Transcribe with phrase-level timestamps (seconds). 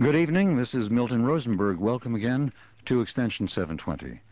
[0.00, 0.56] Good evening.
[0.56, 1.76] This is Milton Rosenberg.
[1.76, 2.50] Welcome again
[2.86, 4.22] to Extension 720.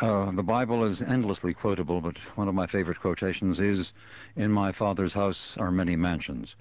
[0.00, 3.90] Uh, the Bible is endlessly quotable, but one of my favorite quotations is,
[4.36, 6.54] In my Father's house are many mansions.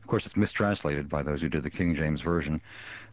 [0.00, 2.60] Of course, it's mistranslated by those who did the King James Version.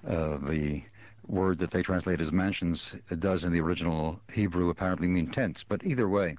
[0.08, 0.84] Uh, the
[1.28, 2.84] word that they translate as mansions
[3.18, 6.38] does in the original Hebrew apparently mean tents, but either way,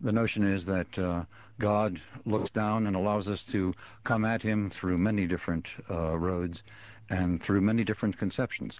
[0.00, 1.24] the notion is that uh,
[1.60, 3.74] God looks down and allows us to
[4.04, 6.62] come at Him through many different uh, roads
[7.12, 8.74] and through many different conceptions.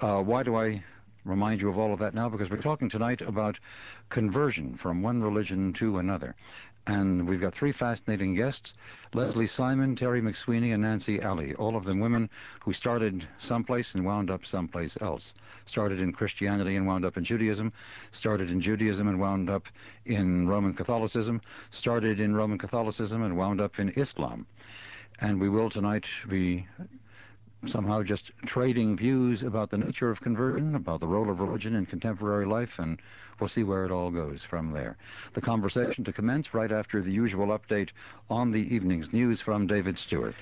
[0.00, 0.84] Uh, why do I
[1.24, 2.28] remind you of all of that now?
[2.28, 3.58] Because we're talking tonight about
[4.10, 6.34] conversion from one religion to another.
[6.86, 8.74] And we've got three fascinating guests
[9.14, 11.54] Leslie Simon, Terry McSweeney, and Nancy Ali.
[11.54, 12.28] All of them women
[12.60, 15.32] who started someplace and wound up someplace else.
[15.66, 17.72] Started in Christianity and wound up in Judaism.
[18.10, 19.62] Started in Judaism and wound up
[20.04, 21.40] in Roman Catholicism.
[21.70, 24.44] Started in Roman Catholicism and wound up in Islam.
[25.20, 26.66] And we will tonight be
[27.66, 31.86] somehow just trading views about the nature of conversion, about the role of religion in
[31.86, 32.98] contemporary life, and
[33.38, 34.96] we'll see where it all goes from there.
[35.34, 37.90] The conversation to commence right after the usual update
[38.28, 40.34] on the evening's news from David Stewart.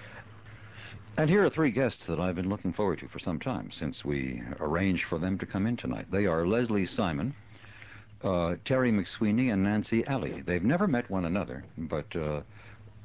[1.16, 4.04] And here are three guests that I've been looking forward to for some time since
[4.04, 6.06] we arranged for them to come in tonight.
[6.10, 7.34] They are Leslie Simon,
[8.22, 10.42] uh, Terry McSweeney, and Nancy Ali.
[10.46, 12.40] They've never met one another, but uh,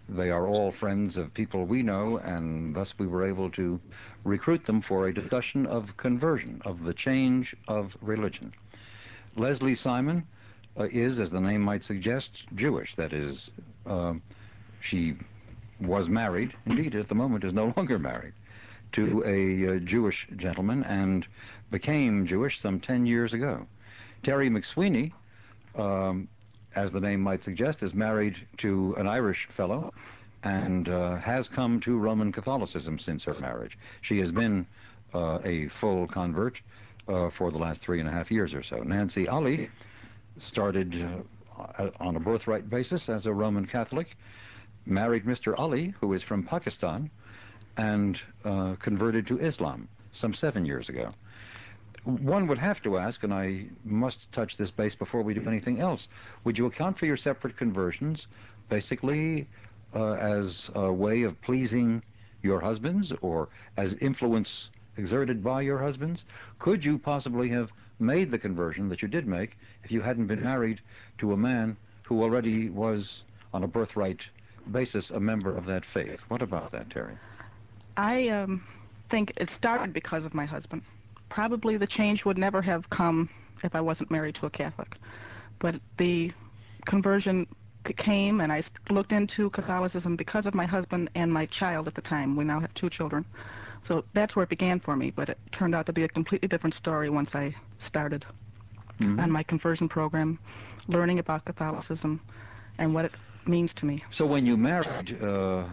[0.07, 3.79] they are all friends of people we know, and thus we were able to
[4.23, 8.53] recruit them for a discussion of conversion, of the change of religion.
[9.35, 10.25] Leslie Simon
[10.79, 12.95] uh, is, as the name might suggest, Jewish.
[12.95, 13.49] That is,
[13.85, 14.13] uh,
[14.81, 15.15] she
[15.81, 18.33] was married, indeed at the moment is no longer married,
[18.93, 21.25] to a uh, Jewish gentleman and
[21.71, 23.65] became Jewish some 10 years ago.
[24.23, 25.11] Terry McSweeney
[25.75, 26.27] um,
[26.75, 29.93] as the name might suggest, is married to an Irish fellow
[30.43, 33.77] and uh, has come to Roman Catholicism since her marriage.
[34.01, 34.67] She has been
[35.13, 36.57] uh, a full convert
[37.07, 38.77] uh, for the last three and a half years or so.
[38.77, 39.69] Nancy Ali
[40.37, 40.93] started
[41.57, 44.15] uh, on a birthright basis as a Roman Catholic,
[44.85, 45.57] married Mr.
[45.57, 47.09] Ali, who is from Pakistan,
[47.77, 51.13] and uh, converted to Islam some seven years ago
[52.05, 55.79] one would have to ask, and I must touch this base before we do anything
[55.79, 56.07] else,
[56.43, 58.27] would you account for your separate conversions
[58.69, 59.47] basically
[59.95, 62.03] uh, as a way of pleasing
[62.43, 66.23] your husbands or as influence exerted by your husbands?
[66.59, 70.43] Could you possibly have made the conversion that you did make if you hadn't been
[70.43, 70.81] married
[71.17, 74.19] to a man who already was, on a birthright
[74.71, 76.19] basis, a member of that faith?
[76.27, 77.17] What about that, Terry?
[77.97, 78.63] I um,
[79.09, 80.83] think it started because of my husband
[81.35, 83.29] probably the change would never have come
[83.61, 84.95] if I wasn't married to a Catholic.
[85.59, 86.31] But the
[86.85, 87.45] conversion
[87.97, 92.01] came, and I looked into Catholicism because of my husband and my child at the
[92.01, 92.37] time.
[92.37, 93.25] We now have two children.
[93.85, 96.47] So that's where it began for me, but it turned out to be a completely
[96.47, 97.53] different story once I
[97.85, 98.25] started
[99.01, 99.19] mm-hmm.
[99.19, 100.39] on my conversion program,
[100.87, 102.21] learning about Catholicism
[102.77, 103.11] and what it
[103.45, 104.01] means to me.
[104.11, 105.65] So when you married uh,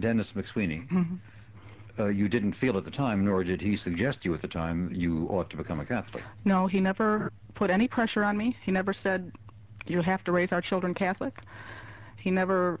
[0.00, 1.14] Dennis McSweeney, mm-hmm
[1.98, 4.90] uh, you didn't feel at the time, nor did he suggest you at the time,
[4.94, 6.22] you ought to become a Catholic.
[6.44, 8.56] No, he never put any pressure on me.
[8.62, 9.32] He never said,
[9.86, 11.34] you have to raise our children Catholic.
[12.16, 12.80] He never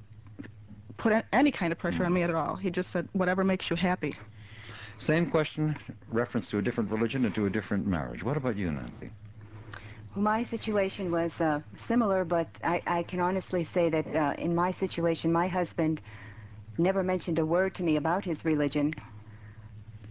[0.98, 2.56] put any kind of pressure on me at all.
[2.56, 4.14] He just said, whatever makes you happy.
[5.00, 5.76] Same question,
[6.08, 8.22] reference to a different religion and to a different marriage.
[8.22, 9.10] What about you, Nancy?
[10.14, 14.54] Well, my situation was uh, similar, but I, I, can honestly say that uh, in
[14.54, 16.00] my situation, my husband
[16.78, 18.94] never mentioned a word to me about his religion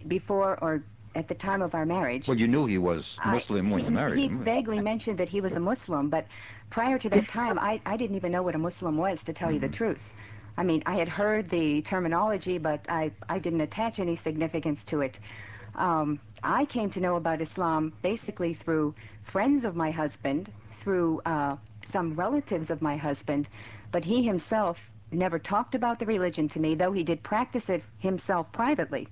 [0.06, 0.82] before or
[1.14, 2.24] at the time of our marriage.
[2.28, 4.38] Well, you knew he was Muslim I, when you married he him.
[4.38, 6.26] He vaguely mentioned that he was a Muslim, but
[6.70, 9.50] prior to that time, I, I didn't even know what a Muslim was, to tell
[9.50, 9.76] you the mm-hmm.
[9.76, 9.98] truth.
[10.56, 15.00] I mean, I had heard the terminology, but I, I didn't attach any significance to
[15.00, 15.16] it.
[15.74, 18.94] Um, I came to know about Islam basically through
[19.32, 20.52] friends of my husband,
[20.82, 21.56] through uh,
[21.92, 23.48] some relatives of my husband,
[23.92, 24.76] but he himself
[25.10, 29.08] never talked about the religion to me, though he did practice it himself privately.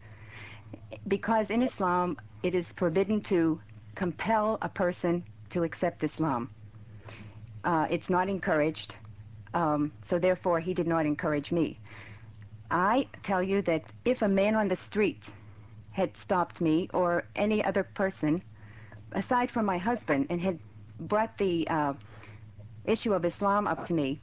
[1.08, 3.60] Because in Islam, it is forbidden to
[3.94, 6.50] compel a person to accept Islam.
[7.64, 8.94] Uh, it's not encouraged,
[9.54, 11.78] um, so therefore he did not encourage me.
[12.70, 15.22] I tell you that if a man on the street
[15.92, 18.42] had stopped me or any other person,
[19.12, 20.58] aside from my husband, and had
[21.00, 21.94] brought the uh,
[22.84, 24.20] issue of Islam up to me,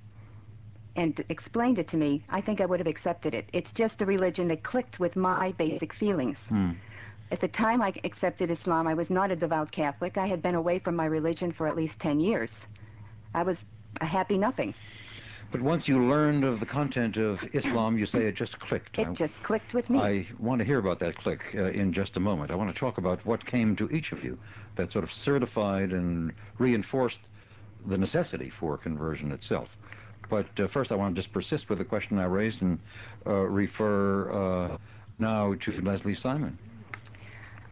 [0.95, 3.49] and explained it to me, I think I would have accepted it.
[3.53, 6.37] It's just a religion that clicked with my basic feelings.
[6.49, 6.71] Hmm.
[7.31, 10.17] At the time I accepted Islam, I was not a devout Catholic.
[10.17, 12.51] I had been away from my religion for at least 10 years.
[13.33, 13.57] I was
[14.01, 14.75] a happy nothing.
[15.51, 18.97] But once you learned of the content of Islam, you say it just clicked.
[18.97, 19.99] It I- just clicked with me.
[19.99, 22.51] I want to hear about that click uh, in just a moment.
[22.51, 24.37] I want to talk about what came to each of you
[24.77, 27.19] that sort of certified and reinforced
[27.87, 29.67] the necessity for conversion itself.
[30.33, 32.79] But uh, first, I want to just persist with the question I raised and
[33.27, 34.77] uh, refer uh,
[35.19, 36.57] now to Leslie Simon.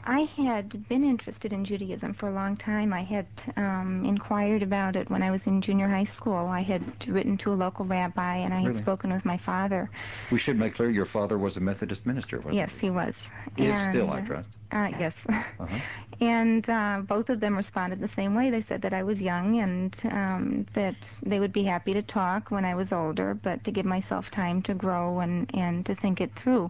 [0.04, 2.92] I had been interested in Judaism for a long time.
[2.92, 6.48] I had um, inquired about it when I was in junior high school.
[6.48, 9.90] I had written to a local rabbi, and I had spoken with my father.
[10.32, 12.60] We should make clear your father was a Methodist minister, wasn't he?
[12.60, 13.14] Yes, he was.
[13.56, 13.68] he?
[13.68, 14.50] Is still, I uh, trust.
[14.72, 15.14] Uh, yes.
[15.28, 15.80] Uh-huh.
[16.22, 18.52] And uh, both of them responded the same way.
[18.52, 22.52] They said that I was young and um, that they would be happy to talk
[22.52, 26.22] when I was older, but to give myself time to grow and, and to think
[26.22, 26.70] it through.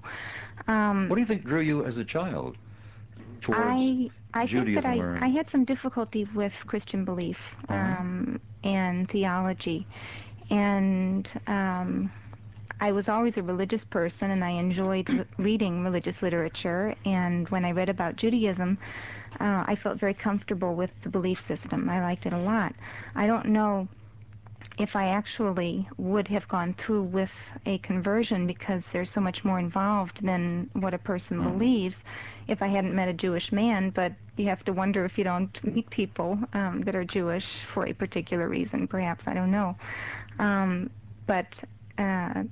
[0.69, 2.55] Um, What do you think drew you as a child
[3.41, 7.37] towards I I think that I, I had some difficulty with Christian belief
[7.69, 7.95] Uh-huh.
[7.99, 9.87] um, and theology,
[10.49, 12.11] and um,
[12.79, 16.95] I was always a religious person, and I enjoyed re- reading religious literature.
[17.05, 18.77] And when I read about Judaism,
[19.39, 21.89] uh, I felt very comfortable with the belief system.
[21.89, 22.73] I liked it a lot.
[23.15, 23.87] I don't know
[24.77, 27.29] if I actually would have gone through with
[27.65, 31.51] a conversion because there's so much more involved than what a person Mhm.
[31.53, 31.95] believes
[32.47, 35.63] if I hadn't met a Jewish man, but you have to wonder if you don't
[35.63, 39.75] meet people um, that are Jewish for a particular reason, perhaps, I don't know.
[40.39, 40.89] Um,
[41.27, 41.47] but
[41.97, 42.43] uh,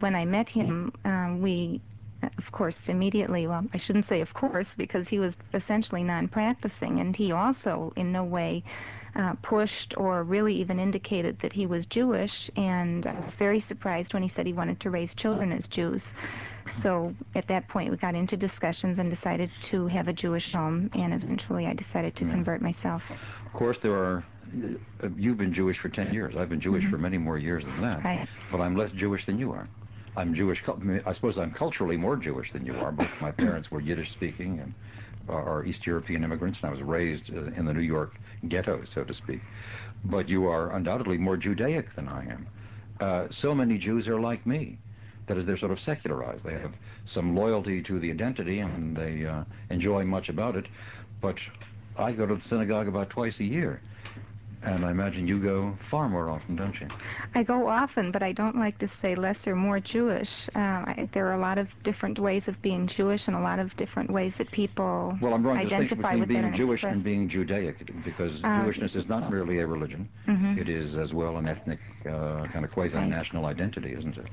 [0.00, 1.80] when I met him, um, we,
[2.22, 7.14] of course, immediately, well, I shouldn't say of course, because he was essentially non-practicing, and
[7.14, 8.64] he also in no way
[9.42, 14.22] pushed or really even indicated that he was Jewish, and I was very surprised when
[14.22, 16.02] he said he wanted to raise children as Jews.
[16.82, 20.90] So at that point, we got into discussions and decided to have a Jewish home,
[20.94, 22.32] and eventually I decided to Yeah.
[22.32, 23.02] convert myself.
[23.10, 24.24] Of course, there are.
[25.02, 26.36] Uh, you've been Jewish for ten years.
[26.36, 26.90] I've been Jewish Mhm.
[26.90, 28.04] for many more years than that.
[28.04, 28.28] Right.
[28.52, 29.68] But I'm less Jewish than you are.
[30.16, 30.62] I'm Jewish.
[31.04, 32.92] I suppose I'm culturally more Jewish than you are.
[32.92, 34.72] Both my parents were Yiddish speaking and
[35.28, 38.14] are East European immigrants, and I was raised uh, in the New York
[38.48, 39.40] ghetto, so to speak.
[40.04, 42.46] But you are undoubtedly more Judaic than I am.
[43.00, 44.78] Uh, so many Jews are like me.
[45.26, 46.44] That is, they're sort of secularized.
[46.44, 46.72] They have
[47.04, 50.66] some loyalty to the identity, and they uh, enjoy much about it.
[51.20, 51.36] But
[51.98, 53.80] I go to the synagogue about twice a year,
[54.62, 56.88] and I imagine you go far more often, don't you?
[57.34, 60.30] I go often, but I don't like to say less or more Jewish.
[60.54, 63.58] Uh, I, there are a lot of different ways of being Jewish and a lot
[63.58, 66.94] of different ways that people Well, I'm drawing identify between with being and Jewish express.
[66.94, 70.08] and being Judaic, because Uh, Jewishness is not merely a religion.
[70.26, 70.58] Mhm.
[70.58, 74.26] It is as well an ethnic uh, kind of quasi-national identity, isn't it?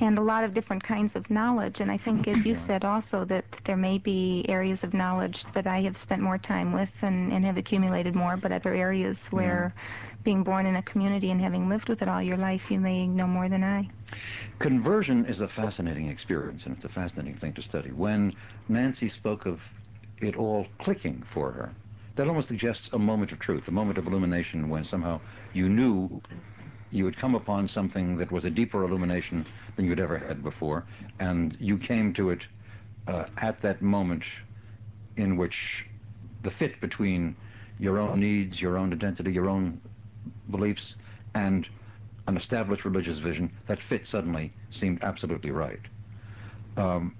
[0.00, 1.80] and a lot of different kinds of knowledge.
[1.80, 5.66] And I think, as you said also, that there may be areas of knowledge that
[5.66, 9.69] I have spent more time with and, and have accumulated more, but other areas where
[10.24, 13.06] being born in a community and having lived with it all your life, you may
[13.06, 13.88] know more than I.
[14.58, 17.90] Conversion is a fascinating experience, and it's a fascinating thing to study.
[17.90, 18.34] When
[18.68, 19.60] Nancy spoke of
[20.20, 21.72] it all clicking for her,
[22.16, 25.20] that almost suggests a moment of truth, a moment of illumination when somehow
[25.54, 26.20] you knew
[26.90, 29.46] you had come upon something that was a deeper illumination
[29.76, 30.84] than you'd ever had before,
[31.18, 32.40] and you came to it
[33.06, 34.24] uh, at that moment
[35.16, 35.56] in which
[36.42, 37.36] the fit between
[37.80, 39.80] your own needs, your own identity, your own
[40.50, 40.94] beliefs,
[41.34, 41.66] and
[42.26, 45.80] an established religious vision, that fit suddenly seemed absolutely right.
[46.76, 47.16] Um,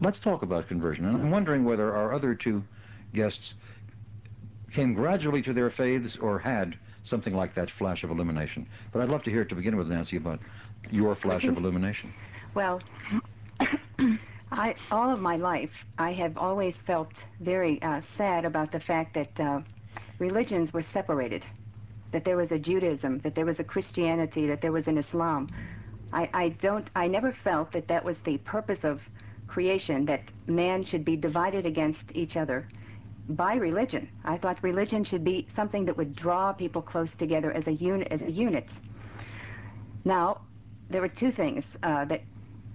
[0.00, 1.06] let's talk about conversion.
[1.06, 2.62] And I'm wondering whether our other two
[3.14, 3.54] guests
[4.74, 8.66] came gradually to their faiths or had something like that flash of illumination.
[8.92, 9.48] But I'd love to hear it.
[9.50, 10.40] to begin with, Nancy, about
[10.90, 12.12] your flash of illumination.
[12.54, 12.80] Well,
[14.50, 19.14] I all of my life I have always felt very uh, sad about the fact
[19.14, 19.60] that uh,
[20.18, 21.44] religions were separated.
[22.12, 25.48] That there was a Judaism, that there was a Christianity, that there was an Islam.
[26.12, 26.88] I, don't.
[26.94, 29.00] I never felt that that was the purpose of
[29.46, 30.04] creation.
[30.04, 32.68] That man should be divided against each other
[33.30, 34.10] by religion.
[34.24, 38.08] I thought religion should be something that would draw people close together as a unit.
[38.10, 38.68] As a unit.
[40.04, 40.42] Now,
[40.90, 42.22] there were two things uh, that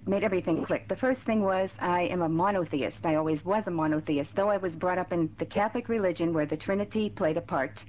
[0.07, 0.87] made everything click.
[0.87, 2.97] The first thing was I am a monotheist.
[3.03, 6.45] I always was a monotheist, though I was brought up in the Catholic religion where
[6.45, 7.79] the Trinity played a part,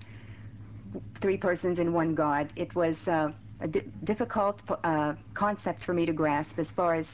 [1.20, 2.52] three persons in one God.
[2.56, 7.06] It was uh, a di- difficult uh, concept for me to grasp as far as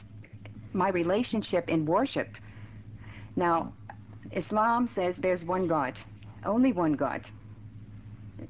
[0.73, 2.29] my relationship in worship.
[3.35, 3.73] Now,
[4.31, 5.93] Islam says there's one God,
[6.45, 7.21] only one God.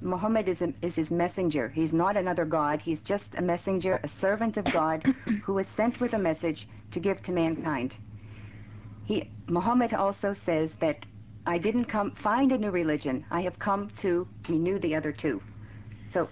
[0.01, 1.69] Muhammad is, a, is his messenger.
[1.69, 2.81] He's not another God.
[2.81, 5.03] He's just a messenger, a servant of God
[5.43, 7.93] who was sent with a message to give to mankind.
[9.05, 11.05] He, Muhammad also says that
[11.45, 13.25] I didn't come find a new religion.
[13.29, 15.41] I have come to renew the other two.
[16.13, 16.27] So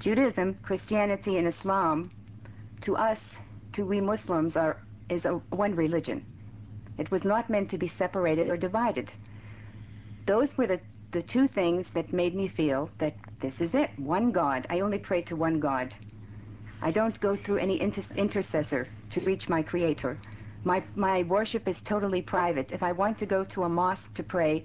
[0.00, 2.10] Judaism, Christianity, and Islam,
[2.82, 3.18] to us,
[3.74, 4.78] to we Muslims, are
[5.08, 6.24] is a one religion.
[6.98, 9.10] It was not meant to be separated or divided.
[10.26, 10.80] Those were the,
[11.12, 14.66] the two things that made me feel that this is it, one God.
[14.70, 15.92] I only pray to one God.
[16.82, 20.18] I don't go through any inter- intercessor to reach my Creator.
[20.64, 22.70] My, my worship is totally private.
[22.70, 24.64] If I want to go to a mosque to pray,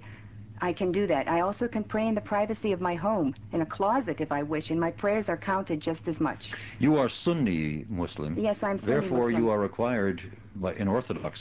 [0.60, 1.28] I can do that.
[1.28, 4.42] I also can pray in the privacy of my home, in a closet if I
[4.42, 6.50] wish, and my prayers are counted just as much.
[6.78, 8.38] You are Sunni Muslim.
[8.38, 10.22] Yes, I'm Sunni Therefore, you are required
[10.54, 11.40] by, in Orthodox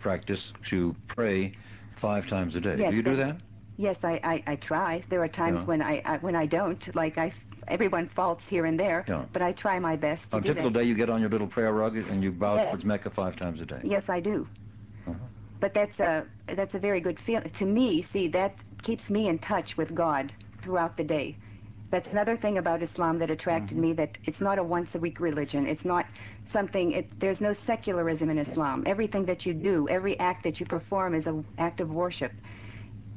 [0.00, 1.54] practice to pray
[2.00, 2.76] five times a day.
[2.78, 3.36] Yes, do you do that?
[3.76, 5.02] Yes, I, I, I try.
[5.10, 5.66] There are times Yeah.
[5.66, 6.94] when I, I when I don't.
[6.94, 7.32] Like I,
[7.68, 9.24] everyone faults here and there, Yeah.
[9.32, 10.78] but I try my best to On a do typical that.
[10.80, 12.68] day, you get on your little prayer rug and you bow Yes.
[12.70, 13.80] towards Mecca five times a day.
[13.82, 14.46] Yes, I do.
[15.06, 15.18] Uh-huh.
[15.60, 16.24] But that's a
[16.56, 18.06] that's a very good feeling to me.
[18.12, 21.36] See, that keeps me in touch with God throughout the day.
[21.90, 23.80] That's another thing about Islam that attracted Mm-hmm.
[23.88, 23.92] me.
[23.94, 25.66] That it's not a once a week religion.
[25.66, 26.06] It's not
[26.52, 26.92] something.
[26.92, 28.84] It, there's no secularism in Islam.
[28.86, 32.32] Everything that you do, every act that you perform, is an act of worship.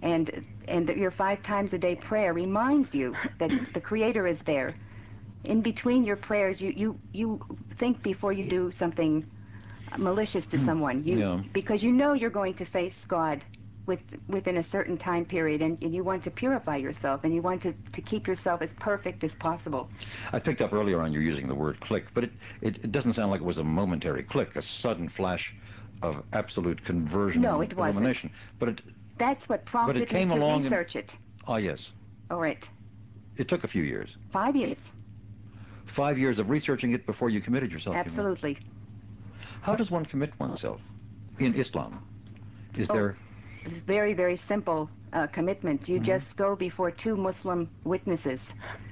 [0.01, 4.75] And and your five times a day prayer reminds you that the Creator is there.
[5.44, 7.42] In between your prayers, you you you
[7.80, 9.25] think before you do something
[9.98, 10.66] malicious to hmm.
[10.66, 11.04] someone.
[11.04, 13.44] You because you know you're going to face God
[13.88, 17.42] with within a certain time period, and, and you want to purify yourself, and you
[17.42, 19.89] want to, to keep yourself as perfect as possible.
[20.34, 23.13] I picked up earlier on you using the word click, but it, it, it doesn't
[23.13, 25.54] sound like it was a momentary click, a sudden flash
[26.04, 27.96] of absolute conversion No, it wasn't.
[27.96, 28.32] illumination.
[28.60, 28.82] But it,
[29.20, 31.12] That's what prompted came me to along and- research it.
[31.48, 31.80] ah, yes,
[32.30, 32.64] All right,
[33.38, 34.10] it took a few years.
[34.32, 34.78] five years,
[35.96, 37.96] Five years of researching it before you committed yourself.
[37.96, 38.58] you absolutely.
[39.62, 40.80] How does one commit oneself
[41.40, 42.04] in Islam?
[42.76, 42.94] Is Oh.
[42.94, 43.18] there
[43.66, 45.90] It's very, very simple uh, commitment.
[45.90, 46.04] You Mhm.
[46.06, 48.40] just go before two Muslim witnesses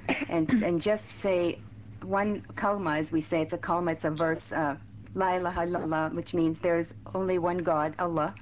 [0.28, 1.58] and, and just say
[2.02, 3.42] one kalma, as we say.
[3.42, 4.74] It's a kalma, it's a verse, uh,
[5.14, 8.34] La ilaha illallah, which means there's only one God, Allah.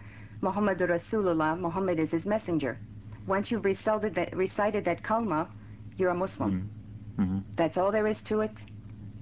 [0.48, 2.78] Muhammadur Rasulullah, Muhammad is his messenger.
[3.26, 5.48] Once you've recited that, recited that kalma,
[5.96, 6.68] you're a Muslim.
[7.16, 8.50] hmm That's all there is to it.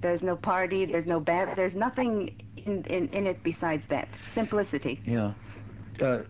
[0.01, 2.13] There's no party, there's no bad, there's nothing
[2.57, 4.09] in, in, in it besides that.
[4.35, 4.99] Simplicity.
[5.05, 5.31] Yeah.
[6.01, 6.23] Uh,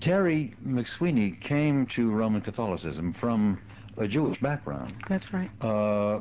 [0.00, 3.60] Terry McSweeney came to Roman Catholicism from
[3.98, 5.50] a Jewish background That's right.
[5.60, 6.20] uh,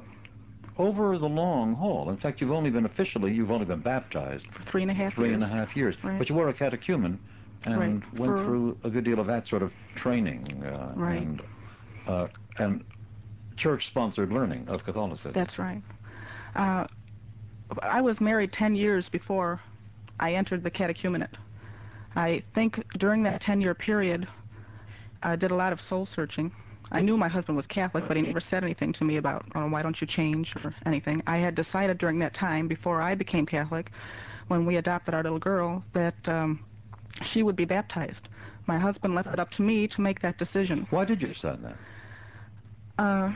[0.80, 2.10] over the long haul.
[2.10, 5.14] In fact, you've only been officially, you've only been baptized For three and a half
[5.14, 5.36] three years.
[5.36, 5.96] and a half years.
[6.02, 6.18] Right.
[6.18, 7.20] But you were a catechumen
[7.66, 7.90] and Right.
[8.18, 11.22] went For- through a good deal of that sort of training uh, Right.
[11.22, 11.42] and,
[12.08, 12.84] uh, and
[13.58, 15.34] church-sponsored learning of Catholicism.
[15.34, 15.82] That's right.
[16.56, 16.88] Uh,
[17.84, 19.60] I was married 10 years before
[20.18, 21.36] I entered the catechumenate.
[22.16, 24.28] I think during that 10 year period,
[25.22, 26.54] I did a lot of soul searching.
[26.91, 29.67] I knew my husband was Catholic, but he never said anything to me about, oh,
[29.67, 31.22] why don't you change or anything.
[31.27, 33.91] I had decided during that time, before I became Catholic,
[34.48, 36.63] when we adopted our little girl, that um,
[37.22, 38.27] she would be baptized.
[38.65, 40.88] My husband left it up to me to make that decision.
[40.89, 41.75] Why did you decide that?
[42.98, 43.34] Uh,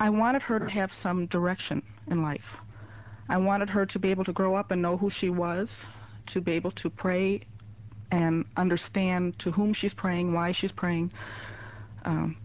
[0.00, 2.40] I wanted her to have some direction in life.
[3.28, 5.70] I wanted her to be able to grow up and know who she was,
[6.28, 7.42] to be able to pray
[8.10, 11.12] and understand to whom she's praying, why she's praying,
[12.08, 12.36] um,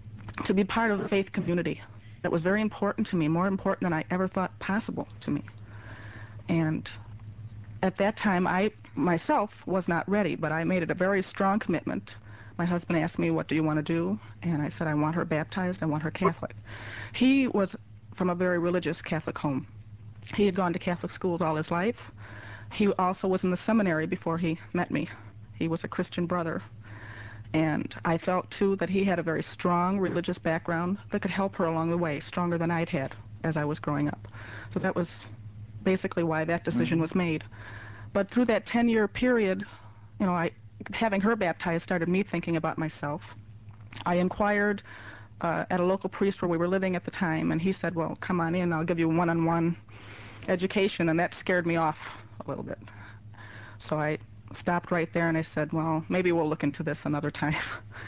[0.46, 1.82] to be part of the faith community.
[2.22, 5.44] That was very important to me, more important than I ever thought possible to me.
[6.50, 6.90] And
[7.82, 11.60] at that time, I myself was not ready, but I made it a very strong
[11.60, 12.16] commitment.
[12.58, 14.20] My husband asked me, What do you want to do?
[14.42, 16.56] And I said, I want her baptized, I want her Catholic.
[17.14, 17.76] He was
[18.18, 19.66] from a very religious Catholic home.
[20.36, 21.98] He had gone to Catholic schools all his life.
[22.72, 25.10] He also was in the seminary before he met me.
[25.56, 26.62] He was a Christian brother.
[27.54, 31.56] And I felt, too, that he had a very strong religious background that could help
[31.58, 34.28] her along the way, stronger than I'd had as I was growing up.
[34.74, 35.10] So that was
[35.84, 37.44] basically why that decision was made.
[38.14, 39.66] But through that 10 year period,
[40.20, 40.52] you know, I,
[40.92, 43.22] having her baptized started me thinking about myself.
[44.06, 44.82] I inquired
[45.42, 47.96] uh, at a local priest where we were living at the time, and he said,
[47.96, 49.78] Well, come on in, I'll give you one on one
[50.48, 51.98] education, and that scared me off
[52.46, 52.80] a little bit.
[53.78, 54.18] So I
[54.56, 57.56] stopped right there and I said, Well, maybe we'll look into this another time.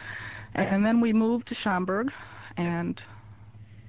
[0.56, 2.12] and then we moved to Schaumburg,
[2.58, 3.02] and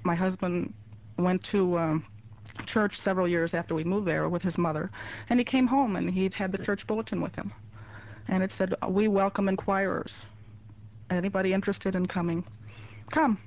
[0.04, 0.72] my husband
[1.18, 2.04] went to um,
[2.66, 4.90] church several years after we moved there with his mother,
[5.28, 7.52] and he came home and he'd had the church bulletin with him.
[8.28, 10.25] And it said, We welcome inquirers.
[11.10, 12.44] Anybody interested in coming?
[13.12, 13.38] Come.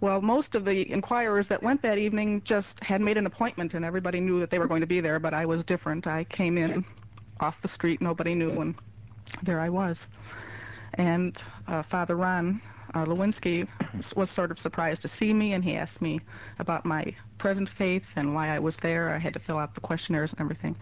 [0.00, 3.84] Well, most of the inquirers that went that evening just had made an appointment, and
[3.84, 6.06] everybody knew that they were going to be there, but I was different.
[6.06, 6.84] I came in
[7.40, 8.74] off the street, nobody knew, and
[9.42, 10.06] there I was.
[10.94, 12.60] And uh, Father Ron
[12.94, 13.66] uh, Lewinsky
[14.14, 16.20] was sort of surprised to see me, and he asked me
[16.58, 19.12] about my present faith and why I was there.
[19.14, 20.76] I had to fill out the questionnaires and everything.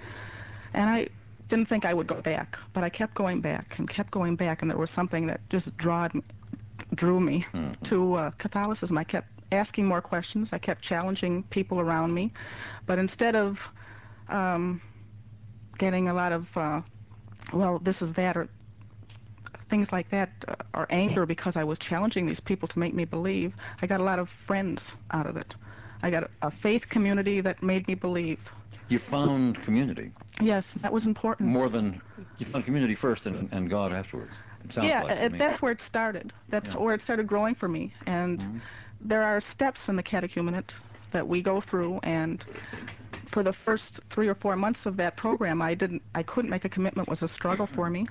[0.75, 1.09] And I
[1.49, 4.63] didn't think I would go back, but I kept going back and kept going back,
[4.63, 6.13] and there was something that just drawed,
[6.95, 7.83] drew me Mhm.
[7.89, 8.99] to uh, Catholicism.
[8.99, 10.51] I kept asking more questions.
[10.53, 12.33] I kept challenging people around me,
[12.87, 13.59] but instead of
[14.29, 14.81] um,
[15.79, 16.81] getting a lot of, uh,
[17.53, 18.49] well, this is that, or
[19.71, 23.05] things like that, uh, or anger because I was challenging these people to make me
[23.05, 25.55] believe, I got a lot of friends out of it.
[26.03, 28.39] I got a, faith community that made me believe.
[28.89, 31.49] You found community Yes, that was important.
[31.49, 32.03] more than
[32.39, 34.33] you found community first and, and God afterwards.
[34.65, 36.33] It sounds yeah, like that's where it started.
[36.49, 36.77] That's Yeah.
[36.77, 37.95] where it started growing for me.
[38.07, 38.61] And Mhm.
[39.01, 40.71] there are steps in the catechumenate
[41.13, 42.45] that we go through and
[43.33, 46.65] for the first three or four months of that program I didn't I couldn't make
[46.65, 48.07] a commitment it was a struggle for me.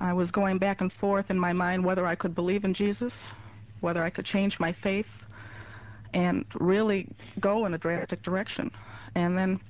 [0.00, 3.12] I was going back and forth in my mind whether I could believe in Jesus,
[3.80, 5.06] whether I could change my faith
[6.12, 7.08] and really
[7.40, 8.70] go in a drastic direction.
[9.14, 9.60] And then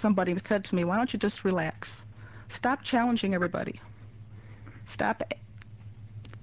[0.00, 1.88] somebody said to me, "Why don't you just relax?
[2.54, 3.80] Stop challenging everybody.
[4.92, 5.22] Stop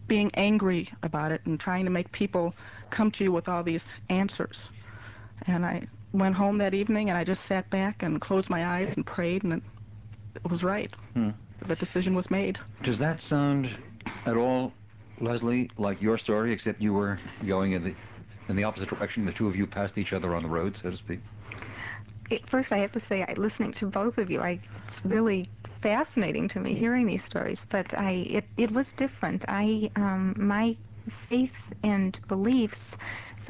[0.07, 2.53] being angry about it and trying to make people
[2.89, 4.69] come to you with all these answers.
[5.45, 8.91] And I went home that evening and I just sat back and closed my eyes
[8.95, 9.63] and prayed and it,
[10.43, 10.91] it was right.
[11.13, 11.29] Hmm.
[11.67, 12.57] The decision was made.
[12.83, 13.69] Does that sound
[14.25, 14.73] at all,
[15.19, 17.95] Leslie, like your story, except you were going in the
[18.47, 19.25] in the opposite direction?
[19.25, 21.19] The two of you passed each other on the road, so to speak.
[22.31, 25.49] At first, I have to say, I, listening to both of you, I, it's really
[25.81, 27.59] fascinating to me hearing these stories.
[27.69, 29.45] But I, it, it was different.
[29.47, 30.77] I, um, my
[31.27, 31.51] faith
[31.83, 32.77] and beliefs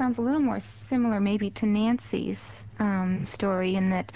[0.00, 2.38] sounds a little more similar, maybe, to Nancy's
[2.78, 4.10] um, story in that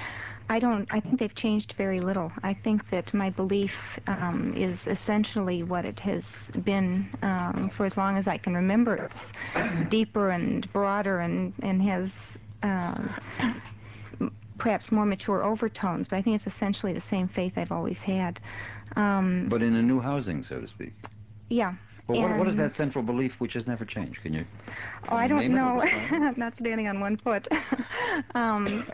[0.49, 0.89] I don't.
[0.91, 2.33] I think they've changed very little.
[2.43, 3.71] I think that my belief
[4.07, 6.23] um, is essentially what it has
[6.65, 9.11] been um, for as long as I can remember.
[9.55, 12.09] It's deeper and broader and and has.
[12.63, 13.09] Uh,
[14.57, 18.39] perhaps more mature overtones, but I think it's essentially the same faith I've always had.
[18.97, 20.95] Um, But in a new housing, so to speak.
[21.51, 21.75] yeah.
[22.07, 24.21] Well, what, what is that central belief which has never changed?
[24.23, 24.45] Can you?
[25.09, 25.81] Oh, I don't name it or know.
[26.11, 27.49] I'm not standing on one foot.
[28.35, 28.87] um,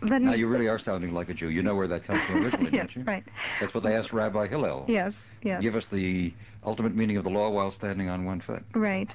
[0.00, 1.50] the, Now you really are sounding like a Jew.
[1.50, 3.02] You know where that comes from originally, yes, don't you?
[3.04, 3.24] right.
[3.60, 4.86] That's what they asked Rabbi Hillel.
[4.88, 5.60] Yes, yes.
[5.62, 6.32] Give us the
[6.64, 8.62] ultimate meaning of the law while standing on one foot.
[8.74, 9.12] Right.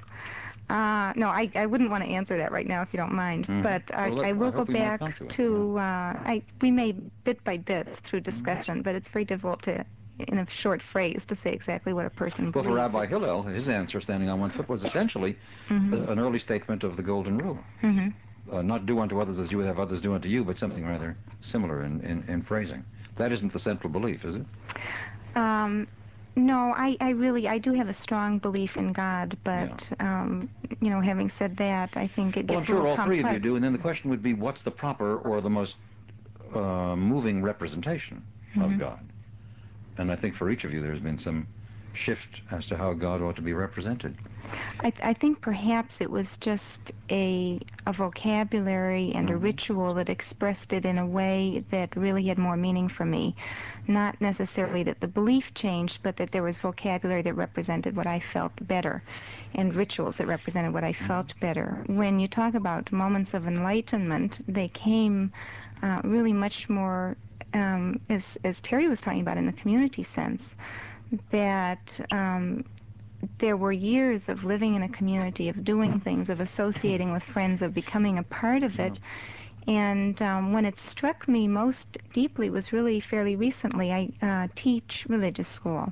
[0.69, 3.45] Uh, no, I, I wouldn't want to answer that right now if you don't mind.
[3.47, 3.63] Mhm.
[3.63, 5.81] But I, Well, look, I will I go hope we might back to to, uh,
[5.81, 6.93] I, we may
[7.25, 9.83] bit by bit through discussion, but it's very difficult to,
[10.27, 12.67] in a short phrase, to say exactly what a person Well, believes.
[12.69, 16.39] for Rabbi Hillel, his answer, standing on one foot, was essentially hmm a- an early
[16.39, 17.60] statement of the Golden Rule.
[17.81, 18.10] hmm
[18.51, 20.84] Uh, not do unto others as you would have others do unto you, but something
[20.86, 22.84] rather similar in, in, in phrasing.
[23.17, 24.45] That isn't the central belief, is it?
[25.36, 25.88] Um,
[26.36, 30.89] no, I, I really, I do have a strong belief in God, but, um, you
[30.89, 33.21] know, having said that, I think it gets Well, I'm a sure little all complex.
[33.21, 35.49] three of you do, and then the question would be, what's the proper or the
[35.49, 35.75] most
[36.55, 38.23] uh, moving representation
[38.55, 38.73] Mhm.
[38.73, 38.99] of God?
[39.97, 41.47] And I think for each of you, there's been some
[41.93, 44.15] shift as to how God ought to be represented.
[44.82, 49.43] I, I think perhaps it was just a, a vocabulary and a Mhm.
[49.43, 53.36] ritual that expressed it in a way that really had more meaning for me.
[53.88, 58.19] Not necessarily that the belief changed, but that there was vocabulary that represented what I
[58.19, 59.04] felt better
[59.54, 61.84] and rituals that represented what I felt better.
[61.88, 65.32] When you talk about moments of enlightenment, they came
[65.84, 67.17] uh, really much more,
[67.53, 70.41] um, as, as Terry was talking about, in the community sense,
[71.31, 72.65] that um,
[73.39, 77.61] there were years of living in a community, of doing things, of associating with friends,
[77.61, 78.97] of becoming a part of it.
[79.67, 83.91] And um, when it struck me most deeply was really fairly recently.
[83.91, 85.91] I uh, teach religious school,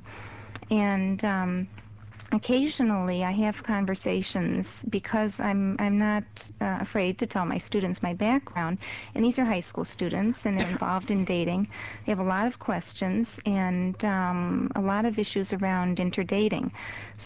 [0.70, 1.68] and um,
[2.32, 6.24] occasionally I have conversations because I'm I'm not
[6.60, 8.78] uh, afraid to tell my students my background.
[9.14, 11.68] And these are high school students, and they're involved in dating.
[12.06, 16.72] They have a lot of questions and um, a lot of issues around interdating.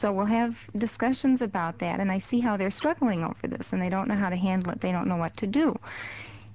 [0.01, 3.81] So we'll have discussions about that, and I see how they're struggling over this, and
[3.81, 4.81] they don't know how to handle it.
[4.81, 5.79] They don't know what to do.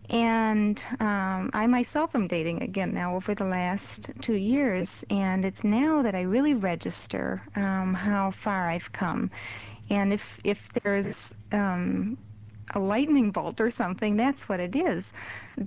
[0.09, 5.63] And um, I myself am dating again now over the last two years, and it's
[5.63, 9.29] now that I really register um, how far I've come.
[9.91, 11.15] And if if there's
[11.51, 12.17] um,
[12.75, 15.03] a lightning bolt or something, that's what it is.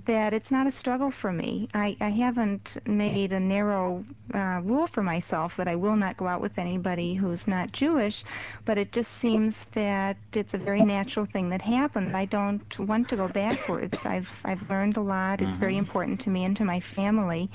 [0.05, 1.67] that it's not a struggle for me.
[1.73, 6.27] I, I haven't made a narrow uh, rule for myself that I will not go
[6.27, 8.23] out with anybody who's not Jewish,
[8.65, 12.13] but it just seems that it's a very natural thing that happens.
[12.15, 13.97] I don't want to go backwards.
[14.03, 15.41] I've I've learned a lot.
[15.41, 15.79] It's very Mhm.
[15.79, 17.49] important to me and to my family,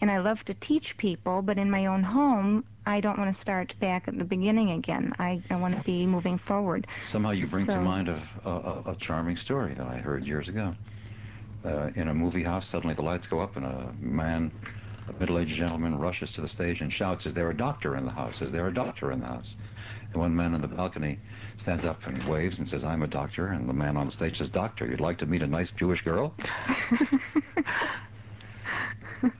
[0.00, 1.42] and I love to teach people.
[1.42, 5.12] But in my own home, I don't want to start back at the beginning again.
[5.18, 6.86] I, I want to be moving forward.
[7.10, 10.48] Somehow you bring to mind a, a, a- a charming story that I heard years
[10.48, 10.74] ago.
[11.64, 14.50] Uh, in a movie house, suddenly the lights go up and a man,
[15.08, 18.10] a middle-aged gentleman, rushes to the stage and shouts, "Is there a doctor in the
[18.12, 18.40] house?
[18.40, 19.54] Is there a doctor in the house?"
[20.14, 21.18] And one man on the balcony
[21.58, 24.38] stands up and waves and says, "I'm a doctor." And the man on the stage
[24.38, 26.34] says, "Doctor, you'd like to meet a nice Jewish girl?"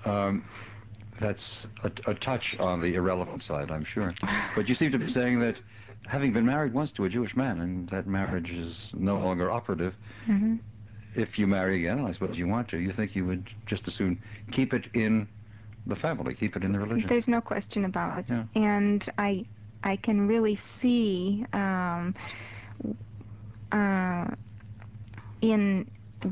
[0.05, 0.45] um,
[1.21, 4.15] that's a, a touch on the irrelevant side, I'm sure.
[4.55, 5.57] But you seem to be saying that
[6.07, 9.95] having been married once to a Jewish man and that marriage is no longer operative,
[10.27, 10.57] hmm
[11.15, 13.95] if you marry again, I suppose you want to, you think you would just as
[13.95, 14.21] soon
[14.53, 15.27] keep it in
[15.87, 17.09] the family, keep it in the religion.
[17.09, 18.27] There's no question about it.
[18.29, 18.45] Yeah.
[18.55, 19.45] And I
[19.83, 22.15] I can really see um,
[23.73, 24.27] uh,
[25.41, 25.91] in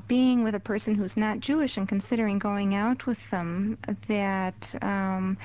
[0.09, 5.37] being with a person who's not Jewish and considering going out with them that um,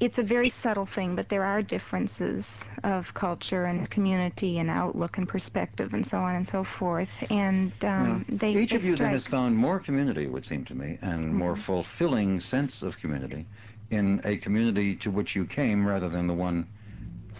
[0.00, 2.44] it's a very subtle thing, but there are differences
[2.84, 7.08] of culture and community and outlook and perspective and so on and so forth.
[7.30, 8.36] And um, Yeah.
[8.36, 10.98] they Each they of you then has found more community, it would seem to me,
[11.02, 11.64] and more Mhm.
[11.64, 13.46] fulfilling sense of community
[13.90, 16.66] in a community to which you came rather than the one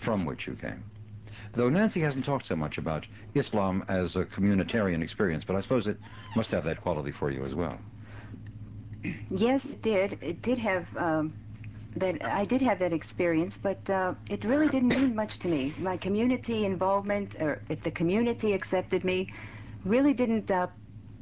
[0.05, 0.83] from which you came.
[1.55, 5.87] Though Nancy hasn't talked so much about Islam as a communitarian experience, but I suppose
[5.87, 5.99] it
[6.35, 7.79] must have that quality for you as well.
[9.31, 10.19] Yes, it did.
[10.21, 11.33] It did have um,
[11.97, 12.23] that.
[12.25, 15.75] I did have that experience, but uh, it really didn't mean much to me.
[15.79, 19.31] My community involvement, or if the community accepted me,
[19.85, 20.67] really didn't uh,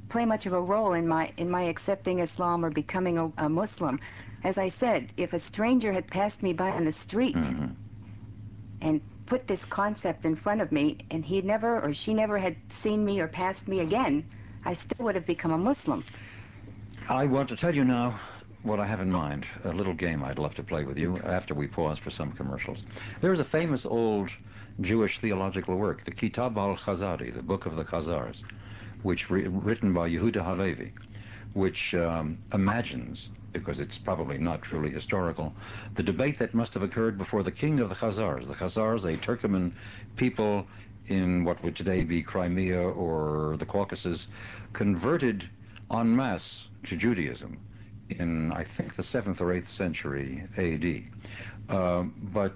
[0.08, 3.48] play much of a role in my in my accepting Islam or becoming a, a
[3.48, 4.00] Muslim.
[4.44, 7.74] As I said, if a stranger had passed me by on the street Mhm.
[8.80, 12.56] and put this concept in front of me, and he never or she never had
[12.82, 14.24] seen me or passed me again,
[14.64, 16.04] I still would have become a Muslim.
[17.08, 18.20] I want to tell you now
[18.62, 21.54] what I have in mind, a little game I'd love to play with you after
[21.54, 22.78] we pause for some commercials.
[23.20, 24.28] There is a famous old
[24.80, 28.36] Jewish theological work, the Kitab al-Khazari, the Book of the Khazars,
[29.02, 30.92] which written by Yehuda Halevi,
[31.54, 33.28] which um, imagines,
[33.59, 35.53] because it's probably not truly historical,
[35.97, 38.47] the debate that must have occurred before the king of the Khazars.
[38.47, 39.73] The Khazars, a Turkoman
[40.16, 40.66] people
[41.09, 44.27] in what would today be Crimea or the Caucasus,
[44.73, 45.49] converted
[45.90, 47.59] en masse to Judaism
[48.11, 51.75] in, I think, the 7th or 8th century AD.
[51.75, 52.55] Um, but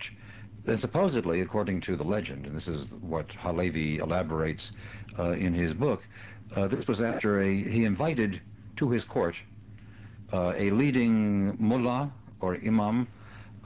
[0.65, 4.71] then supposedly, according to the legend, and this is what Halevi elaborates
[5.19, 6.03] uh, in his book,
[6.57, 8.41] uh, this was after a, he invited
[8.77, 9.50] to his court uh,
[10.33, 13.07] a leading mullah or imam,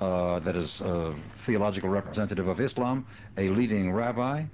[0.01, 1.15] uh, that is a
[1.47, 3.07] theological representative of Islam,
[3.39, 4.45] a leading rabbi,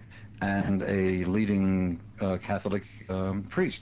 [0.42, 3.80] and a leading uh, Catholic um, priest,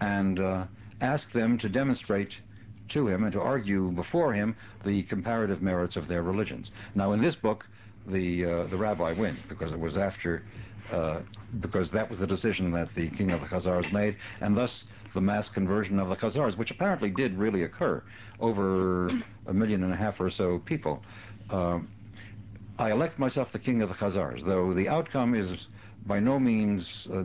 [0.00, 0.64] and uh,
[1.00, 2.32] asked them to demonstrate
[2.90, 6.70] to him and to argue before him the comparative merits of their religions.
[6.94, 7.64] Now, in this book,
[8.06, 10.42] the uh, the rabbi wins because it was after.
[10.92, 11.20] Uh,
[11.60, 15.20] because that was the decision that the king of the Khazars made, and thus the
[15.20, 18.02] mass conversion of the Khazars, which apparently did really occur
[18.40, 19.08] over
[19.46, 21.02] a million and a half or so people.
[21.50, 21.88] Um,
[22.78, 25.66] I elect myself the king of the Khazars, though the outcome is
[26.06, 27.22] by no means uh,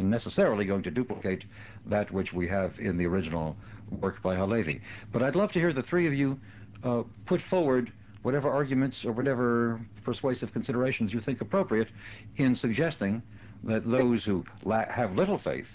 [0.00, 1.44] necessarily going to duplicate
[1.86, 3.56] that which we have in the original
[4.00, 4.80] work by Halevi.
[5.12, 6.38] But I'd love to hear the three of you
[6.82, 11.88] uh, put forward whatever arguments or whatever persuasive considerations you think appropriate
[12.36, 13.22] in suggesting
[13.62, 14.44] that those who
[14.90, 15.66] have little faith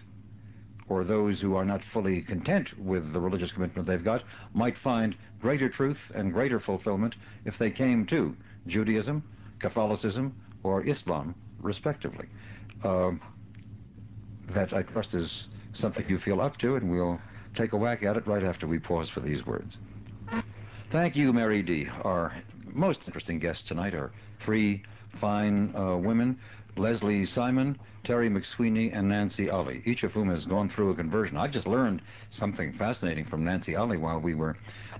[0.92, 4.22] or those who are not fully content with the religious commitment they've got
[4.54, 8.36] might find greater truth and greater fulfillment if they came to
[8.68, 9.24] Judaism,
[9.60, 12.28] Catholicism, or Islam, respectively.
[12.84, 13.22] Um,
[14.54, 17.22] that I trust is something you feel up to, and we'll
[17.56, 19.78] take a whack at it right after we pause for these words.
[20.92, 21.88] Thank you, Mary D.
[22.04, 22.34] Our
[22.66, 24.12] most interesting guests tonight are
[24.44, 24.84] three
[25.22, 26.38] fine uh, women,
[26.78, 31.38] Leslie Simon, Terry McSweeney, and Nancy Ali, each of whom has gone through a conversion.
[31.38, 34.58] I just learned something fascinating from Nancy Ali while we were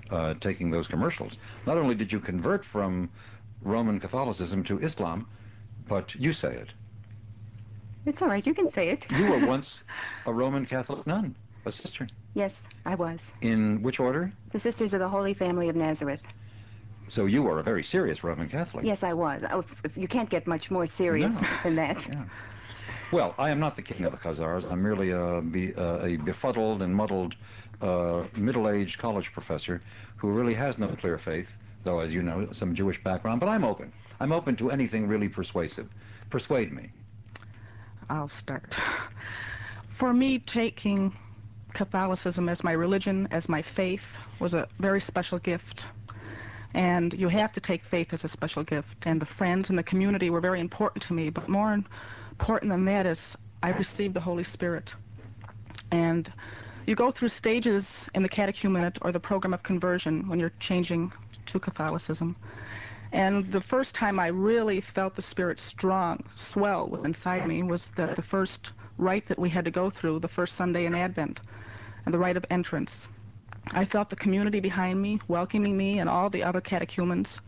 [0.10, 1.34] uh, taking those commercials.
[1.66, 3.10] Not only did you convert from
[3.62, 5.28] Roman Catholicism to Islam,
[5.88, 6.70] but you say it.
[8.06, 8.46] It's all right.
[8.46, 9.06] You can say it.
[9.12, 9.82] You were once
[10.26, 12.08] a Roman Catholic nun, a sister.
[12.34, 12.52] Yes,
[12.86, 13.20] I was.
[13.42, 14.34] In which order?
[14.52, 16.22] The Sisters of the Holy Family of Nazareth.
[17.14, 18.86] So you were a very serious Roman Catholic.
[18.86, 19.42] Yes, I was.
[19.52, 21.48] Oh, if- if you can't get much more serious No.
[21.64, 21.98] than that.
[22.08, 22.24] Yeah.
[23.12, 24.64] Well, I am not the king of the Khazars.
[24.72, 27.36] I'm merely a, be, uh, a befuddled and muddled
[27.82, 29.82] uh, middle-aged college professor
[30.16, 31.48] who really has no clear faith,
[31.84, 33.42] though, as you know, some Jewish background.
[33.42, 33.92] But I'm open.
[34.22, 35.90] I'm open to anything really persuasive.
[36.30, 36.90] Persuade me.
[38.10, 38.74] I'll start.
[40.00, 41.14] For me, taking
[41.74, 44.00] Catholicism as my religion, as my faith,
[44.40, 45.86] was a very special gift.
[46.74, 49.04] And you have to take faith as a special gift.
[49.04, 51.30] And the friends and the community were very important to me.
[51.30, 51.74] But more
[52.32, 53.20] important than that is
[53.64, 54.90] I received the Holy Spirit.
[55.92, 56.32] And
[56.86, 61.12] you go through stages in the catechumenate or the program of conversion when you're changing
[61.48, 62.36] to Catholicism.
[63.12, 68.14] And the first time I really felt the Spirit strong, swell inside me, was the,
[68.16, 71.40] the first rite that we had to go through, the first Sunday in Advent,
[72.06, 72.92] and the rite of entrance.
[73.68, 77.40] I felt the community behind me, welcoming me and all the other catechumens.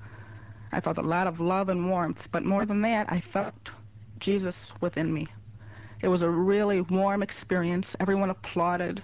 [0.72, 3.72] I felt a lot of love and warmth, but more than that, I felt
[4.20, 5.28] Jesus within me.
[6.02, 7.96] It was a really warm experience.
[8.00, 9.04] Everyone applauded.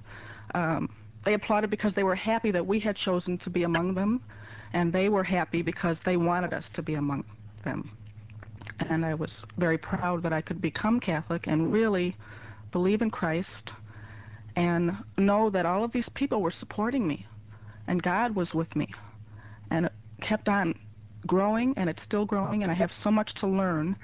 [0.53, 0.89] Um,
[1.25, 4.21] they applauded because they were happy that we had chosen to be among them,
[4.73, 7.23] and they were happy because they wanted us to be among
[7.63, 7.91] them.
[8.79, 12.15] And I was very proud that I could become Catholic and really
[12.71, 13.71] believe in Christ
[14.59, 17.25] and know that all of these people were supporting me
[17.87, 18.89] and God was with me.
[19.71, 20.77] And it kept on
[21.25, 23.95] growing and it's still growing and I have so much to learn.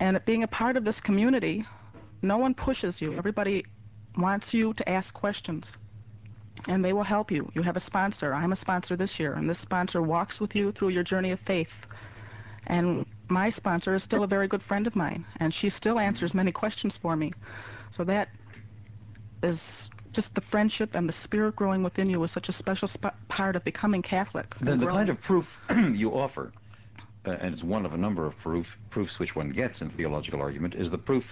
[0.00, 1.64] And being a part of this community,
[2.22, 3.14] no one pushes you.
[3.16, 3.64] Everybody
[4.16, 5.64] wants you to ask questions
[6.66, 7.48] and they will help you.
[7.54, 8.34] You have a sponsor.
[8.34, 11.38] I'm a sponsor this year, and this sponsor walks with you through your journey of
[11.46, 11.70] faith.
[12.66, 16.34] And my sponsor is still a very good friend of mine, and she still answers
[16.34, 17.32] many questions for me.
[17.92, 18.28] So that
[19.42, 19.58] is
[20.12, 23.56] just the friendship and the spirit growing within you is such a special sp- part
[23.56, 24.54] of becoming Catholic.
[24.60, 25.46] Then the kind of proof
[25.94, 26.52] you offer,
[27.26, 30.40] uh, and it's one of a number of proof, proofs which one gets in theological
[30.40, 31.24] argument, is the proof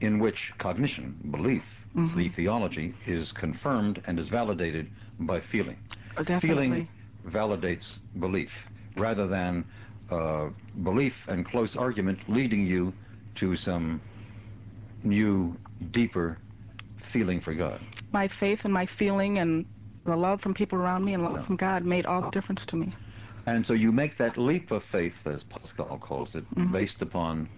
[0.00, 1.62] in which cognition, belief,
[1.96, 2.16] mm-hmm.
[2.16, 4.88] the theology is confirmed and is validated
[5.20, 5.78] by feeling.
[6.18, 6.88] Oh, feeling
[7.26, 8.50] validates belief
[8.96, 9.64] rather than
[10.10, 10.48] uh,
[10.82, 12.92] belief and close argument leading you
[13.34, 14.00] to some
[15.02, 15.56] new,
[15.90, 16.38] deeper
[17.12, 17.80] feeling for God.
[18.12, 19.66] My faith and my feeling and
[20.04, 21.44] the love from people around me and love no.
[21.44, 22.94] from God made all the difference to me.
[23.46, 26.72] And so you make that leap of faith, as Pascal calls it, mm-hmm.
[26.72, 27.48] based upon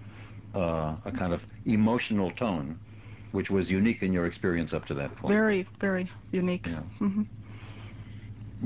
[0.55, 2.79] uh, a kind of emotional tone,
[3.33, 5.33] which was unique in your experience up to that point.
[5.33, 6.67] Very, very unique.
[6.67, 6.83] Yeah.
[7.01, 7.23] Mm-hmm.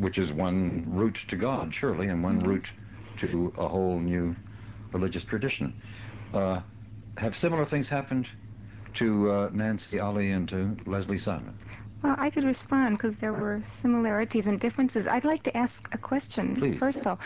[0.00, 2.48] Which is one route to God, surely, and one mm-hmm.
[2.48, 2.68] route
[3.20, 4.34] to a whole new
[4.92, 5.74] religious tradition.
[6.34, 6.60] Uh,
[7.18, 8.26] have similar things happened
[8.94, 11.54] to uh, Nancy Ali and to Leslie Simon?
[12.02, 15.06] Well, I could respond because there were similarities and differences.
[15.06, 16.78] I'd like to ask a question Please.
[16.78, 17.18] first, though.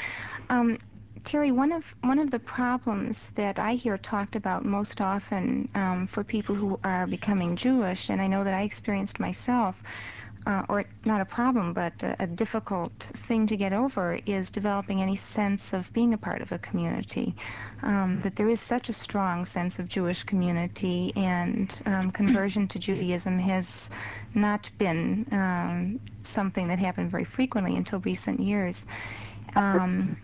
[0.50, 0.79] Um,
[1.24, 6.07] Terry, one of one of the problems that I hear talked about most often um,
[6.07, 9.74] for people who are becoming Jewish, and I know that I experienced myself,
[10.68, 12.92] or not a problem, but a, a, difficult
[13.26, 17.35] thing to get over, is developing any sense of being a part of a community.
[17.82, 22.78] Um, that there is such a strong sense of Jewish community, and um, conversion to
[22.78, 23.66] Judaism has
[24.35, 26.00] not been um,
[26.35, 28.76] something that happened very frequently until recent years.
[29.56, 30.16] Um,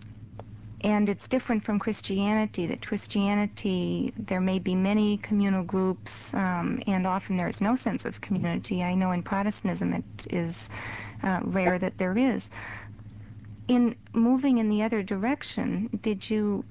[0.83, 2.67] and it's different from Christianity.
[2.67, 8.05] That Christianity, there may be many communal groups, um, and often there is no sense
[8.05, 8.83] of community.
[8.83, 10.55] I know in Protestantism it is
[11.23, 12.43] uh, rare that there is.
[13.69, 16.65] In moving in the other direction, did you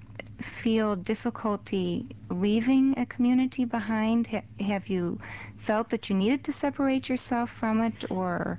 [0.63, 4.27] feel difficulty leaving a community behind?
[4.27, 5.19] Ha- have you
[5.67, 8.59] felt that you needed to separate yourself from it, or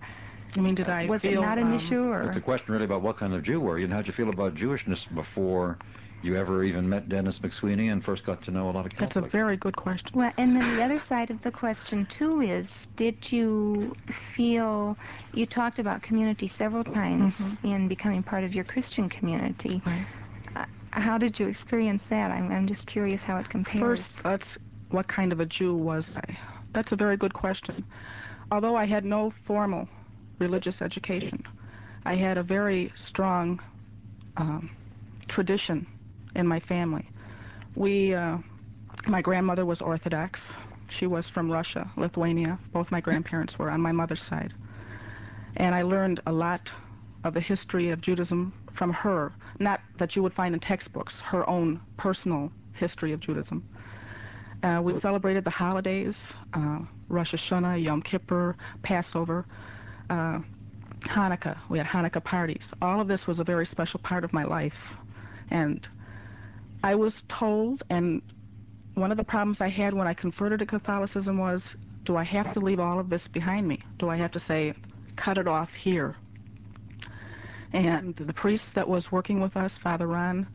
[0.55, 2.03] I mean, did I was feel, it not an um, issue?
[2.03, 4.13] Or it's a question really about what kind of Jew were you, and how'd you
[4.13, 5.77] feel about Jewishness before
[6.21, 9.15] you ever even met Dennis McSweeney and first got to know a lot of Catholics?
[9.15, 10.11] That's a very good question.
[10.15, 13.93] Well, and then the other side of the question too is, did you
[14.35, 14.97] feel
[15.33, 17.67] you talked about community several times mm-hmm.
[17.67, 19.81] in becoming part of your Christian community?
[19.85, 20.05] Right.
[20.55, 22.31] Uh, how did you experience that?
[22.31, 23.99] I'm, I'm just curious how it compares.
[23.99, 24.57] First, that's
[24.91, 26.37] what kind of a Jew was I?
[26.73, 27.83] That's a very good question.
[28.51, 29.89] Although I had no formal
[30.39, 31.43] religious education.
[32.05, 33.61] I had a very strong
[34.37, 34.69] um,
[35.27, 35.87] tradition
[36.35, 37.09] in my family.
[37.75, 38.37] We, uh,
[39.07, 40.39] my grandmother was Orthodox.
[40.89, 42.59] She was from Russia, Lithuania.
[42.71, 44.53] Both my grandparents were on my mother's side.
[45.55, 46.69] And I learned a lot
[47.23, 49.31] of the history of Judaism from her.
[49.59, 53.63] Not that you would find in textbooks, her own personal history of Judaism.
[54.63, 56.15] Uh, we celebrated the holidays,
[56.53, 59.45] uh, Rosh Hashanah, Yom Kippur, Passover
[60.09, 60.39] uh,
[61.01, 61.57] Hanukkah.
[61.69, 62.63] We had Hanukkah parties.
[62.81, 64.73] All of this was a very special part of my life.
[65.51, 65.87] And
[66.83, 68.21] I was told and
[68.95, 71.61] one of the problems I had when I converted to Catholicism was,
[72.03, 73.81] do I have to leave all of this behind me?
[73.97, 74.73] Do I have to say,
[75.15, 76.15] cut it off here?
[77.71, 80.47] And the priest that was working with us, Father Ron,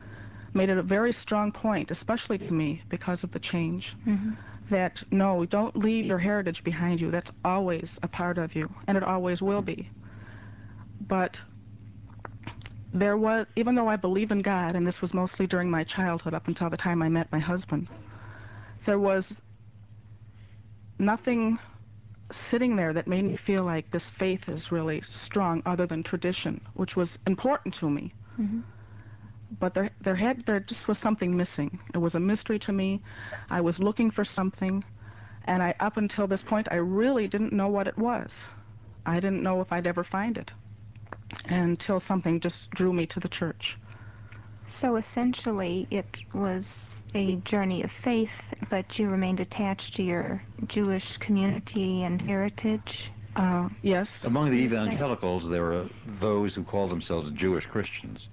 [0.53, 4.31] made it a very strong point, especially to me because of the change, Mm-hmm.
[4.69, 7.11] That no, don't leave your heritage behind you.
[7.11, 9.89] That's always a part of you, and it always will be.
[11.07, 11.37] But
[12.93, 16.33] there was, even though I believed in God, and this was mostly during my childhood
[16.33, 17.87] up until the time I met my husband,
[18.85, 19.31] there was
[20.97, 21.59] nothing
[22.49, 26.61] sitting there that made me feel like this faith is really strong other than tradition,
[26.75, 28.13] which was important to me.
[28.39, 28.63] Mhm.
[29.59, 31.79] But there, there had, there just was something missing.
[31.93, 33.01] It was a mystery to me.
[33.49, 34.83] I was looking for something,
[35.45, 38.31] and I, up until this point, I really didn't know what it was.
[39.05, 40.51] I didn't know if I'd ever find it
[41.45, 43.77] until something just drew me to the church.
[44.81, 46.63] So essentially, it was
[47.15, 48.29] a journey of faith,
[48.69, 53.11] but you remained attached to your Jewish community and heritage.
[53.35, 54.09] Uh, yes.
[54.23, 58.27] Among the evangelicals, there are those who call themselves Jewish Christians.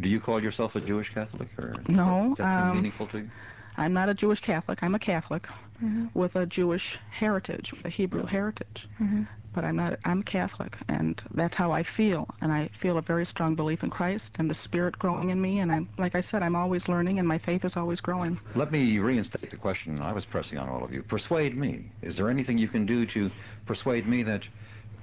[0.00, 3.30] Do you call yourself a Jewish Catholic, or No, does that um, meaningful to you?
[3.76, 4.80] I'm not a Jewish Catholic.
[4.82, 5.46] I'm a Catholic
[5.82, 6.10] Mhm.
[6.14, 8.88] with a Jewish heritage, a Hebrew heritage.
[9.00, 9.28] Mhm.
[9.54, 9.98] But I'm not.
[10.04, 12.28] I'm Catholic, and that's how I feel.
[12.40, 15.60] And I feel a very strong belief in Christ and the Spirit growing in me.
[15.60, 18.38] And I'm, like I said, I'm always learning, and my faith is always growing.
[18.54, 21.02] Let me reinstate the question I was pressing on all of you.
[21.02, 21.90] Persuade me.
[22.02, 23.30] Is there anything you can do to
[23.66, 24.42] persuade me that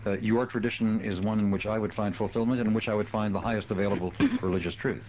[0.06, 2.94] uh, your tradition is one in which I would find fulfillment and in which I
[2.94, 5.04] would find the highest available religious truth?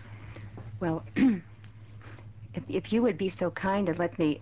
[0.80, 4.40] Well, if, if you would be so kind and let me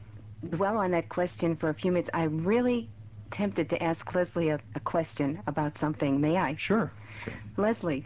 [0.50, 2.88] dwell on that question for a few minutes, I'm really
[3.32, 6.20] tempted to ask Leslie a, a question about something.
[6.20, 6.56] May I?
[6.56, 6.92] Sure.
[7.56, 8.04] Leslie,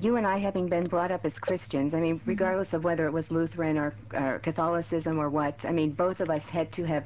[0.00, 3.12] you and I having been brought up as Christians, I mean, regardless of whether it
[3.12, 7.04] was Lutheran or, or Catholicism or what, I mean, both of us had to have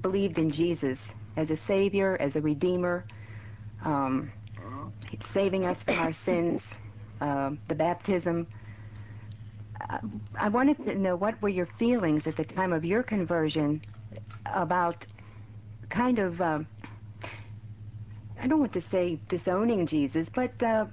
[0.00, 0.98] believed in Jesus
[1.36, 3.04] as a Savior, as a Redeemer,
[3.84, 4.30] um,
[5.34, 6.60] saving us from our sins,
[7.20, 8.46] um the baptism.
[9.90, 9.98] Uh,
[10.38, 13.82] I wanted to know what were your feelings at the time of your conversion
[14.46, 15.04] about
[15.90, 16.66] kind of, um,
[18.40, 20.86] I don't want to say disowning Jesus, but uh,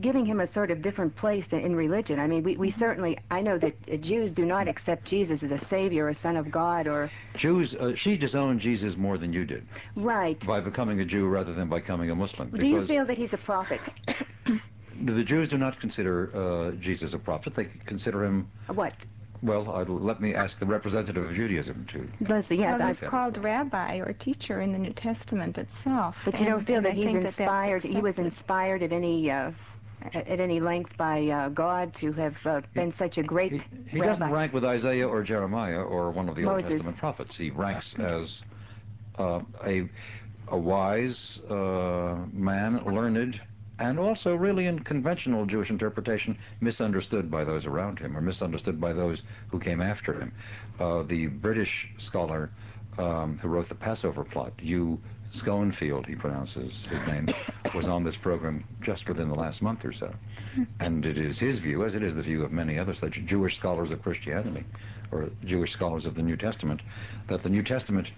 [0.00, 2.18] giving him a sort of different place in, in religion.
[2.18, 5.50] I mean, we, we certainly, I know that uh, Jews do not accept Jesus as
[5.50, 9.44] a savior, a son of God, or, Jews, uh, she disowned Jesus more than you
[9.44, 10.38] did right.
[10.46, 12.50] by becoming a Jew rather than by becoming a Muslim.
[12.50, 13.80] Do you feel that he's a prophet?
[15.04, 17.54] the Jews do not consider uh, Jesus a prophet.
[17.54, 18.94] They consider him, What?
[19.42, 23.08] well, uh, let me ask the representative of Judaism to Leslie, yes, well, I, he's
[23.10, 26.16] called rabbi or teacher in the New Testament itself.
[26.24, 29.30] but you don't feel that I he's think that inspired, he was inspired at any,
[29.30, 29.50] uh,
[30.02, 34.00] at any length by uh, God to have uh, been such a great He, he
[34.00, 34.12] rabbi.
[34.12, 37.36] doesn't rank with Isaiah or Jeremiah or one of the Old Testament prophets.
[37.36, 38.38] He ranks as
[39.18, 39.88] uh, a
[40.48, 43.40] a wise uh, man, learned,
[43.78, 48.92] and also really in conventional Jewish interpretation, misunderstood by those around him or misunderstood by
[48.92, 50.32] those who came after him.
[50.78, 52.50] Uh, the British scholar
[52.98, 55.00] um, who wrote the Passover plot, Hugh
[55.40, 57.28] Schonfield, he pronounces his name,
[57.74, 60.12] was on this program just within the last month or so.
[60.54, 60.62] Hmm.
[60.80, 63.56] And it is his view, as it is the view of many other such Jewish
[63.56, 64.64] scholars of Christianity,
[65.10, 66.82] or Jewish scholars of the New Testament,
[67.28, 68.08] that the New Testament,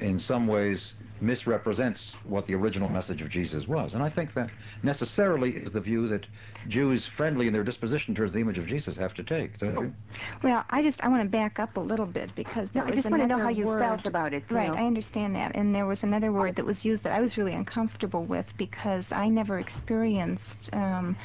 [0.00, 3.94] in some ways, misrepresents what the original message of Jesus was.
[3.94, 4.50] And I think that
[4.82, 6.26] necessarily is the view that
[6.68, 9.58] Jews friendly in their disposition towards the image of Jesus have to take.
[9.58, 9.94] don't you?
[10.42, 12.96] Well, I just I want to back up a little bit because No, there I
[12.96, 13.80] just want to know how you word.
[13.80, 14.44] felt about it.
[14.50, 14.74] Right, know.
[14.74, 15.56] I understand that.
[15.56, 19.10] And there was another word that was used that I was really uncomfortable with because
[19.10, 21.16] I never experienced um,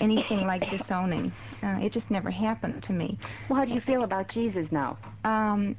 [0.00, 1.32] anything like disowning.
[1.62, 3.18] Uh, it just never happened to me.
[3.48, 4.96] Well, how do you feel about Jesus now?
[5.24, 5.76] Um,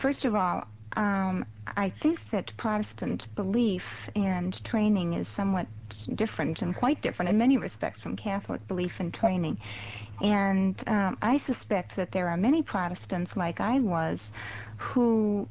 [0.00, 1.44] first of all, um,
[1.76, 3.82] I think that Protestant belief
[4.16, 5.66] and training is somewhat
[6.14, 9.58] different and quite different in many respects from Catholic belief and training.
[10.20, 14.18] And um, I suspect that there are many Protestants, like I was,
[14.76, 15.48] who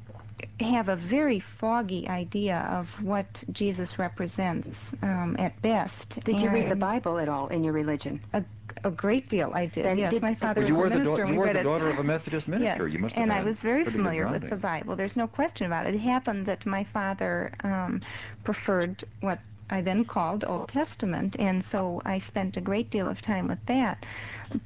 [0.60, 4.70] have a very foggy idea of what Jesus represents
[5.02, 6.20] um, at best.
[6.26, 8.22] Did you read the Bible at all in your religion?
[8.34, 8.44] A
[8.90, 9.86] great deal, I did.
[9.86, 11.38] Then yes, did- my father Well, you was were a the, minister, da- you we
[11.40, 11.64] were read the it.
[11.64, 12.88] daughter of a Methodist minister.
[12.88, 14.96] Yes, You must have and I was very familiar with the Bible.
[14.96, 15.96] There's no question about it.
[15.96, 18.02] It happened that my father um,
[18.44, 19.40] preferred what
[19.70, 23.60] I then called Old Testament, and so I spent a great deal of time with
[23.68, 24.04] that.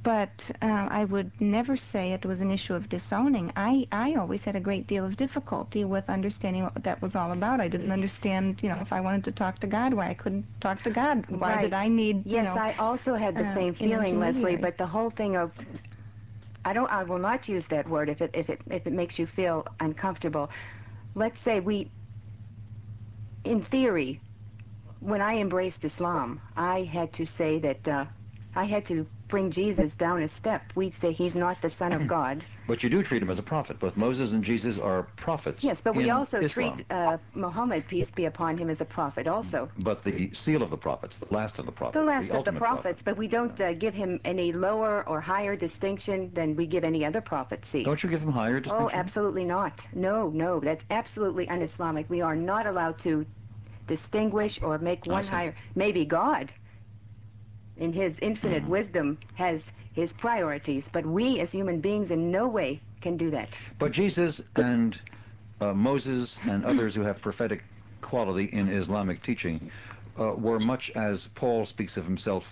[0.04, 3.52] But uh, I would never say it was an issue of disowning.
[3.56, 7.32] I, I always had a great deal of difficulty with understanding what that was all
[7.32, 7.60] about.
[7.60, 10.46] I didn't understand, you know, if I wanted to talk to God, why I couldn't
[10.62, 11.26] talk to God.
[11.30, 11.64] Why Right.
[11.64, 14.88] did I need, Yes, know, I also had the uh, same feeling, Leslie, but the
[14.88, 15.52] whole thing of
[16.66, 16.92] I don't.
[16.92, 19.66] I will not use that word if it if it if it makes you feel
[19.80, 20.50] uncomfortable.
[21.16, 21.92] Let's say we,
[23.44, 24.22] in theory,
[25.00, 28.06] when I embraced Islam, I had to say that uh,
[28.56, 30.62] I had to bring Jesus down a step.
[30.76, 32.46] We'd say he's not the Son of God.
[32.68, 33.80] But you do treat him as a prophet.
[33.80, 35.64] Both Moses and Jesus are prophets.
[35.64, 36.76] Yes, but we also Islam.
[36.78, 39.70] treat uh, Muhammad, peace be upon him, as a prophet also.
[39.80, 42.52] But the seal of the prophets, the last of the prophets, The last of the
[42.52, 43.06] prophets, prophet.
[43.06, 47.04] but we don't uh, give him any lower or higher distinction than we give any
[47.04, 47.66] other prophet.
[47.72, 47.84] See?
[47.84, 48.86] Don't you give him higher distinction?
[48.86, 49.80] Oh, absolutely not.
[49.94, 52.08] No, no, that's absolutely un-Islamic.
[52.10, 53.26] We are not allowed to
[53.88, 55.56] distinguish or make one higher.
[55.76, 56.54] Maybe God,
[57.84, 59.62] in His infinite wisdom, has
[59.94, 63.50] His priorities, but we as human beings in no way can do that.
[63.78, 64.98] But Jesus and
[65.60, 67.62] uh, Moses and others who have prophetic
[68.02, 69.70] quality in Islamic teaching
[70.20, 72.44] uh, were much as Paul speaks of himself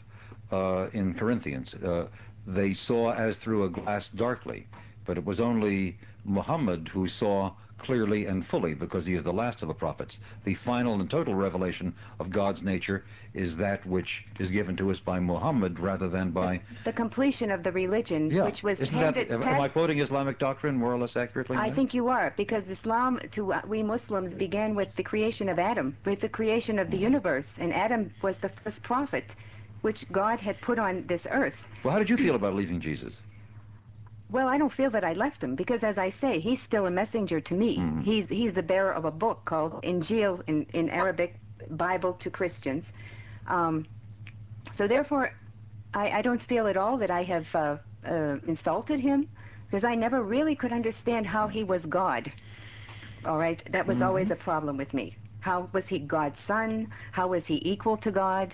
[0.51, 1.73] uh, in Corinthians.
[1.73, 2.07] Uh,
[2.45, 4.67] they saw as through a glass darkly,
[5.06, 9.62] but it was only Muhammad who saw clearly and fully because he is the last
[9.62, 10.18] of the prophets.
[10.45, 14.99] The final and total revelation of God's nature is that which is given to us
[14.99, 18.45] by Muhammad rather than by The completion of the religion, yeah.
[18.45, 21.58] which was handed, am, I quoting Islamic doctrine more or less accurately?
[21.58, 25.60] I think you are, because Islam to uh, we Muslims began with the creation of
[25.60, 29.26] Adam, with the creation of the universe, and Adam was the first prophet,
[29.82, 31.56] which God had put on this earth.
[31.84, 33.14] Well, how did you feel about leaving Jesus?
[34.32, 36.91] Well, I don't feel that I left him because, as I say, he's still a
[36.91, 37.77] messenger to me.
[37.77, 38.03] Mhm.
[38.03, 41.36] He's he's the bearer of a book called Injil in in Arabic,
[41.69, 42.86] Bible to Christians.
[43.47, 43.86] Um,
[44.77, 45.32] so therefore,
[45.93, 49.27] I, I don't feel at all that I have uh, uh, insulted him
[49.69, 52.32] because I never really could understand how he was God.
[53.25, 54.05] All right, that was Mhm.
[54.07, 55.15] always a problem with me.
[55.41, 56.88] How was he God's son?
[57.11, 58.53] How was he equal to God?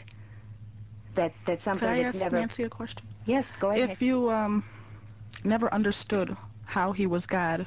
[1.15, 2.37] That that's something Could I that's ask never.
[2.37, 3.03] Nancy a question?
[3.25, 3.89] Yes, go ahead.
[3.91, 4.63] If you um,
[5.43, 6.35] never understood
[6.65, 7.65] how he was God,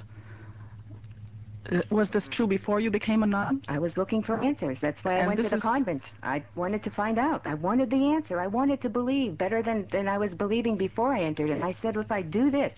[1.70, 3.62] uh, was this true before you became a nun?
[3.68, 4.78] I was looking for answers.
[4.80, 6.02] That's why I And went to the is- convent.
[6.22, 7.42] I wanted to find out.
[7.46, 8.40] I wanted the answer.
[8.40, 11.50] I wanted to believe better than, than I was believing before I entered.
[11.50, 12.76] And I said, if I do this,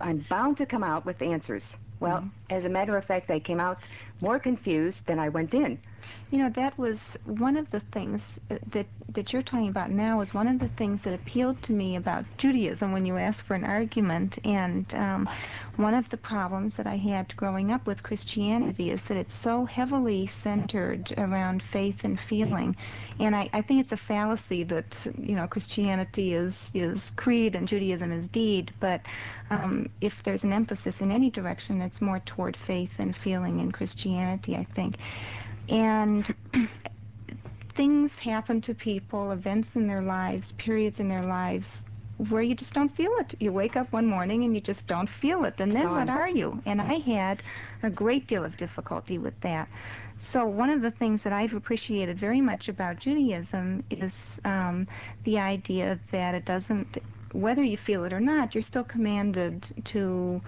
[0.00, 1.64] I'm bound to come out with answers.
[1.98, 2.30] Well, Mhm.
[2.50, 3.78] as a matter of fact, I came out
[4.20, 5.78] more confused than I went in.
[6.30, 8.86] You know, that was one of the things that
[9.16, 12.24] that you're talking about now is one of the things that appealed to me about
[12.36, 14.38] Judaism when you asked for an argument.
[14.44, 15.28] And um,
[15.76, 19.64] one of the problems that I had growing up with Christianity is that it's so
[19.64, 22.76] heavily centered around faith and feeling.
[23.18, 27.66] And I, I think it's a fallacy that, you know, Christianity is, is creed and
[27.66, 28.72] Judaism is deed.
[28.80, 29.00] But
[29.50, 33.72] um, if there's an emphasis in any direction, it's more toward faith and feeling in
[33.72, 34.96] Christianity, I think.
[35.68, 36.34] And
[37.76, 41.66] things happen to people, events in their lives, periods in their lives,
[42.30, 43.34] where you just don't feel it.
[43.40, 45.54] You wake up one morning and you just don't feel it.
[45.58, 46.62] And then what are you?
[46.64, 47.42] And I had
[47.82, 49.68] a great deal of difficulty with that.
[50.32, 54.12] So one of the things that I've appreciated very much about Judaism is
[54.46, 54.88] um,
[55.24, 56.96] the idea that it doesn't,
[57.32, 60.40] whether you feel it or not, you're still commanded to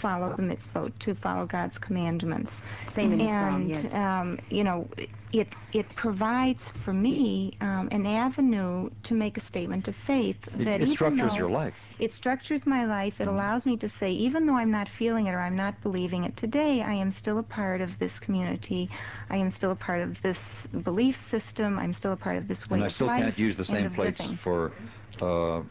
[0.00, 2.52] follow the mitzvot, to follow God's commandments
[2.94, 3.92] Same in Islam, and yes.
[3.94, 4.88] um, you know
[5.32, 10.64] it it provides for me um, an avenue to make a statement of faith It,
[10.66, 11.74] that it structures your life.
[11.98, 13.32] it structures my life it Mhm.
[13.32, 16.36] allows me to say even though i'm not feeling it or i'm not believing it
[16.36, 18.90] today i am still a part of this community
[19.30, 20.36] i am still a part of this
[20.84, 23.56] belief system i'm still a part of this way And I still life can't use
[23.56, 24.38] the same of plates living.
[24.44, 24.72] for
[25.20, 25.62] uh,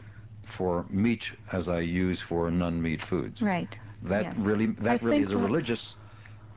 [0.58, 3.40] for meat as I use for non-meat foods.
[3.40, 5.94] right That really that really is a religious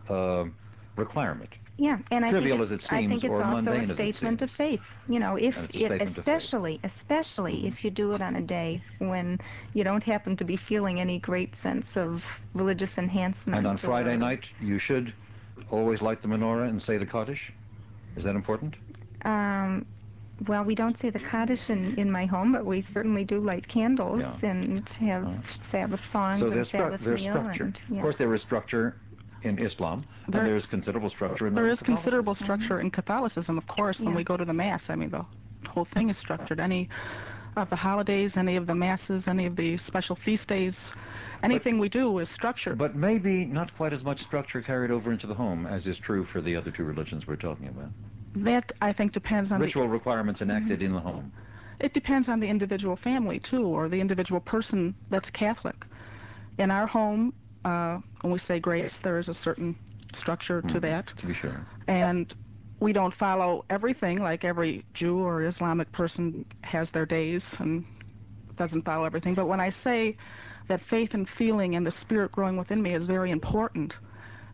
[0.10, 0.46] uh,
[0.96, 1.50] requirement.
[1.78, 4.80] Yeah, and I think it I think it's also a statement of faith.
[5.10, 6.36] You know, if And it's a it, statement of faith.
[6.36, 7.68] especially, especially Mhm.
[7.68, 9.38] if you do it on a day when
[9.74, 12.24] you don't happen to be feeling any great sense of
[12.54, 13.58] religious enhancement.
[13.58, 15.14] And on Friday night, you should
[15.70, 17.52] always light the menorah and say the Kaddish.
[18.16, 18.76] Is that important?
[19.26, 19.86] Um,
[20.48, 23.68] well, we don't say the Kaddish in, in my home, but we certainly do light
[23.68, 24.50] candles Yeah.
[24.50, 25.42] and have Uh-huh.
[25.72, 27.34] Sabbath songs so and there's, stru- there's meal.
[27.34, 27.64] structure.
[27.64, 27.96] And, yeah.
[27.98, 28.96] Of course, there is structure
[29.44, 33.66] in Islam, There- and there's considerable structure in There is considerable structure in Catholicism, of
[33.68, 34.16] course, when Yeah.
[34.16, 34.90] we go to the Mass.
[34.90, 35.26] I mean, the
[35.70, 36.60] whole thing is structured.
[36.60, 36.90] Any
[37.56, 40.76] of the holidays, any of the Masses, any of the special feast days,
[41.44, 42.78] anything we do is structured.
[42.78, 46.26] But maybe not quite as much structure carried over into the home as is true
[46.26, 47.92] for the other two religions we're talking about.
[48.36, 51.32] That, I think, depends on the Ritual requirements enacted in the home.
[51.80, 55.86] It depends on the individual family too, or the individual person that's Catholic.
[56.58, 57.34] In our home,
[57.66, 59.76] uh, when we say grace, there is a certain
[60.14, 61.66] structure to Mhm, that, To be sure.
[61.88, 62.34] and
[62.80, 67.86] we don't follow everything like every Jew or Islamic person has their days and
[68.58, 69.34] doesn't follow everything.
[69.34, 70.16] But when I say
[70.68, 73.96] that faith and feeling and the spirit growing within me is very important,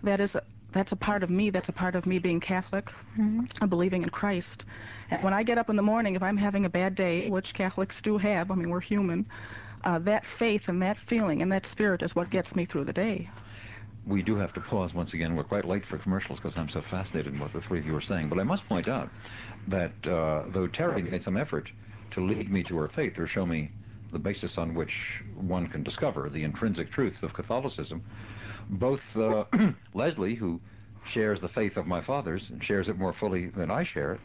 [0.04, 0.36] that is
[0.74, 1.50] that's a part of me.
[1.50, 3.42] That's a part of me being Catholic Mm-hmm.
[3.60, 4.64] and believing in Christ.
[5.10, 7.54] And when I get up in the morning, if I'm having a bad day, which
[7.54, 9.26] Catholics do have, I mean we're human,
[9.84, 12.94] uh, that faith and that feeling and that spirit is what gets me through the
[12.94, 13.30] day.
[14.08, 15.36] We do have to pause once again.
[15.36, 17.96] We're quite late for commercials because I'm so fascinated in what the three of you
[17.96, 18.30] are saying.
[18.30, 19.10] But I must point out
[19.68, 21.70] that uh, though Terry made some effort
[22.12, 23.72] to lead me to her faith or show me
[24.12, 24.94] the basis on which
[25.36, 28.02] one can discover the intrinsic truth of Catholicism,
[28.72, 29.44] both uh,
[29.94, 30.60] Leslie, who
[31.12, 34.22] shares the faith of my father's and shares it more fully than I share it,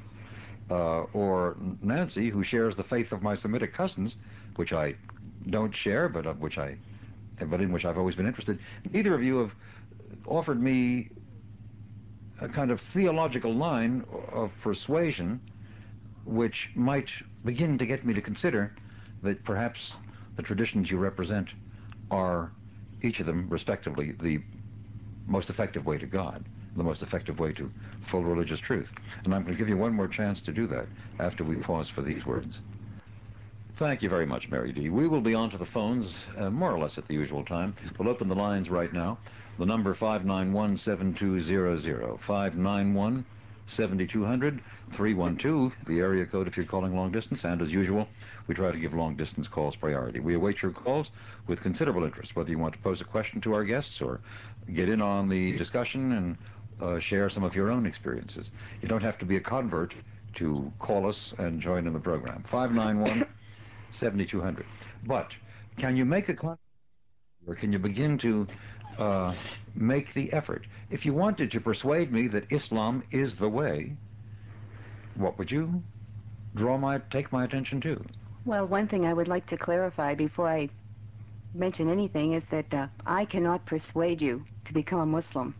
[0.70, 4.14] uh, or Nancy, who shares the faith of my Semitic cousins,
[4.56, 4.94] which I
[5.50, 6.76] don't share, but of which I,
[7.48, 8.58] but in which I've always been interested.
[8.92, 9.52] Neither of you have
[10.26, 11.10] offered me
[12.40, 15.40] a kind of theological line of persuasion,
[16.24, 17.08] which might
[17.44, 18.74] begin to get me to consider
[19.22, 19.92] that perhaps
[20.36, 21.48] the traditions you represent
[22.10, 22.52] are
[23.02, 24.40] each of them, respectively, the
[25.26, 26.44] most effective way to God,
[26.76, 27.70] the most effective way to
[28.10, 28.88] full religious truth.
[29.24, 30.86] And I'm going to give you one more chance to do that
[31.18, 32.58] after we pause for these words.
[33.78, 34.88] Thank you very much, Mary D.
[34.88, 37.76] We will be on to the phones uh, more or less at the usual time.
[37.98, 39.18] We'll open the lines right now.
[39.58, 44.60] The number 591-7200, 591-7200,
[44.96, 48.08] 312, the area code if you're calling long distance, and as usual,
[48.46, 50.20] we try to give long distance calls priority.
[50.20, 51.10] We await your calls
[51.46, 54.20] with considerable interest, whether you want to pose a question to our guests or
[54.72, 56.38] get in on the discussion and
[56.80, 58.46] uh, share some of your own experiences.
[58.82, 59.94] You don't have to be a convert
[60.36, 62.44] to call us and join in the program.
[62.50, 63.26] 591
[63.98, 64.66] 7200.
[65.06, 65.32] But
[65.78, 66.58] can you make a con-
[67.46, 68.46] or can you begin to
[68.98, 69.34] uh,
[69.74, 70.66] make the effort?
[70.90, 73.96] If you wanted to persuade me that Islam is the way,
[75.14, 75.82] what would you
[76.54, 78.04] draw my take my attention to?
[78.46, 80.68] Well, one thing I would like to clarify before I
[81.52, 85.54] mention anything is that uh, I cannot persuade you to become a Muslim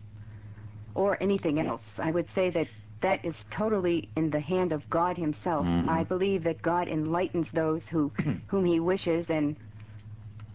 [0.95, 1.81] or anything else.
[1.97, 2.67] I would say that
[3.01, 5.65] that is totally in the hand of God Himself.
[5.65, 5.89] Mhm.
[5.89, 8.11] I believe that God enlightens those who
[8.47, 9.57] whom He wishes and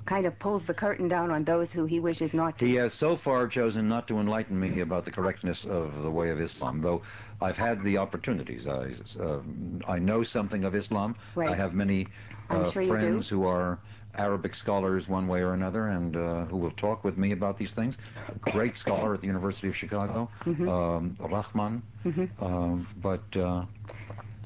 [0.06, 2.66] kind of pulls the curtain down on those who He wishes not to.
[2.66, 6.30] He has so far chosen not to enlighten me about the correctness of the way
[6.30, 7.02] of Islam, though
[7.40, 8.66] I've had the opportunities.
[8.66, 9.40] I, uh,
[9.86, 11.16] I know something of Islam.
[11.34, 11.50] Right.
[11.50, 12.08] I have many
[12.50, 13.78] uh, sure friends who are
[14.14, 17.72] Arabic scholars one way or another and uh, who will talk with me about these
[17.72, 17.94] things.
[18.28, 20.68] A great scholar at the University of Chicago, Mhm.
[20.68, 22.30] um, Rahman, Mhm.
[22.40, 23.64] um, but uh,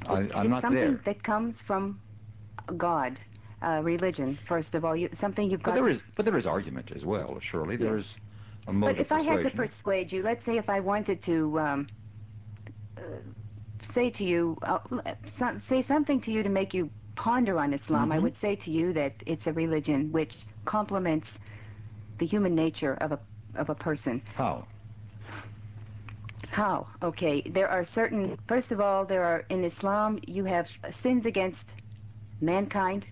[0.06, 1.98] I, it's not something that comes from
[2.76, 3.18] God,
[3.82, 4.38] religion.
[4.46, 5.74] First of all, you, something you've But got.
[5.76, 7.38] there to- is, but there is argument as well.
[7.40, 8.06] Surely there is
[8.66, 11.58] a mode But if I had to persuade you, let's say if I wanted to
[11.60, 11.86] um,
[12.96, 13.00] uh,
[13.94, 14.78] say to you, uh,
[15.38, 18.22] some, say something to you to make you ponder on Islam, I Mhm.
[18.22, 21.28] would say to you that it's a religion which complements
[22.18, 23.20] the human nature of a
[23.54, 24.20] of a person.
[24.34, 24.66] How?
[26.50, 26.86] How?
[27.02, 28.38] Okay, there are certain.
[28.48, 30.66] First of all, there are in Islam you have
[31.02, 31.64] sins against
[32.40, 33.06] mankind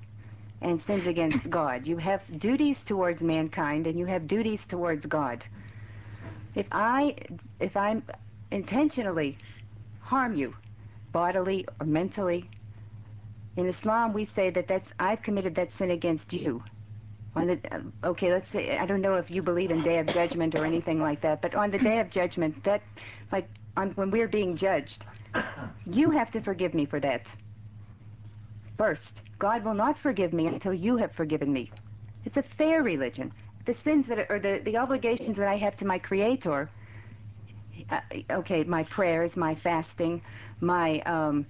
[0.65, 1.87] and sins against God.
[1.87, 5.45] You have duties towards mankind and you have duties towards God.
[6.55, 7.17] If I
[7.61, 8.01] if I
[8.51, 9.37] intentionally
[10.01, 10.55] harm you,
[11.13, 12.49] bodily or mentally,
[13.57, 16.63] in Islam we say that that's I've committed that sin against you.
[17.37, 17.59] On the
[18.03, 21.01] okay, let's say I don't know if you believe in Day of Judgment or anything
[21.01, 22.83] like that, but on the Day of Judgment, that
[23.31, 25.05] like on when we're being judged,
[25.85, 27.27] you have to forgive me for that.
[28.77, 31.71] First, God will not forgive me until you have forgiven me.
[32.25, 33.33] It's a fair religion.
[33.67, 36.71] The sins that are, or the, the obligations that I have to my Creator,
[37.91, 38.01] uh,
[38.31, 40.23] okay, my prayers, my fasting,
[40.61, 41.47] my um,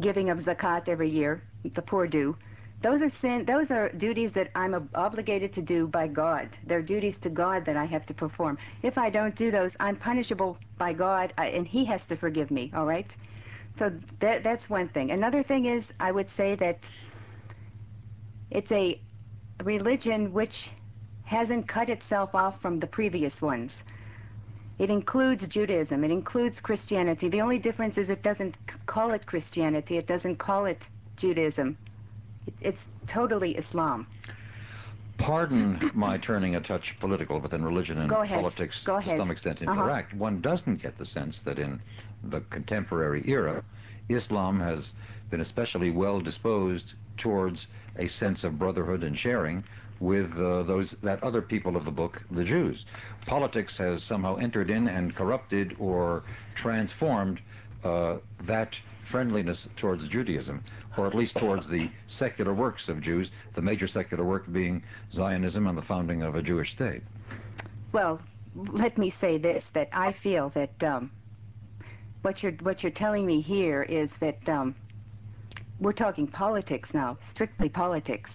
[0.00, 1.42] giving of zakat every year,
[1.74, 2.36] the poor do.
[2.80, 3.44] Those are sin.
[3.44, 6.48] Those are duties that I'm ob- obligated to do by God.
[6.64, 8.56] They're duties to God that I have to perform.
[8.82, 12.50] If I don't do those, I'm punishable by God, I, and He has to forgive
[12.52, 12.70] me.
[12.74, 13.10] All right.
[13.78, 15.10] So that that's one thing.
[15.10, 16.78] Another thing is, I would say that
[18.50, 19.00] it's a
[19.62, 20.70] religion which
[21.24, 23.70] hasn't cut itself off from the previous ones.
[24.78, 26.04] It includes Judaism.
[26.04, 27.28] It includes Christianity.
[27.28, 28.56] The only difference is it doesn't
[28.86, 29.98] call it Christianity.
[29.98, 30.80] It doesn't call it
[31.16, 31.76] Judaism.
[32.46, 34.06] It, it's totally Islam.
[35.18, 39.72] Pardon my turning a touch political, but then religion and politics to some extent Uh-huh.
[39.72, 40.14] interact.
[40.14, 41.80] One doesn't get the sense that in
[42.24, 43.64] the contemporary era,
[44.08, 44.90] Islam has
[45.30, 47.66] been especially well disposed towards
[47.98, 49.64] a sense of brotherhood and sharing
[50.00, 52.84] with uh, those that other people of the book, the Jews.
[53.26, 56.22] Politics has somehow entered in and corrupted or
[56.54, 57.40] transformed
[57.82, 58.72] uh, that
[59.10, 60.62] friendliness towards Judaism,
[60.96, 64.82] or at least towards the secular works of Jews, the major secular work being
[65.12, 67.02] Zionism and the founding of a Jewish state?
[67.92, 68.20] Well,
[68.54, 71.10] let me say this: that I feel that um,
[72.22, 74.74] what you're what you're telling me here is that um,
[75.80, 78.30] we're talking politics now, strictly politics.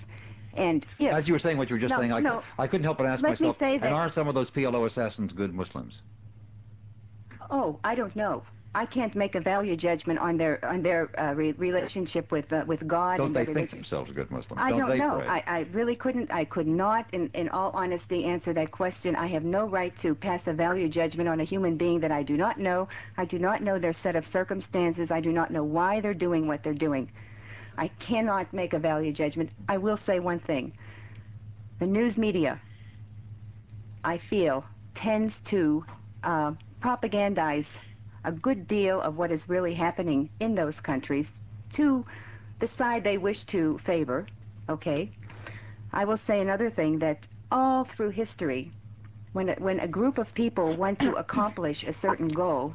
[0.55, 2.41] And As you were saying what you were just saying, I.
[2.59, 5.34] I couldn't help but ask Let me myself, and aren't some of those PLO assassins
[5.34, 5.95] good Muslims?
[7.49, 8.43] oh, I don't know.
[8.76, 12.63] I can't make a value judgment on their on their uh, re- relationship with uh,
[12.65, 14.59] with God Don't they think themselves good Muslims?
[14.63, 15.17] I don't they know.
[15.17, 15.28] pray?
[15.28, 16.32] I, I really couldn't.
[16.32, 19.15] I could not, in, in all honesty, answer that question.
[19.15, 22.24] I have no right to pass a value judgment on a human being that I
[22.24, 22.88] do not know.
[23.15, 25.11] I do not know their set of circumstances.
[25.11, 27.11] I do not know why they're doing what they're doing.
[27.78, 29.51] I cannot make a value judgment.
[29.69, 30.74] I will say one thing.
[31.80, 32.59] The news media,
[34.03, 34.65] I feel,
[34.95, 35.86] tends to
[36.24, 37.65] uh, propagandize
[38.26, 41.28] a good deal of what is really happening in those countries
[41.74, 42.05] to
[42.59, 44.28] the side they wish to favor,
[44.69, 45.09] okay?
[45.91, 47.19] I will say another thing that
[47.51, 48.71] all through history,
[49.34, 52.74] when a, when a group of people want to accomplish a certain goal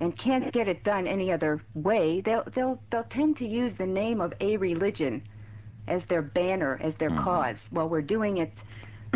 [0.00, 3.86] and can't get it done any other way, they'll they'll they'll tend to use the
[3.86, 5.22] name of a religion
[5.88, 7.22] as their banner, as their Mhm.
[7.22, 7.56] cause.
[7.70, 8.52] Well, we're doing it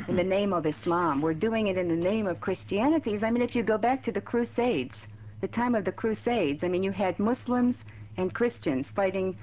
[0.08, 1.20] in the name of Islam.
[1.20, 3.18] We're doing it in the name of Christianity.
[3.22, 4.96] I mean, if you go back to the Crusades,
[5.40, 7.76] the time of the Crusades, I mean, you had Muslims
[8.16, 9.38] and Christians fighting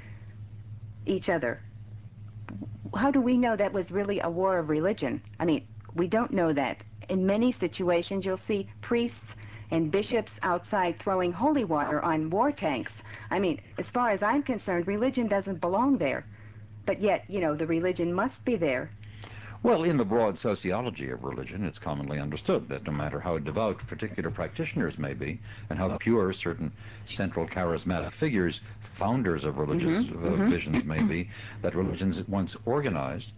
[1.05, 1.61] each other.
[2.95, 5.21] How do we know that was really a war of religion?
[5.39, 6.83] I mean, we don't know that.
[7.09, 9.17] In many situations, you'll see priests
[9.71, 12.91] and bishops outside throwing holy water on war tanks.
[13.29, 16.25] I mean, as far as I'm concerned, religion doesn't belong there.
[16.85, 18.91] But yet, you know, the religion must be there.
[19.63, 23.77] Well, in the broad sociology of religion, it's commonly understood that no matter how devout
[23.87, 25.39] particular practitioners may be,
[25.69, 26.71] and how pure certain
[27.07, 28.59] central charismatic figures,
[28.97, 30.49] founders of religious Mhm, uh, mhm.
[30.49, 31.29] visions may be,
[31.61, 33.31] that religions, once organized,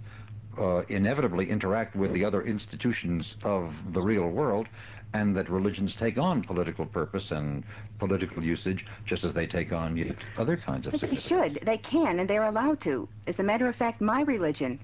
[0.57, 4.67] uh, inevitably interact with the other institutions of the real world,
[5.13, 7.63] and that religions take on political purpose and
[7.97, 11.59] political usage just as they take on other kinds of But they should.
[11.65, 13.07] They can, and they're allowed to.
[13.25, 14.79] As a matter of fact, my religion,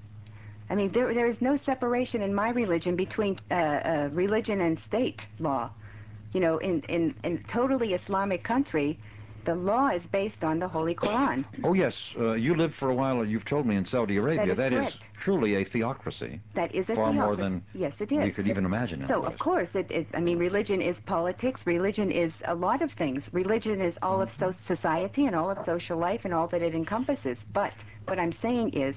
[0.68, 4.78] I mean, there, there is no separation in my religion between uh, uh, religion and
[4.80, 5.70] state law.
[6.32, 8.98] You know, in, in, in totally Islamic country,
[9.46, 11.44] the law is based on the Holy Quran.
[11.62, 13.24] Oh yes, uh, you lived for a while.
[13.24, 14.52] You've told me in Saudi Arabia.
[14.52, 18.18] is that is truly a theocracy, That is a far more than yes, it is.
[18.18, 19.02] we could even imagine.
[19.02, 21.60] in So of course, it, it, I mean, religion is politics.
[21.64, 23.22] Religion is a lot of things.
[23.32, 26.74] Religion is all of so- society and all of social life and all that it
[26.74, 27.38] encompasses.
[27.52, 27.72] But
[28.06, 28.96] what I'm saying is,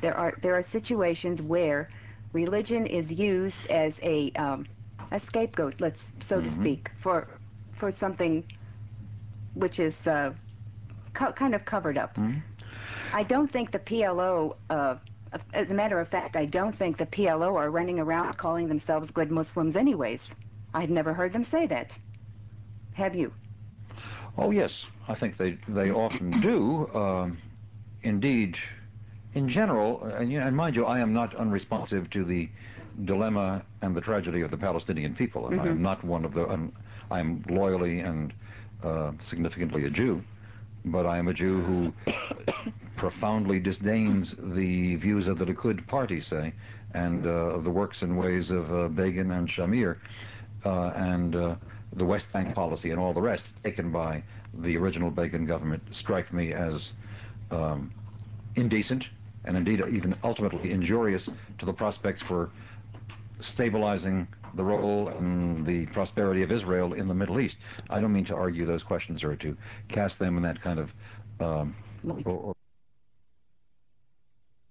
[0.00, 1.88] there are there are situations where
[2.32, 4.66] religion is used as a um,
[5.12, 6.60] a scapegoat, let's so to Mhm.
[6.60, 7.26] speak, for
[7.72, 8.44] for something
[9.54, 10.32] which is uh,
[11.14, 12.16] co- kind of covered up.
[12.16, 12.42] Mhm.
[13.12, 14.96] I don't think the PLO, uh,
[15.52, 19.10] as a matter of fact, I don't think the PLO are running around calling themselves
[19.12, 20.20] good Muslims anyways.
[20.74, 21.92] I've never heard them say that.
[22.94, 23.32] Have you?
[24.36, 26.88] Oh yes, I think they they often do.
[26.94, 27.38] Um,
[28.02, 28.56] indeed,
[29.34, 32.48] in general, uh, and, you know, and mind you, I am not unresponsive to the
[33.04, 35.80] dilemma and the tragedy of the Palestinian people, and I am Mhm.
[35.80, 36.48] not one of the.
[36.48, 36.72] Um,
[37.10, 38.32] I am loyally and
[38.82, 40.22] uh, significantly a Jew,
[40.84, 41.92] but I am a Jew who
[42.96, 46.52] profoundly disdains the views of the Likud party, say,
[46.94, 49.96] and uh, of the works and ways of uh, Begin and Shamir,
[50.64, 51.56] uh, and uh,
[51.92, 54.22] the West Bank policy and all the rest taken by
[54.62, 56.90] the original Begin government strike me as
[57.50, 57.90] um,
[58.54, 59.08] indecent
[59.44, 61.28] and indeed even ultimately injurious
[61.58, 62.50] to the prospects for
[63.40, 67.56] stabilizing the role and the prosperity of Israel in the Middle East.
[67.90, 69.56] I don't mean to argue those questions or to
[69.88, 70.94] cast them in that kind of
[71.40, 71.74] um,
[72.24, 72.54] or, or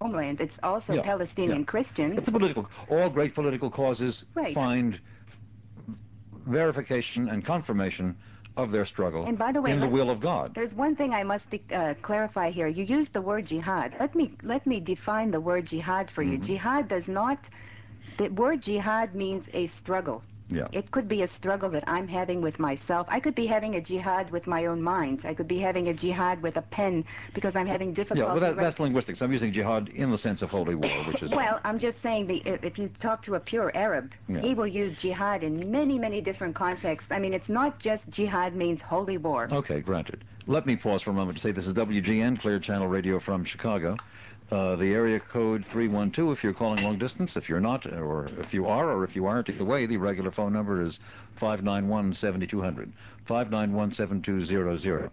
[0.02, 0.42] Homeland.
[0.42, 1.66] It's also Yeah, Palestinian yeah.
[1.66, 2.18] Christian.
[2.18, 2.70] It's a political.
[2.90, 4.56] All great political causes Right.
[4.56, 5.00] find
[6.48, 8.18] verification and confirmation
[8.56, 10.54] of their struggle And by the way, in the will of God.
[10.54, 12.68] There's one thing I must uh, clarify here.
[12.68, 13.96] You used the word jihad.
[14.00, 16.38] Let me let me define the word jihad for you.
[16.38, 16.44] Mhm.
[16.44, 17.40] Jihad does not.
[18.18, 20.24] The word jihad means a struggle.
[20.50, 20.68] Yeah.
[20.72, 23.08] It could be a struggle that I'm having with myself.
[23.10, 25.22] I could be having a jihad with my own mind.
[25.24, 28.22] I could be having a jihad with a pen because I'm having difficulty.
[28.22, 29.22] Yeah, well, that, that's linguistics.
[29.22, 32.28] I'm using jihad in the sense of holy war, which is Well, I'm just saying
[32.28, 34.42] the if you talk to a pure Arab, Yeah.
[34.42, 37.12] he will use jihad in many, many different contexts.
[37.12, 39.48] I mean, it's not just jihad means holy war.
[39.52, 40.24] Okay, granted.
[40.46, 43.46] Let me pause for a moment to say this is WGN, Clear Channel Radio from
[43.46, 43.96] Chicago.
[44.52, 47.36] Uh, the area code 312 if you're calling long distance.
[47.36, 50.32] If you're not, or if you are, or if you aren't, either way, the regular
[50.32, 51.00] phone number is
[51.40, 52.92] 591-7200,
[53.28, 55.10] 591-7200.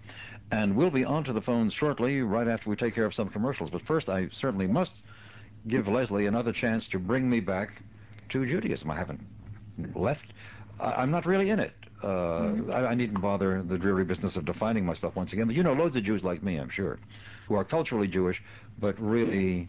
[0.53, 3.71] And we'll be onto the phones shortly, right after we take care of some commercials.
[3.71, 4.93] But first, I certainly must
[5.69, 7.83] give Leslie another chance to bring me back
[8.31, 8.91] to Judaism.
[8.91, 9.21] I haven't
[9.95, 10.33] left.
[10.81, 11.73] I, am not really in it.
[12.03, 12.71] Uh, mm-hmm.
[12.73, 15.47] I, I, needn't bother the dreary business of defining myself once again.
[15.47, 16.99] But you know loads of Jews like me, I'm sure,
[17.51, 18.41] who are culturally Jewish,
[18.79, 19.69] but really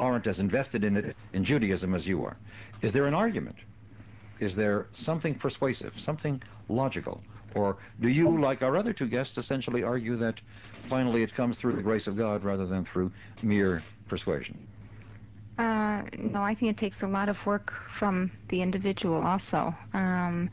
[0.00, 2.36] aren't as invested in it in Judaism as you are.
[2.82, 3.54] Is there an argument?
[4.40, 7.22] Is there something persuasive, something logical?
[7.54, 10.40] Or do you, like our other two guests, essentially argue that
[10.88, 13.12] finally it comes through the grace of God rather than through
[13.42, 14.58] mere persuasion?
[15.56, 19.72] Uh, no, I think it takes a lot of work from the individual also.
[19.92, 20.50] Um,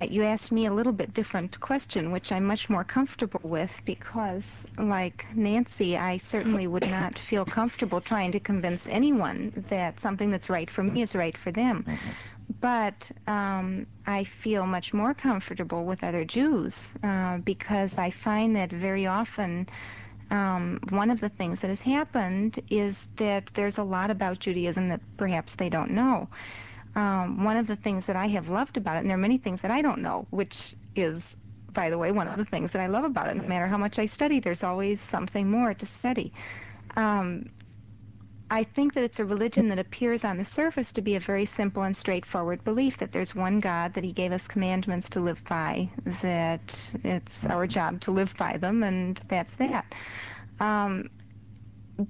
[0.00, 4.44] you asked me a little bit different question, which I'm much more comfortable with because,
[4.78, 10.48] like Nancy, I certainly would not feel comfortable trying to convince anyone that something that's
[10.48, 11.84] right for me is right for them.
[12.60, 18.70] But um, I feel much more comfortable with other Jews uh, because I find that
[18.70, 19.68] very often
[20.30, 24.88] um, one of the things that has happened is that there's a lot about Judaism
[24.88, 26.28] that perhaps they don't know.
[26.98, 29.38] Um, one of the things that I have loved about it, and there are many
[29.38, 31.36] things that I don't know, which is,
[31.72, 33.36] by the way, one of the things that I love about it.
[33.36, 36.32] No matter how much I study, there's always something more to study.
[36.96, 37.50] Um,
[38.50, 41.46] I think that it's a religion that appears on the surface to be a very
[41.46, 45.40] simple and straightforward belief that there's one God, that He gave us commandments to live
[45.48, 45.88] by,
[46.22, 49.94] that it's our job to live by them, and that's that.
[50.58, 51.10] Um,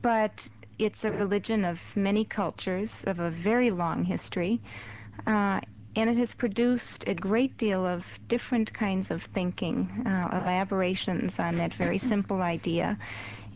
[0.00, 0.48] but
[0.78, 4.60] it's a religion of many cultures, of a very long history,
[5.26, 5.60] uh,
[5.96, 11.56] and it has produced a great deal of different kinds of thinking, uh, elaborations on
[11.56, 12.98] that very simple idea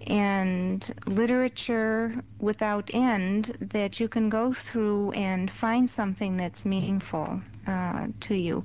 [0.07, 8.07] and literature without end that you can go through and find something that's meaningful uh,
[8.21, 8.65] to you.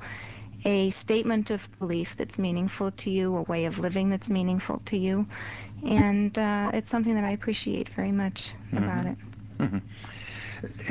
[0.65, 4.97] A statement of belief that's meaningful to you, a way of living that's meaningful to
[4.97, 5.25] you.
[5.85, 8.77] And uh, it's something that I appreciate very much mm-hmm.
[8.77, 9.17] about it.
[9.59, 9.77] Mm-hmm.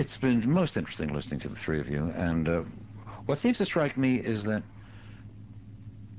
[0.01, 2.13] It's been most interesting listening to the three of you.
[2.17, 2.63] And uh,
[3.27, 4.63] what seems to strike me is that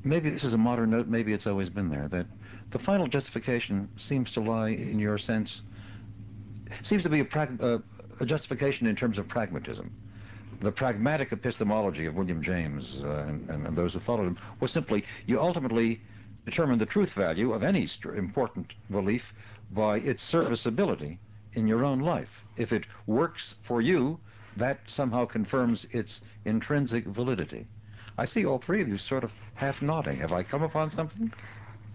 [0.03, 2.25] maybe this is a modern note, maybe it's always been there, that
[2.71, 5.61] the final justification seems to lie, in your sense,
[6.83, 7.79] seems to be a, prag- uh,
[8.19, 9.89] a justification in terms of pragmatism.
[10.61, 14.71] The pragmatic epistemology of William James uh, and, and, and, those who followed him was
[14.71, 16.01] simply you ultimately
[16.45, 19.33] determine the truth value of any important belief
[19.71, 21.19] by its serviceability
[21.53, 22.43] in your own life.
[22.55, 24.19] If it works for you,
[24.55, 27.67] that somehow confirms its intrinsic validity.
[28.17, 30.19] I see all three of you sort of half nodding.
[30.19, 31.31] Have I come upon something?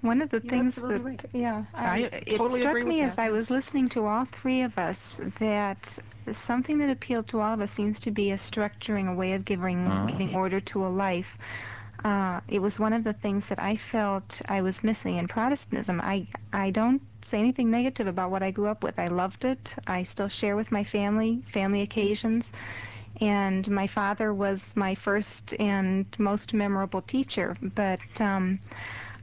[0.03, 1.24] One of the You're things that, right.
[1.32, 5.20] yeah, I, it totally struck me as I was listening to all three of us
[5.38, 5.98] that
[6.44, 9.44] something that appealed to all of us seems to be a structuring, a way of
[9.44, 10.07] giving, uh-huh.
[10.07, 11.38] giving order to a life.
[12.05, 16.00] Uh, it was one of the things that I felt I was missing in Protestantism.
[16.00, 17.00] I I don't
[17.30, 18.98] say anything negative about what I grew up with.
[18.98, 19.72] I loved it.
[19.86, 22.50] I still share with my family, family occasions.
[23.20, 27.57] And my father was my first and most memorable teacher.
[27.62, 28.59] But um,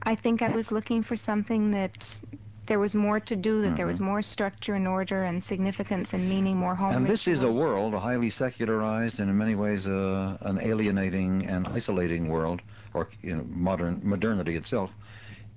[0.02, 2.20] I think I was looking for something that
[2.66, 3.76] there was more to do, that mm-hmm.
[3.76, 4.06] there was mm-hmm.
[4.06, 6.94] more structure and order and significance and meaning, more home.
[6.94, 11.46] And this is a world, a highly secularized and in many ways uh, an alienating
[11.46, 12.62] and isolating world,
[12.94, 14.90] or you know, modern modernity itself,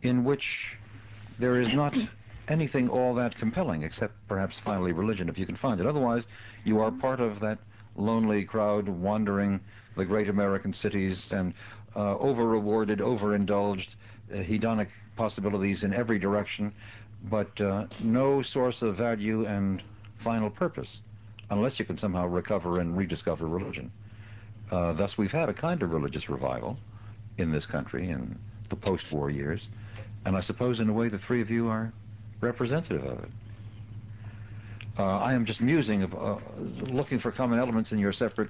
[0.01, 0.75] in which
[1.39, 1.95] there is not
[2.47, 5.85] anything all that compelling, except perhaps finally religion, if you can find it.
[5.85, 6.23] Otherwise,
[6.63, 7.59] you are part of that
[7.95, 9.59] lonely crowd wandering
[9.95, 11.53] the great American cities and
[11.95, 13.95] uh, over-rewarded, over-indulged,
[14.31, 16.73] uh, hedonic possibilities in every direction,
[17.29, 19.81] but uh, no source of value and
[20.23, 20.99] final purpose,
[21.49, 23.91] unless you can somehow recover and rediscover religion.
[24.71, 26.77] Uh, thus, we've had a kind of religious revival
[27.37, 28.37] in this country in
[28.69, 29.67] the post-war years,
[30.25, 31.91] and I suppose in a way the three of you are
[32.41, 33.29] representative of it.
[34.97, 36.37] Uh, I am just musing of uh,
[36.81, 38.49] looking for common elements in your separate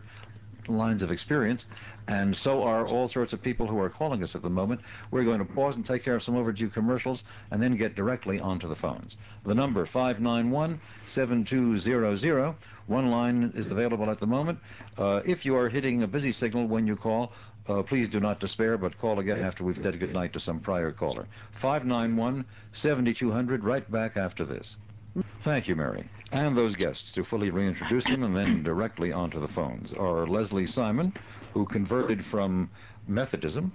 [0.68, 1.66] lines of experience,
[2.08, 4.82] and so are all sorts of people who are calling us at the moment.
[5.12, 8.40] We're going to pause and take care of some overdue commercials and then get directly
[8.40, 9.16] onto the phones.
[9.46, 12.56] The number 591-7200.
[12.88, 14.60] One line is available at the moment.
[14.98, 17.32] Uh, if you are hitting a busy signal when you call,
[17.68, 20.92] uh, please do not despair, but call again after we've said goodnight to some prior
[20.92, 21.26] caller.
[21.62, 24.76] 591-7200, right back after this.
[25.44, 26.10] Thank you, Mary.
[26.34, 30.66] And those guests, to fully reintroduce them and then directly onto the phones, are Leslie
[30.68, 31.14] Simon,
[31.54, 32.70] who converted from
[33.08, 33.72] Methodism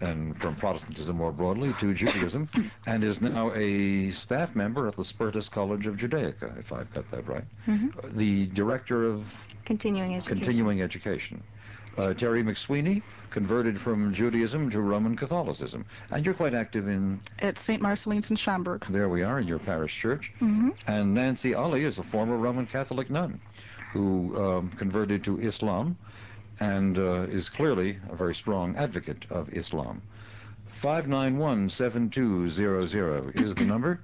[0.00, 2.48] and from Protestantism more broadly to Judaism,
[2.86, 7.10] and is now a staff member at the Spertus College of Judaica, if I've got
[7.10, 7.44] that right.
[7.66, 8.16] Mhm.
[8.16, 9.24] The director of
[9.64, 10.42] Continuing education.
[10.44, 11.42] continuing education.
[11.96, 17.20] Uh, Terry McSweeney converted from Judaism to Roman Catholicism, and you're quite active in.
[17.40, 17.82] At St.
[17.82, 18.84] Marcelline's in Schaumburg.
[18.88, 20.32] There we are in your parish church.
[20.38, 23.40] hmm And Nancy Ali is a former Roman Catholic nun
[23.92, 25.96] who um, converted to Islam
[26.60, 30.02] and uh, is clearly a very strong advocate of Islam.
[30.82, 34.00] 591-7200 is the number,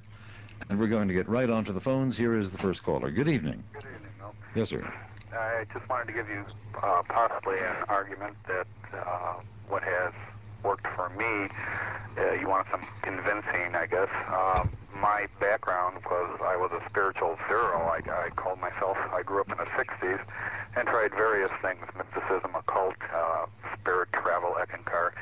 [0.69, 2.17] and we're going to get right onto the phones.
[2.17, 3.11] Here is the first caller.
[3.11, 3.63] Good evening.
[3.73, 4.11] Good evening,
[4.55, 4.93] Yes, sir.
[5.33, 6.45] I just wanted to give you
[6.83, 9.35] uh, possibly an argument that uh,
[9.69, 10.13] what has
[10.65, 11.49] worked for me,
[12.19, 14.09] uh, you want some convincing, I guess.
[14.29, 17.79] Um, my background was I was a spiritual zero.
[17.79, 20.21] I, I called myself, I grew up in the 60s
[20.77, 23.47] and tried various things, mysticism, occult, uh,
[23.81, 25.13] spirit, travel, Eckankar.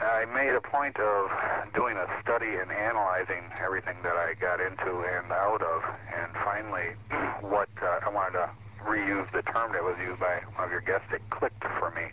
[0.00, 1.30] I made a point of
[1.74, 5.82] doing a study and analyzing everything that I got into and out of,
[6.14, 6.94] and finally,
[7.40, 8.50] what uh, I wanted to
[8.84, 11.06] reuse the term that was used by one of your guests.
[11.12, 12.10] It clicked for me,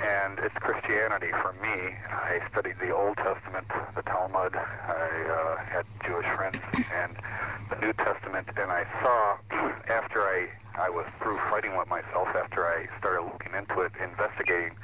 [0.00, 1.96] and it's Christianity for me.
[2.10, 4.54] I studied the Old Testament, the Talmud.
[4.54, 7.16] I uh, had Jewish friends, and
[7.70, 9.36] the New Testament, and I saw
[9.88, 10.48] after I
[10.78, 14.78] I was through fighting with myself after I started looking into it, investigating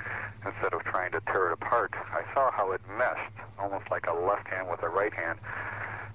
[0.44, 1.94] instead of trying to tear it apart.
[2.10, 3.30] I saw how it meshed,
[3.62, 5.38] almost like a left hand with a right hand.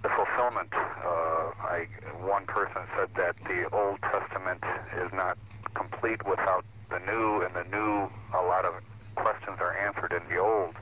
[0.03, 0.67] The fulfillment.
[0.75, 1.87] Uh, I
[2.19, 4.63] one person said that the Old Testament
[4.99, 5.37] is not
[5.75, 8.75] complete without the New, and the New, a lot of
[9.15, 10.75] questions are answered in the Old.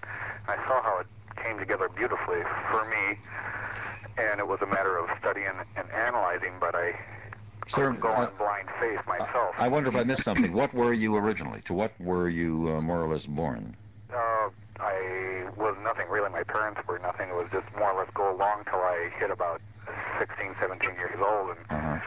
[0.47, 2.41] I saw how it came together beautifully
[2.73, 3.19] for me,
[4.17, 6.97] and it was a matter of studying and analyzing, but I
[7.69, 7.99] Sir, on
[8.37, 9.55] blind faith myself.
[9.57, 10.53] I wonder if I missed something.
[10.53, 11.61] What were you originally?
[11.67, 13.75] To what were you uh, more or less born?
[14.11, 14.49] Uh,
[14.79, 16.29] I was nothing really.
[16.29, 17.29] My parents were nothing.
[17.29, 19.61] It was just more or less go along till I hit about
[20.19, 21.99] 16, 17 years old, and Uh-huh.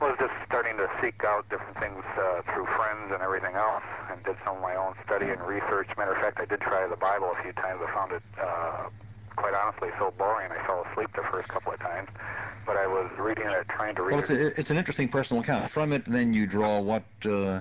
[0.00, 4.22] was just starting to seek out different things uh, through friends and everything else, and
[4.24, 5.88] did some of my own study and research.
[5.98, 7.80] Matter of fact, I did try the Bible a few times.
[7.82, 8.86] I found it, uh,
[9.38, 10.50] quite honestly, so boring.
[10.50, 12.08] I fell asleep the first couple of times.
[12.66, 14.40] But I was reading it, trying to read Well, it's, it.
[14.40, 15.70] a, it's an interesting personal account.
[15.70, 17.60] From it, then you draw what uh,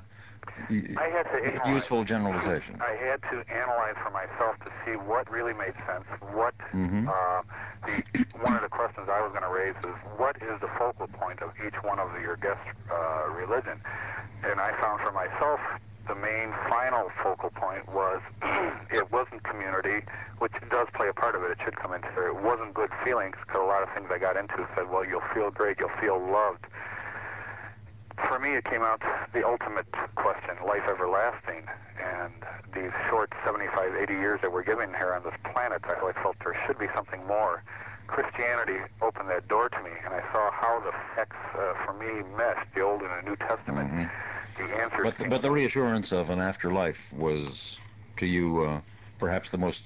[0.70, 1.76] I had to analyze.
[1.76, 2.82] useful generalization.
[2.82, 6.04] I had to analyze for myself to see what really made sense.
[6.34, 7.08] What Mhm.
[7.08, 7.42] uh,
[7.86, 8.04] the
[8.42, 11.42] one of the questions I was going to raise is what is the focal point
[11.42, 12.60] of each one of your guests'
[12.92, 13.80] uh, religion?
[14.44, 15.60] And I found for myself
[16.08, 18.22] the main final focal point was
[18.92, 20.06] it wasn't community,
[20.40, 21.52] which does play a part of it.
[21.52, 22.30] It should come into there.
[22.30, 25.28] It wasn't good feelings because a lot of things I got into said, well, you'll
[25.34, 26.66] feel great, you'll feel loved
[28.26, 29.02] for me, it came out
[29.34, 29.86] the ultimate
[30.16, 31.70] question, life everlasting.
[32.02, 32.34] And
[32.74, 36.36] these short 75, 80 years that we're given here on this planet, I always felt
[36.44, 37.64] there should be something more.
[38.08, 42.24] Christianity opened that door to me, and I saw how the facts, uh, for me,
[42.38, 43.92] meshed the Old and the New Testament.
[43.92, 44.10] Mhm.
[44.58, 45.00] The answers.
[45.04, 47.78] But, came- but the reassurance of an afterlife was,
[48.18, 48.82] to you, uh,
[49.20, 49.82] perhaps the most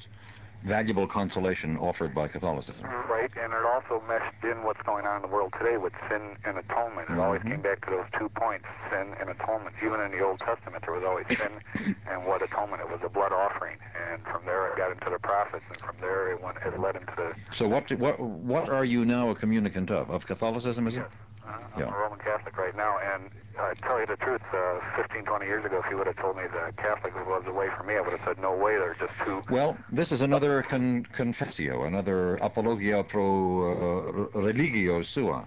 [0.63, 2.85] valuable consolation offered by Catholicism.
[3.09, 6.37] Right, and it also meshed in what's going on in the world today with sin
[6.45, 7.09] and atonement.
[7.09, 7.49] It always Mhm.
[7.51, 9.75] came back to those two points, sin and atonement.
[9.83, 11.51] Even in the Old Testament, there was always sin
[12.07, 12.81] and what atonement.
[12.81, 13.77] It was a blood offering,
[14.11, 16.57] and from there it got into the prophets, and from there it went.
[16.63, 17.33] It led into the.
[17.53, 20.11] So what what what are you now a communicant of?
[20.11, 20.97] Of Catholicism, is it?
[20.99, 21.15] Yes, uh,
[21.47, 21.87] I'm Yeah.
[21.93, 23.29] a Roman Catholic right now, and
[23.59, 24.41] I tell you the truth.
[24.53, 27.51] Uh, 15, 20 years ago, if you would have told me that Catholic was the
[27.53, 28.77] way for me, I would have said no way.
[28.77, 29.43] They're just too.
[29.49, 35.45] Well, this is another con- confessio, another apologia pro uh, religio sua,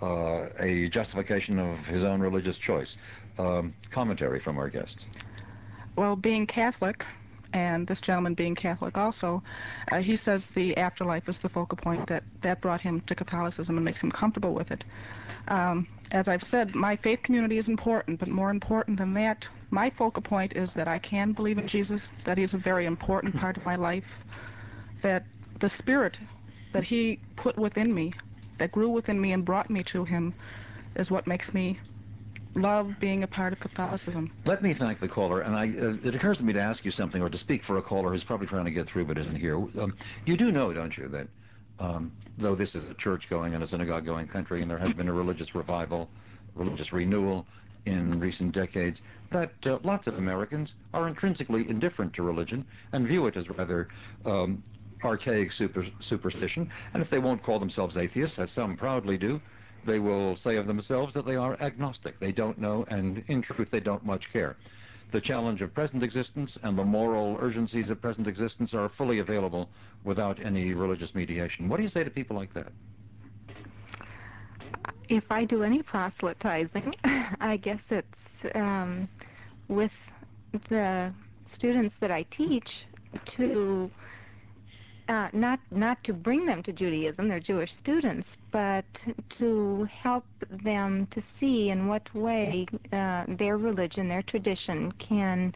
[0.00, 2.96] uh, a justification of his own religious choice.
[3.38, 5.06] Um, commentary from our guest.
[5.96, 7.04] Well, being Catholic,
[7.52, 9.42] and this gentleman being Catholic also,
[9.90, 13.76] uh, he says the afterlife is the focal point that that brought him to Catholicism
[13.76, 14.84] and makes him comfortable with it.
[15.48, 19.90] Um, as I've said, my faith community is important, but more important than that, my
[19.90, 23.56] focal point is that I can believe in Jesus, that he's a very important part
[23.56, 24.04] of my life,
[25.02, 25.24] that
[25.60, 26.18] the spirit
[26.72, 28.12] that he put within me,
[28.58, 30.34] that grew within me and brought me to him,
[30.96, 31.78] is what makes me
[32.54, 34.30] love being a part of Catholicism.
[34.44, 36.90] Let me thank the caller, and I, uh, it occurs to me to ask you
[36.90, 39.36] something, or to speak for a caller who's probably trying to get through but isn't
[39.36, 39.56] here.
[39.56, 39.94] Um,
[40.26, 41.28] you do know, don't you, that
[41.78, 45.12] um, though this is a church-going and a synagogue-going country, and there has been a
[45.12, 46.08] religious revival,
[46.54, 47.46] religious renewal
[47.86, 49.00] in recent decades,
[49.30, 53.88] that uh, lots of Americans are intrinsically indifferent to religion and view it as rather
[54.24, 54.62] um,
[55.02, 56.70] archaic super, superstition.
[56.94, 59.40] And if they won't call themselves atheists, as some proudly do,
[59.84, 62.18] they will say of themselves that they are agnostic.
[62.20, 64.56] They don't know, and in truth, they don't much care.
[65.12, 69.68] the challenge of present existence and the moral urgencies of present existence are fully available
[70.04, 71.68] without any religious mediation.
[71.68, 72.72] What do you say to people like that?
[75.08, 76.94] If I do any proselytizing,
[77.40, 79.08] I guess it's um,
[79.68, 79.92] with
[80.70, 81.12] the
[81.46, 82.86] students that I teach
[83.36, 83.90] to
[85.32, 88.84] not not to bring them to Judaism, they're Jewish students, but
[89.38, 90.24] to help
[90.64, 95.54] them to see in what way uh, their religion, their tradition, can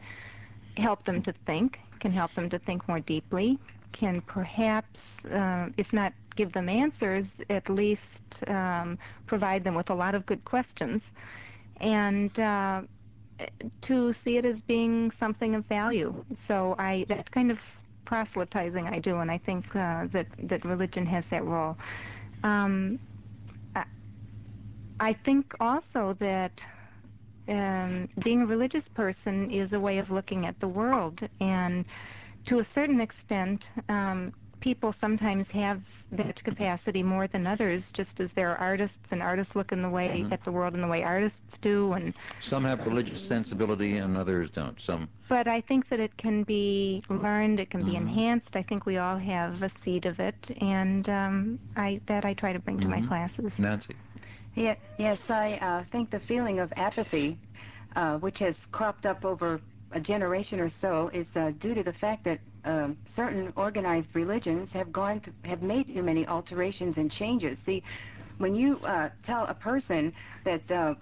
[0.77, 3.57] help them to think, can help them to think more deeply,
[3.91, 4.99] can perhaps,
[5.31, 10.25] uh, if not give them answers, at least um, provide them with a lot of
[10.25, 11.01] good questions,
[11.81, 12.81] and uh,
[13.81, 16.13] to see it as being something of value.
[16.47, 17.59] So I that kind of
[18.07, 21.77] proselytizing I do, and I think uh, that that religion has that role.
[22.43, 22.99] Um,
[23.75, 23.85] I,
[24.99, 26.53] I think also that
[27.49, 31.85] um, being a religious person is a way of looking at the world, and
[32.45, 34.33] to a certain extent, um,
[34.67, 39.55] people sometimes have that capacity more than others, just as there are artists, and artists
[39.55, 40.33] look in the way mm-hmm.
[40.33, 44.49] at the world in the way artists do, and some have religious sensibility and others
[44.53, 44.77] don't.
[44.81, 45.07] Some.
[45.29, 47.91] But I think that it can be learned, it can mm-hmm.
[47.91, 48.57] be enhanced.
[48.57, 52.51] I think we all have a seed of it, and um, I that I try
[52.51, 52.91] to bring mm-hmm.
[52.91, 53.07] to my mm-hmm.
[53.07, 53.57] classes.
[53.57, 53.95] Nancy.
[54.53, 57.39] Yeah, yes, I uh, think the feeling of apathy,
[57.95, 59.61] uh, which has cropped up over
[59.91, 64.71] a generation or so, is uh, due to the fact that um, certain organized religions
[64.71, 67.57] have gone have made too many alterations and changes.
[67.65, 67.83] See,
[68.37, 70.13] when you uh, tell a person
[70.43, 70.95] that uh,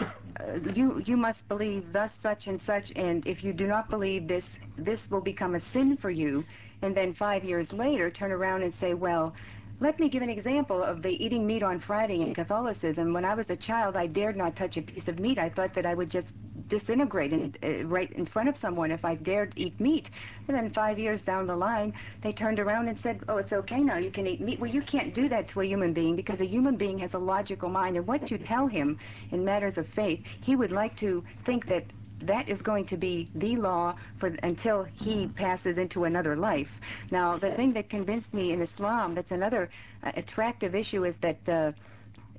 [0.74, 4.46] you you must believe thus such and such, and if you do not believe this,
[4.78, 6.46] this will become a sin for you,
[6.82, 9.34] and then five years later turn around and say, well,
[9.80, 13.12] let me give an example of the eating meat on Friday in Catholicism.
[13.12, 15.38] When I was a child, I dared not touch a piece of meat.
[15.38, 16.28] I thought that I would just
[16.70, 20.10] disintegrate in, uh, right in front of someone if I dared eat meat.
[20.48, 23.82] And then five years down the line, they turned around and said, oh, it's okay
[23.82, 24.60] now, you can eat meat.
[24.60, 27.20] Well, you can't do that to a human being because a human being has a
[27.20, 27.98] logical mind.
[27.98, 28.98] And what you tell him
[29.32, 31.84] in matters of faith, he would like to think that
[32.28, 36.70] that is going to be the law for until he passes into another life.
[37.12, 39.70] Now, the thing that convinced me in Islam, that's another
[40.04, 41.72] uh, attractive issue, is that uh,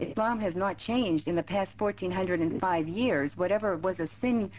[0.01, 3.37] Islam has not changed in the past 1405 years.
[3.37, 4.51] Whatever was a sin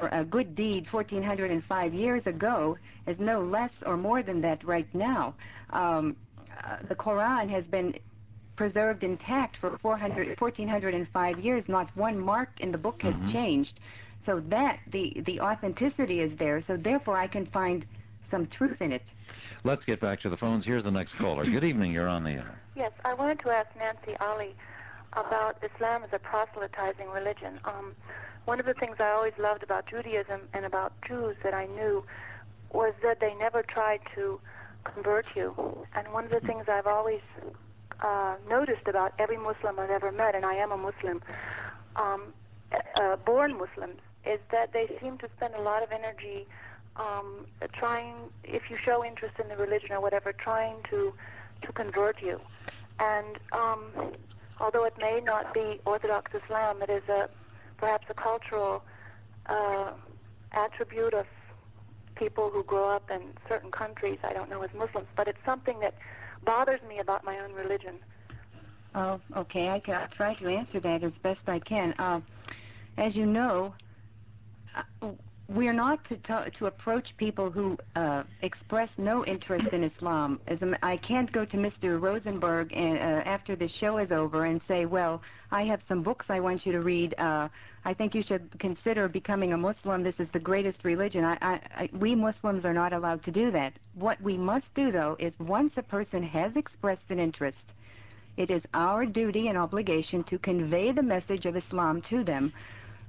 [0.00, 2.76] or a good deed 1405 years ago
[3.06, 5.34] is no less or more than that right now.
[5.70, 6.16] Um,
[6.64, 7.94] uh, the Quran has been
[8.56, 11.68] preserved intact for 400, 1405 years.
[11.68, 13.28] Not one mark in the book has mm-hmm.
[13.28, 13.80] changed.
[14.28, 17.86] So that, the, the authenticity is there, so therefore I can find
[18.30, 19.10] some truth in it.
[19.64, 20.66] Let's get back to the phones.
[20.66, 21.46] Here's the next caller.
[21.46, 22.60] Good evening, you're on the air.
[22.76, 24.54] Yes, I wanted to ask Nancy Ali
[25.14, 27.58] about Islam as a proselytizing religion.
[27.64, 27.94] Um,
[28.44, 32.04] one of the things I always loved about Judaism and about Jews that I knew
[32.70, 34.38] was that they never tried to
[34.84, 35.86] convert you.
[35.94, 37.22] And one of the things I've always
[38.02, 41.22] uh, noticed about every Muslim I've ever met, and I am a Muslim,
[41.96, 42.34] um,
[43.00, 46.46] uh, born Muslims, is that they seem to spend a lot of energy
[46.96, 48.14] um, trying,
[48.44, 51.14] if you show interest in the religion or whatever, trying to
[51.62, 52.40] to convert you.
[53.00, 53.82] And um,
[54.60, 57.28] although it may not be Orthodox Islam, it is a
[57.78, 58.82] perhaps a cultural
[59.46, 59.92] uh,
[60.52, 61.26] attribute of
[62.14, 64.18] people who grow up in certain countries.
[64.24, 65.94] I don't know as Muslims, but it's something that
[66.44, 67.94] bothers me about my own religion.
[68.94, 69.68] Oh, okay.
[69.68, 71.94] I'll try to answer that as best I can.
[71.98, 72.20] Uh,
[72.96, 73.74] as you know,
[75.48, 80.38] we're not to, to, to approach people who uh, express no interest in Islam.
[80.46, 81.98] As I can't go to Mr.
[82.00, 86.26] Rosenberg and, uh, after the show is over and say, well, I have some books
[86.28, 87.14] I want you to read.
[87.16, 87.48] Uh,
[87.86, 90.02] I think you should consider becoming a Muslim.
[90.02, 91.24] This is the greatest religion.
[91.24, 93.72] I, I, I, we Muslims are not allowed to do that.
[93.94, 97.72] What we must do, though, is once a person has expressed an interest,
[98.36, 102.52] it is our duty and obligation to convey the message of Islam to them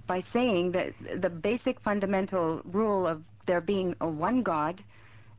[0.10, 0.92] by saying that
[1.22, 4.84] the basic fundamental rule of there being a one God,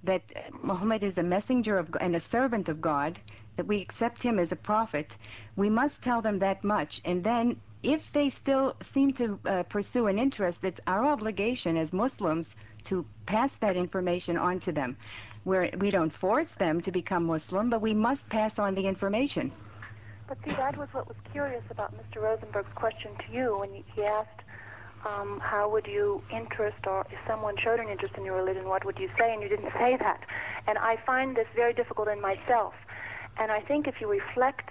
[0.04, 0.22] that
[0.62, 3.18] Muhammad is a messenger of and a servant of God,
[3.56, 5.16] that we accept him as a prophet,
[5.56, 7.00] we must tell them that much.
[7.04, 11.92] And then if they still seem to uh, pursue an interest, it's our obligation as
[11.92, 12.54] Muslims
[12.84, 14.96] to pass that information on to them.
[15.42, 19.50] Where we don't force them to become Muslim, but we must pass on the information.
[20.28, 22.22] But see, that was what was curious about Mr.
[22.22, 24.42] Rosenberg's question to you when he asked
[25.07, 28.84] um, how would you interest, or if someone showed an interest in your religion, what
[28.84, 29.32] would you say?
[29.32, 30.20] And you didn't say that.
[30.66, 32.74] And I find this very difficult in myself.
[33.38, 34.68] And I think if you reflect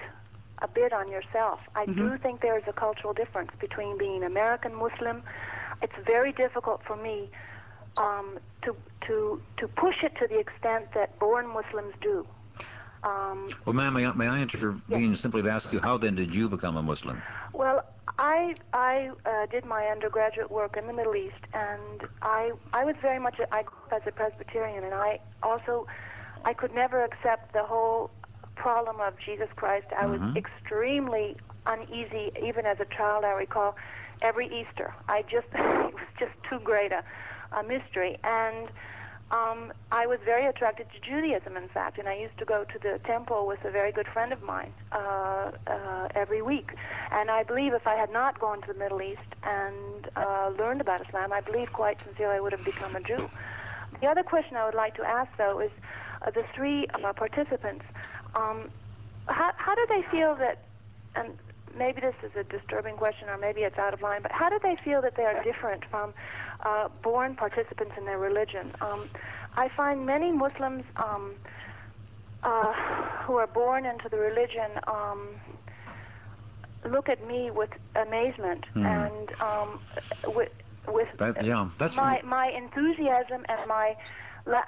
[0.61, 2.09] a bit on yourself, I mm-hmm.
[2.09, 5.23] do think there is a cultural difference between being American Muslim.
[5.81, 7.29] It's very difficult for me
[7.97, 8.75] um, to
[9.07, 12.27] to to push it to the extent that born Muslims do.
[13.03, 16.33] Um, Well, ma'am, may I, may I intervene simply to ask you, how then did
[16.33, 17.21] you become a Muslim?
[17.53, 17.85] well,
[18.19, 22.95] I I uh, did my undergraduate work in the Middle East, and I I was
[23.01, 25.87] very much a, I grew up as a Presbyterian, and I also
[26.43, 28.11] I could never accept the whole
[28.55, 29.87] problem of Jesus Christ.
[29.97, 30.35] I was Mhm.
[30.35, 33.23] extremely uneasy, even as a child.
[33.23, 33.75] I recall
[34.21, 34.93] every Easter.
[35.07, 37.01] I just it was just too great a,
[37.57, 38.69] a mystery, and
[39.31, 42.79] um, I was very attracted to Judaism, in fact, and I used to go to
[42.79, 46.71] the temple with a very good friend of mine uh, uh, every week.
[47.11, 50.81] And I believe if I had not gone to the Middle East and uh, learned
[50.81, 53.29] about Islam, I believe quite sincerely I would have become a Jew.
[54.01, 55.71] The other question I would like to ask, though, is
[56.23, 57.85] uh, the three uh, participants.
[58.33, 58.71] Um,
[59.27, 60.63] how, how do they feel that,
[61.15, 61.37] and
[61.79, 64.59] maybe this is a disturbing question or maybe it's out of line, but how do
[64.61, 66.13] they feel that they are different from
[66.65, 68.73] uh, born participants in their religion?
[68.81, 69.09] Um,
[69.55, 71.35] I find many Muslims um,
[72.43, 72.73] uh,
[73.23, 75.29] who are born into the religion um,
[76.85, 78.85] look at me with amazement Hmm.
[78.85, 79.79] and um,
[80.27, 80.49] with,
[80.87, 83.95] with That, yeah, that's my my enthusiasm and my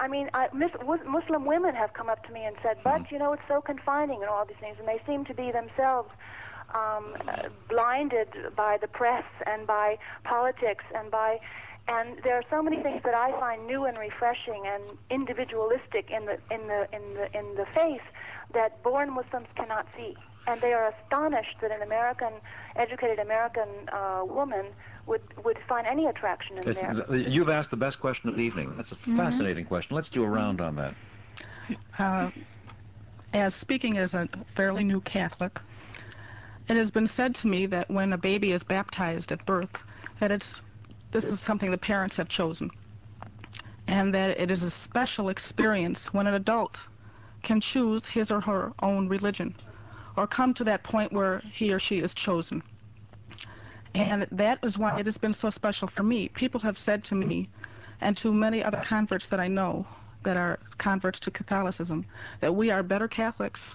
[0.00, 0.70] I mean, I, mis-
[1.06, 4.20] Muslim women have come up to me and said, "But you know, it's so confining
[4.20, 6.10] and all these things," and they seem to be themselves
[6.74, 11.38] um, uh, blinded by the press and by politics and by.
[11.88, 16.26] And there are so many things that I find new and refreshing and individualistic in
[16.26, 18.02] the in the in the in the faith
[18.54, 20.14] that born Muslims cannot see,
[20.46, 22.32] and they are astonished that an American,
[22.76, 24.66] educated American uh, woman
[25.06, 27.16] would would find any attraction in It's, there.
[27.16, 28.72] you've asked the best question of the evening.
[28.76, 29.96] That's a fascinating question.
[29.96, 30.94] Let's do a round on that.
[31.98, 32.30] Uh,
[33.32, 35.58] as speaking as a fairly new Catholic,
[36.68, 39.76] it has been said to me that when a baby is baptized at birth,
[40.20, 40.60] that it's
[41.10, 42.70] this is something the parents have chosen,
[43.86, 46.78] and that it is a special experience when an adult
[47.42, 49.54] can choose his or her own religion,
[50.16, 52.62] or come to that point where he or she is chosen.
[53.94, 56.28] And that is why it has been so special for me.
[56.28, 57.50] People have said to me,
[58.00, 59.86] and to many other converts that I know
[60.24, 62.06] that are converts to Catholicism,
[62.40, 63.74] that we are better Catholics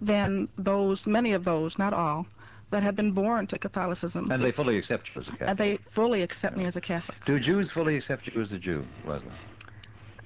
[0.00, 2.26] than those, many of those, not all,
[2.70, 4.28] that have been born to Catholicism.
[4.30, 5.58] And they fully accept you as a And Catholic.
[5.58, 7.24] they fully accept me as a Catholic.
[7.24, 9.32] Do Jews fully accept you as a Jew, Leslie?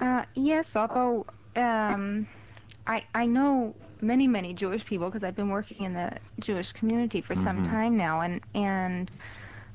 [0.01, 2.27] Uh, yes, although um,
[2.87, 7.21] I I know many many Jewish people because I've been working in the Jewish community
[7.21, 7.65] for some Mhm.
[7.65, 9.11] time now, and and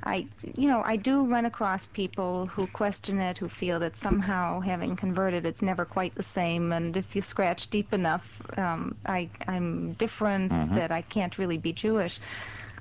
[0.08, 4.62] I you know I do run across people who question it, who feel that somehow
[4.62, 8.26] having converted, it's never quite the same, and if you scratch deep enough,
[8.58, 10.76] um, I I'm different, Mhm.
[10.76, 12.20] that I can't really be Jewish.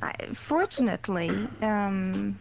[0.02, 1.30] I, fortunately,
[1.62, 2.38] um,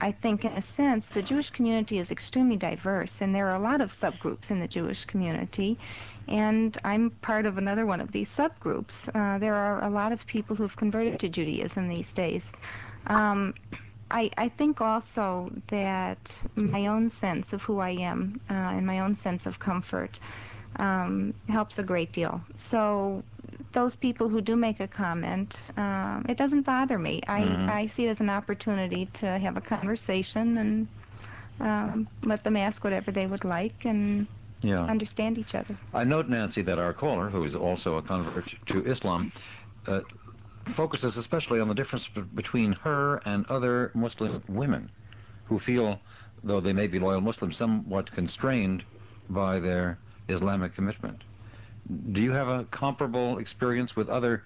[0.00, 3.66] I think, in a sense, the Jewish community is extremely diverse, and there are a
[3.70, 5.78] lot of subgroups in the Jewish community,
[6.28, 8.94] and I'm part of another one of these subgroups.
[9.14, 12.44] Uh, there are a lot of people who've converted to Judaism these days.
[13.06, 13.54] Um,
[14.10, 19.00] I, I think also that my own sense of who I am uh, and my
[19.00, 20.18] own sense of comfort
[20.76, 22.40] um, helps a great deal.
[22.54, 23.22] So
[23.72, 27.22] those people who do make a comment, um, it doesn't bother me.
[27.26, 27.68] I, Mhm.
[27.68, 30.88] I see it as an opportunity to have a conversation and
[31.60, 34.26] um, let them ask whatever they would like and
[34.62, 34.88] Yeah.
[34.88, 35.76] understand each other.
[35.94, 39.32] I note, Nancy, that our caller, who is also a convert to Islam,
[39.86, 40.00] uh,
[40.70, 44.90] focuses especially on the difference be- between her and other Muslim women
[45.44, 46.00] who feel,
[46.44, 48.84] though they may be loyal Muslims, somewhat constrained
[49.28, 49.98] by their
[50.28, 51.22] Islamic commitment.
[52.12, 54.44] Do you have a comparable experience with other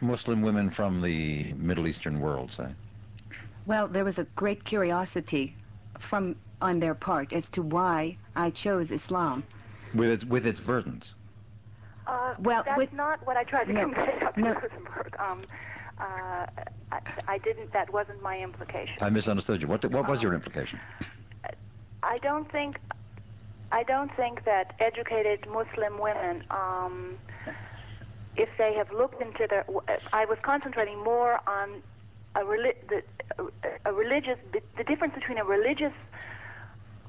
[0.00, 2.68] Muslim women from the Middle Eastern world, say?
[3.66, 5.56] Well, there was a great curiosity
[6.00, 9.44] from on their part as to why I chose Islam.
[9.94, 11.12] With its, with its burdens.
[12.06, 14.40] Uh, Well, that's with- not what I tried to no, convey, Dr.
[14.40, 14.52] no.
[14.54, 15.16] Rosenberg.
[15.18, 15.44] Um,
[15.98, 16.46] uh,
[16.90, 17.72] I, I didn't.
[17.72, 18.96] That wasn't my implication.
[19.00, 19.68] I misunderstood you.
[19.68, 20.80] What, what was your implication?
[22.02, 22.76] I don't think.
[23.70, 27.16] I don't think that educated Muslim women, um,
[28.36, 29.64] if they have looked into their,
[30.12, 31.80] I was concentrating more on
[32.34, 33.02] a, reli- the,
[33.38, 34.36] a, a religious,
[34.76, 35.92] the difference between a religious,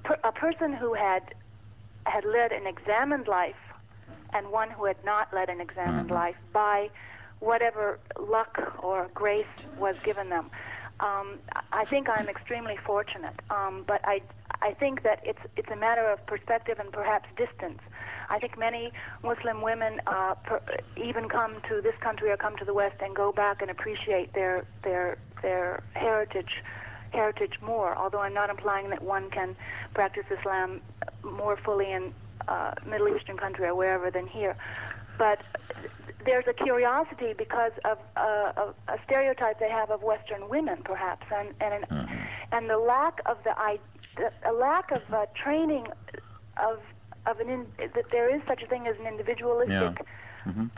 [0.05, 1.33] per, a person who had
[2.05, 3.55] had led an examined life,
[4.33, 6.15] and one who had not led an examined Mhm.
[6.15, 6.89] life by
[7.39, 9.45] whatever luck or grace
[9.77, 10.49] was given them.
[10.99, 11.39] Um,
[11.71, 14.21] I think I'm extremely fortunate, um, but I
[14.61, 17.81] I think that it's it's a matter of perspective and perhaps distance.
[18.29, 20.61] I think many Muslim women uh, per,
[20.95, 24.33] even come to this country or come to the West and go back and appreciate
[24.33, 26.63] their their their heritage
[27.11, 29.55] heritage more, although I'm not implying that one can
[29.93, 30.81] practice Islam
[31.23, 32.13] more fully in
[32.47, 34.55] uh, Middle Eastern country or wherever than here.
[35.17, 35.39] But
[36.25, 38.21] there's a curiosity because of uh,
[38.57, 42.27] a, a stereotype they have of Western women, perhaps, and and an, Mhm.
[42.51, 43.79] and the lack of the I,
[44.45, 45.87] a lack of uh, training
[46.57, 46.79] of
[47.25, 50.05] of an in, that there is such a thing as an individualistic.
[50.45, 50.69] Mhm.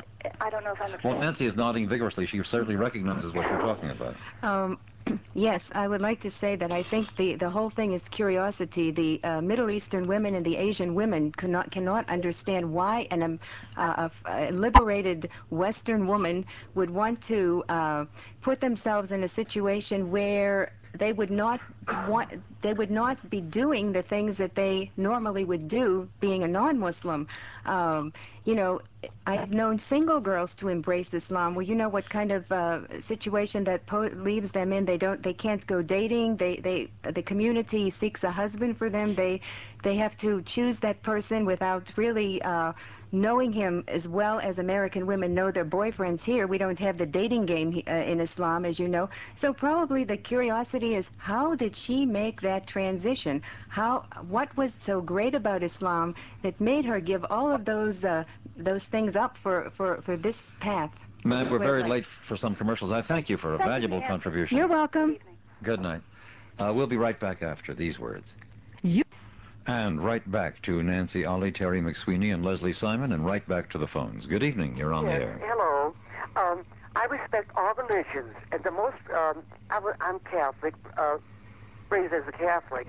[0.41, 1.19] I don't know if I'm Well.
[1.19, 2.25] Nancy is nodding vigorously.
[2.25, 4.15] She certainly recognizes what you're talking about.
[4.43, 4.79] Um,
[5.34, 8.91] yes, I would like to say that I think the, the whole thing is curiosity.
[8.91, 13.40] The uh, Middle Eastern women and the Asian women cannot cannot understand why an um,
[13.77, 16.45] uh, a, a liberated Western woman
[16.76, 18.06] would want to uh,
[18.41, 21.59] put themselves in a situation where they would not
[22.07, 22.30] want
[22.61, 27.27] they would not be doing the things that they normally would do being a non-muslim.
[27.65, 28.13] Um,
[28.43, 28.81] you know
[29.27, 31.55] i've known single girls to embrace islam.
[31.55, 34.85] Well you know what kind of uh, situation that po- leaves them in?
[34.85, 36.38] They don't they can't go dating.
[36.38, 39.15] They they the community seeks a husband for them.
[39.15, 39.41] They
[39.84, 42.73] they have to choose that person without really uh,
[43.15, 46.47] knowing him as well as American women know their boyfriends here.
[46.47, 49.09] We don't have the dating game uh, in Islam, as you know.
[49.37, 53.41] So probably the curiosity is how did she make that transition?
[53.69, 56.13] How what was so great about Islam
[56.43, 58.23] that made her give all of those uh,
[58.57, 60.91] those things up for, for, for this path?
[61.23, 62.91] Matt, we're very late for some commercials.
[62.91, 64.11] I thank you for a Thank valuable Nancy.
[64.11, 64.57] contribution.
[64.57, 65.17] You're welcome.
[65.63, 66.01] Good night.
[66.59, 68.27] Uh, we'll be right back after these words.
[68.83, 69.03] You-
[69.67, 73.79] And right back to Nancy Ali, Terry McSweeney, and Leslie Simon, and right back to
[73.79, 74.27] the phones.
[74.27, 74.77] Good evening.
[74.77, 75.41] You're on the air.
[75.43, 75.95] hello.
[76.35, 76.63] Um,
[76.95, 81.17] I respect all religions, and the most um, I w- I'm Catholic, uh,
[81.89, 82.87] raised as a Catholic,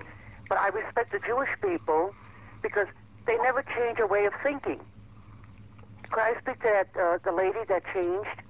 [0.49, 2.13] but I respect the Jewish people
[2.61, 2.87] because
[3.25, 4.79] they never change their way of thinking.
[6.11, 8.41] Could I speak to that uh, the lady that changed?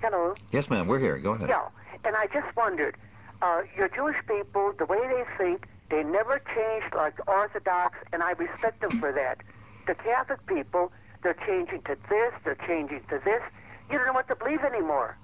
[0.00, 0.34] Hello.
[0.52, 0.86] Yes, ma'am.
[0.88, 1.18] We're here.
[1.18, 1.48] Go ahead.
[1.50, 1.68] Yeah,
[2.04, 2.96] and I just wondered,
[3.42, 8.32] uh, your Jewish people, the way they think, they never changed like Orthodox, and I
[8.32, 9.38] respect them for that.
[9.86, 10.92] The Catholic people,
[11.22, 13.42] they're changing to this, they're changing to this.
[13.90, 15.16] You don't know what to believe anymore.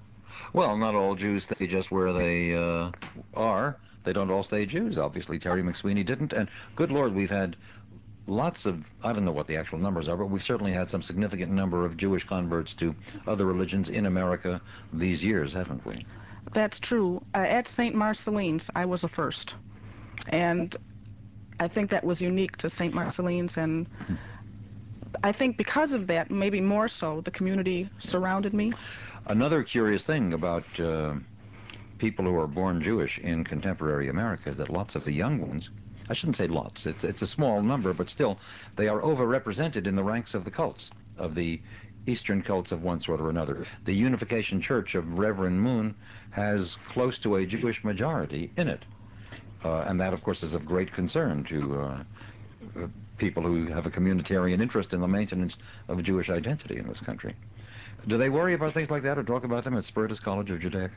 [0.53, 2.91] Well, not all Jews stay just where they uh,
[3.35, 3.77] are.
[4.05, 4.99] They don't all stay Jews.
[4.99, 6.33] Obviously, Terry McSweeney didn't.
[6.33, 7.57] And good Lord, we've had
[8.27, 11.03] lots of, I don't know what the actual numbers are, but we've certainly had some
[11.03, 12.95] significant number of Jewish converts to
[13.27, 14.61] other religions in America
[14.93, 16.05] these years, haven't we?
[16.53, 17.23] That's true.
[17.35, 17.95] Uh, at St.
[17.95, 19.55] Marcelline's, I was a first.
[20.29, 20.77] And
[21.61, 22.95] I think that was unique to St.
[22.95, 23.57] Marcelline's.
[23.57, 23.87] And
[25.23, 28.73] I think because of that, maybe more so, the community surrounded me.
[29.27, 31.15] Another curious thing about uh,
[31.99, 35.71] people who are born Jewish in contemporary America is that lots of the young ones,
[36.11, 38.39] I shouldn't say lots, it's, it's a small number, but still,
[38.77, 41.61] they are overrepresented in the ranks of the cults, of the
[42.07, 43.67] Eastern cults of one sort or another.
[43.85, 45.95] The Unification Church of Reverend Moon
[46.31, 48.85] has close to a Jewish majority in it.
[49.65, 52.05] Uh, and that, of course, is of great concern to uh,
[52.77, 52.87] uh,
[53.17, 55.57] people who have a communitarian interest in the maintenance
[55.89, 57.35] of Jewish identity in this country.
[58.07, 60.61] Do they worry about things like that or talk about them at Spertus College of
[60.61, 60.91] Judaica?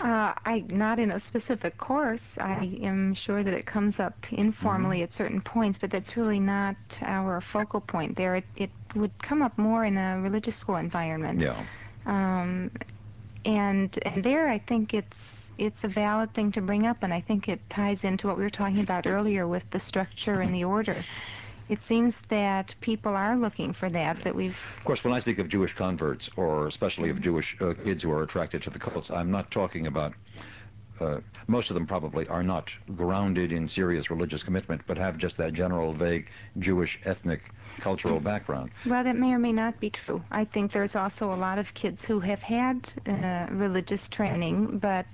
[0.00, 2.22] Uh, I not in a specific course.
[2.38, 6.76] I am sure that it comes up informally at certain points, but that's really not
[7.00, 8.36] our focal point there.
[8.36, 11.40] It, it would come up more in a religious school environment.
[11.40, 11.64] Yeah.
[12.06, 12.70] Um,
[13.44, 17.20] and and there, I think it's it's a valid thing to bring up, and I
[17.20, 20.64] think it ties into what we were talking about earlier with the structure and the
[20.64, 21.04] order.
[21.68, 24.22] It seems that people are looking for that.
[24.24, 27.74] That we've Of course, when I speak of Jewish converts, or especially of Jewish uh,
[27.84, 30.14] kids who are attracted to the cults, I'm not talking about.
[31.00, 35.36] Uh, most of them probably are not grounded in serious religious commitment, but have just
[35.36, 37.40] that general, vague Jewish ethnic
[37.80, 38.70] cultural background.
[38.86, 40.22] Well, that may or may not be true.
[40.30, 45.06] I think there's also a lot of kids who have had uh, religious training, but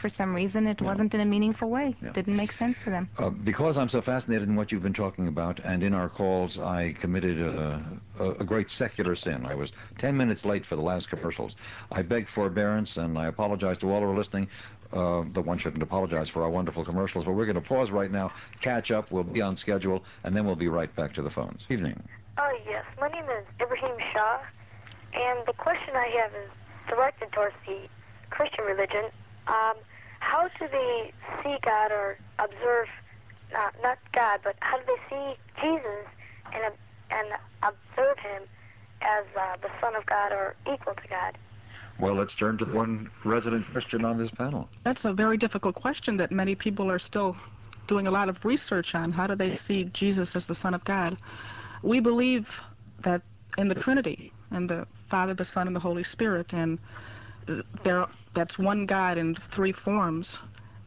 [0.00, 1.96] for some reason it wasn't in a meaningful way.
[2.02, 2.12] Yeah.
[2.12, 3.08] Didn't make sense to them.
[3.18, 6.58] Uh, because I'm so fascinated in what you've been talking about, and in our calls,
[6.58, 7.82] I committed a,
[8.18, 9.46] a, a great secular sin.
[9.46, 11.56] I was 10 minutes late for the last commercials.
[11.90, 14.48] I beg forbearance, and I apologize to all who are listening.
[14.92, 18.10] Uh, the one shouldn't apologize for our wonderful commercials, but we're going to pause right
[18.10, 21.30] now, catch up, we'll be on schedule, and then we'll be right back to the
[21.30, 21.62] phones.
[21.68, 22.02] Evening.
[22.38, 22.84] Oh, yes.
[23.00, 24.40] My name is Ibrahim Shah,
[25.14, 26.50] and the question I have is
[26.88, 27.88] directed towards the
[28.30, 29.04] Christian religion.
[29.46, 29.74] Um,
[30.18, 31.12] how do they
[31.42, 32.88] see God or observe,
[33.52, 36.06] not, not God, but how do they see Jesus
[36.52, 36.74] and,
[37.10, 37.28] and
[37.62, 38.42] observe him
[39.02, 41.38] as uh, the Son of God or equal to God?
[42.00, 44.68] Well, let's turn to one resident Christian on this panel.
[44.84, 47.36] That's a very difficult question that many people are still
[47.86, 49.12] doing a lot of research on.
[49.12, 51.18] How do they see Jesus as the Son of God?
[51.82, 52.48] We believe
[53.02, 53.22] that
[53.58, 56.78] in the Trinity, and the Father, the Son, and the Holy Spirit, and
[57.82, 60.38] there that's one God in three forms,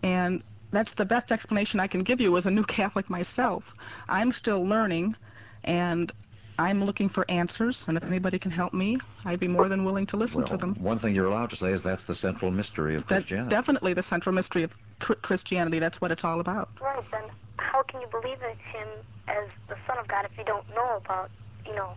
[0.02, 0.42] and
[0.72, 3.64] that's the best explanation I can give you as a new Catholic myself.
[4.08, 5.16] I'm still learning,
[5.64, 6.12] and
[6.60, 10.06] I'm looking for answers, and if anybody can help me, I'd be more than willing
[10.08, 10.76] to listen well, to them.
[10.76, 13.50] one thing you're allowed to say is that's the central mystery of That's Christianity.
[13.50, 15.80] definitely the central mystery of Chr- Christianity.
[15.80, 16.70] That's what it's all about.
[16.80, 17.24] Right, then
[17.58, 18.88] how can you believe in him
[19.28, 21.32] as the Son of God if you don't know about,
[21.66, 21.94] you know,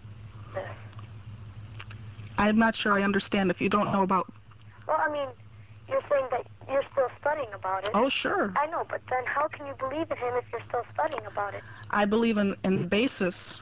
[0.54, 0.64] this?
[2.38, 4.32] I'm not sure I understand if you don't know about.
[4.88, 5.28] Well, I mean,
[5.88, 7.90] you're saying that you're still studying about it.
[7.92, 8.54] Oh, sure.
[8.56, 11.54] I know, but then how can you believe in him if you're still studying about
[11.54, 11.62] it?
[11.90, 13.60] I believe in, in the basis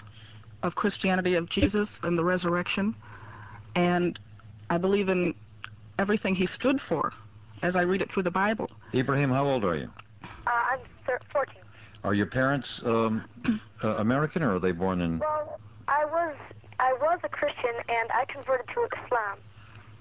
[0.65, 2.95] of Christianity of Jesus and the resurrection,
[3.77, 4.19] and
[4.71, 5.35] I believe in
[5.99, 7.13] everything he stood for
[7.63, 8.69] as I read it through the Bible.
[8.95, 9.91] Ibrahim, how old are you?
[10.23, 11.55] Uh, I'm thir- 14.
[12.03, 13.25] Are your parents um,
[13.85, 15.19] uh, American or are they born in?
[15.19, 16.35] Well, I was
[16.81, 19.39] I was a Christian and I converted to Islam.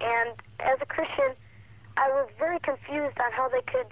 [0.01, 1.35] And as a Christian,
[1.97, 3.87] I was very confused on how they could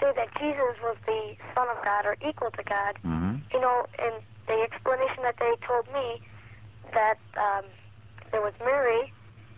[0.00, 2.96] say that Jesus was the Son of God or equal to God.
[3.02, 6.20] hmm You know, and the explanation that they told me
[6.92, 7.64] that um,
[8.32, 9.12] there was Mary,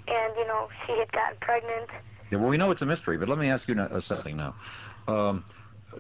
[0.09, 1.89] and you know she had gotten pregnant.
[2.31, 4.37] Yeah, well, we know it's a mystery, but let me ask you now, uh, something
[4.37, 4.55] now.
[5.09, 5.45] Um,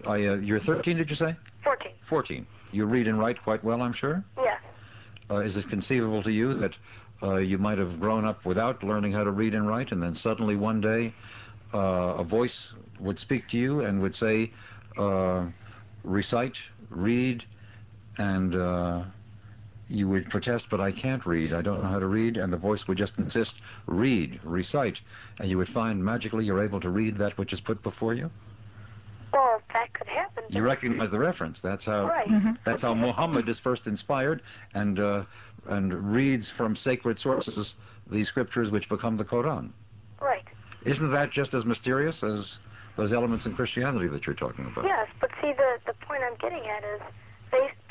[0.06, 1.34] I, uh, you're 13, did you say?
[1.64, 1.92] 14.
[2.08, 2.46] 14.
[2.72, 4.24] You read and write quite well, I'm sure.
[4.36, 4.60] Yes.
[5.28, 6.76] Uh, is it conceivable to you that
[7.22, 10.14] uh, you might have grown up without learning how to read and write, and then
[10.14, 11.12] suddenly one day
[11.74, 11.78] uh,
[12.18, 14.50] a voice would speak to you and would say,
[14.96, 15.44] uh,
[16.04, 16.58] recite,
[16.90, 17.44] read,
[18.18, 19.02] and uh,
[19.88, 22.56] you would protest, but I can't read, I don't know how to read, and the
[22.56, 23.54] voice would just insist,
[23.86, 25.00] read, recite,
[25.38, 28.30] and you would find magically you're able to read that which is put before you?
[29.32, 30.44] Well, that could happen.
[30.48, 31.60] You recognize the reference.
[31.60, 32.08] That's how.
[32.08, 32.28] Right.
[32.64, 34.42] That's how Muhammad is first inspired
[34.74, 35.24] and uh,
[35.68, 37.74] and reads from sacred sources
[38.10, 39.70] the scriptures which become the Quran.
[40.20, 40.44] Right.
[40.84, 42.58] Isn't that just as mysterious as
[42.96, 44.84] those elements in Christianity that you're talking about?
[44.84, 47.06] Yes, but see, the the point I'm getting at is, they,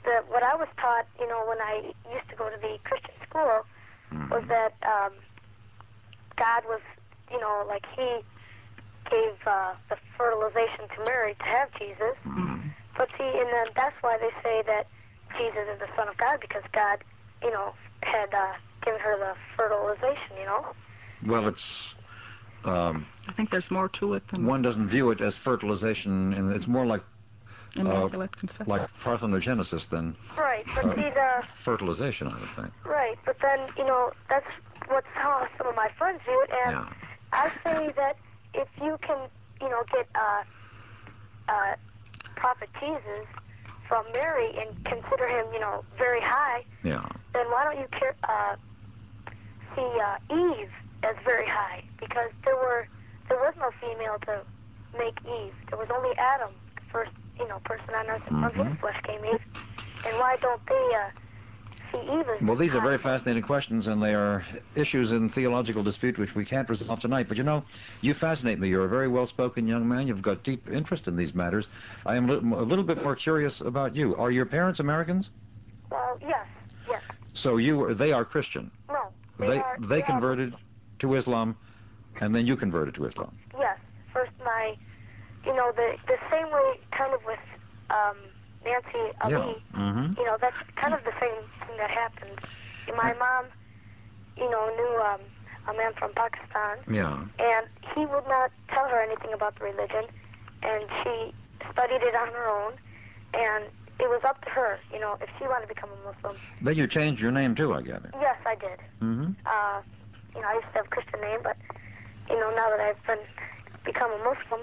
[0.04, 3.14] the, what I was taught, you know, when I used to go to the Christian
[3.28, 3.66] school,
[4.12, 4.30] Mhm.
[4.32, 5.14] was that um,
[6.36, 6.82] God was,
[7.32, 8.22] you know, like He
[9.10, 12.16] gave uh, the fertilization to Mary to have Jesus.
[12.26, 12.72] Mhm.
[12.98, 14.88] But see, and then that's why they say that
[15.38, 17.04] Jesus is the Son of God because God,
[17.44, 17.74] you know,
[18.04, 18.54] had uh,
[18.84, 20.38] given her the fertilization.
[20.40, 20.66] You know.
[21.26, 21.94] Well, it's
[22.66, 26.52] um, I think there's more to it than one doesn't view it as fertilization, and
[26.52, 27.04] it's more like
[27.76, 28.68] immaculate conception.
[28.68, 30.16] like parthenogenesis then.
[30.38, 30.66] Right.
[30.76, 32.72] But Uh, see the fertilization, I would think.
[32.86, 33.18] right.
[33.26, 34.48] But then you know that's
[34.88, 36.94] what's how some of my friends view it, and Yeah.
[37.32, 38.18] I say that
[38.54, 39.30] if you can,
[39.62, 40.44] you know, get uh,
[41.48, 41.76] uh,
[42.36, 43.28] Prophet Jesus
[43.88, 47.06] from Mary and consider him, you know, very high, Yeah.
[47.34, 48.56] then why don't you care, uh,
[49.76, 50.72] see uh, Eve
[51.04, 51.84] as very high?
[52.00, 52.88] Because there were
[53.28, 54.41] there was no female to
[54.98, 55.54] make Eve.
[55.70, 58.22] There was only Adam, the first, you know, person on earth.
[58.28, 58.70] and From Mhm.
[58.72, 59.40] his flesh came in,
[60.06, 61.10] And why don't they uh,
[61.91, 64.45] see as Well, these are very fascinating questions, and they are
[64.76, 67.28] issues in theological dispute which we can't resolve tonight.
[67.28, 67.64] But you know,
[67.99, 68.70] you fascinate me.
[68.70, 70.07] You're a very well-spoken young man.
[70.07, 71.68] You've got deep interest in these matters.
[72.06, 74.16] I am a little bit more curious about you.
[74.16, 75.30] Are your parents Americans?
[75.91, 76.45] Well, yes,
[76.88, 77.02] yes.
[77.34, 78.72] So you, they are Christian.
[78.88, 79.10] No.
[79.38, 80.56] They, They are, they are- converted
[80.99, 81.57] to Islam,
[82.22, 83.36] and then you converted to Islam.
[83.57, 83.78] Yes.
[84.14, 84.78] First, my,
[85.45, 87.40] you know, the the same way, kind of with
[87.90, 88.18] um,
[88.66, 89.34] Nancy Ali.
[89.74, 89.80] Yeah.
[89.80, 90.20] Mm-hmm.
[90.20, 92.40] You know, that's kind of the same thing that happened.
[92.95, 93.45] My mom,
[94.38, 95.22] you know, knew um,
[95.68, 97.24] a man from Pakistan, Yeah.
[97.40, 100.06] and he would not tell her anything about the religion,
[100.64, 101.34] and she
[101.72, 102.74] studied it on her own,
[103.34, 103.66] and
[103.99, 106.36] it was up to her, you know, if she wanted to become a Muslim.
[106.61, 108.10] Then you changed your name too, I gather.
[108.20, 108.80] Yes, I did.
[109.02, 109.32] Mm-hmm.
[109.45, 109.82] Uh,
[110.36, 111.57] you know, I used to have a Christian name, but
[112.30, 113.20] you know, now that I've been
[113.86, 114.61] become a Muslim,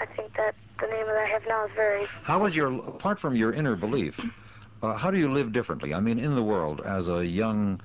[0.00, 3.20] I think that the name that I have now is very How is your, apart
[3.20, 4.18] from your inner belief,
[4.82, 5.92] uh, how do you live differently?
[5.92, 7.80] I mean, in the world, as a young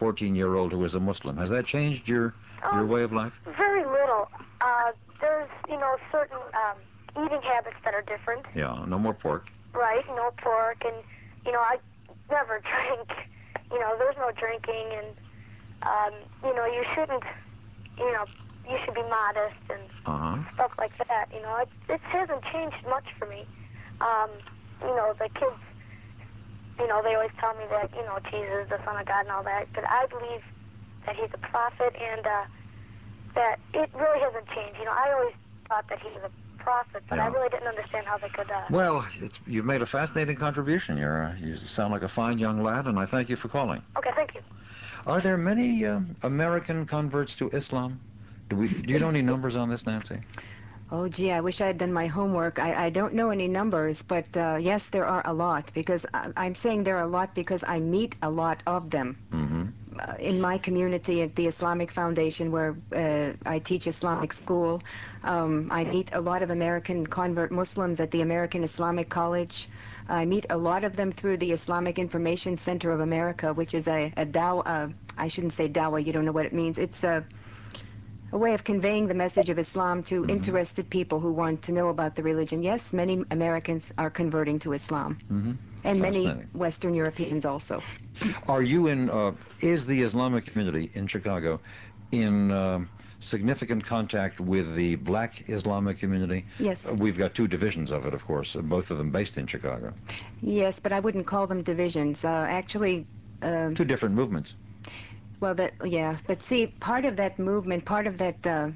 [0.00, 2.34] 14-year-old who is a Muslim, has that changed your
[2.72, 3.32] your Um, way of life?
[3.56, 4.28] very little.
[4.60, 4.90] Uh,
[5.20, 8.84] there's you know certain um, eating habits that are different, Yeah.
[8.88, 9.48] No more pork.
[9.74, 10.04] right?
[10.08, 10.96] No pork, and
[11.46, 11.76] you know I
[12.30, 13.08] never drink.
[13.70, 15.08] You know, there's no drinking, and
[15.82, 17.22] um, you know you shouldn't.
[17.98, 18.24] You know,
[18.68, 20.36] you should be modest and Uh-huh.
[20.54, 21.26] stuff like that.
[21.32, 23.44] You know, it, it hasn't changed much for me.
[24.00, 24.30] Um,
[24.80, 25.60] you know, the kids,
[26.78, 29.22] you know, they always tell me that, you know, Jesus is the Son of God
[29.26, 30.42] and all that, but I believe
[31.06, 32.44] that he's a prophet and uh,
[33.34, 34.78] that it really hasn't changed.
[34.78, 35.34] You know, I always
[35.68, 38.50] thought that he was a prophet, but I really didn't understand how they could.
[38.50, 40.96] Uh, Well, it's, you've made a fascinating contribution.
[40.98, 43.82] You're, uh, you sound like a fine young lad, and I thank you for calling.
[43.96, 44.40] okay, thank you.
[45.06, 48.00] Are there many um, American converts to Islam
[48.48, 50.18] Do, we, do you know any numbers on this, Nancy?
[50.90, 52.58] Oh, gee, I wish I had done my homework.
[52.58, 56.30] I, I don't know any numbers, but uh, yes, there are a lot because I,
[56.36, 59.18] I'm saying there are a lot because I meet a lot of them.
[59.30, 59.64] Mm-hmm.
[60.00, 64.80] Uh, in my community at the Islamic Foundation, where uh, I teach Islamic school,
[65.24, 69.68] um, I meet a lot of American convert Muslims at the American Islamic College.
[70.08, 73.88] I meet a lot of them through the Islamic Information Center of America, which is
[73.88, 74.88] a, a dawah, uh,
[75.18, 76.78] I shouldn't say dawah, you don't know what it means.
[76.78, 77.24] It's a
[78.32, 80.32] a way of conveying the message of Islam to Mm-hmm.
[80.32, 82.62] interested people who want to know about the religion.
[82.62, 85.52] Yes, many Americans are converting to Islam, Mm-hmm.
[85.84, 87.82] and many Western Europeans also.
[88.48, 91.60] Are you in, uh, is the Islamic community in Chicago
[92.10, 92.88] in um
[93.20, 96.46] significant contact with the black Islamic community?
[96.58, 99.36] Yes, Uh, We've got two divisions of it, of course, uh, both of them based
[99.38, 99.92] in Chicago.
[100.40, 102.24] yes, but I wouldn't call them divisions.
[102.24, 103.06] Uh, actually,
[103.42, 104.54] um Two different movements.
[105.40, 108.68] Well, that yeah, but see, part of that movement, part of that uh,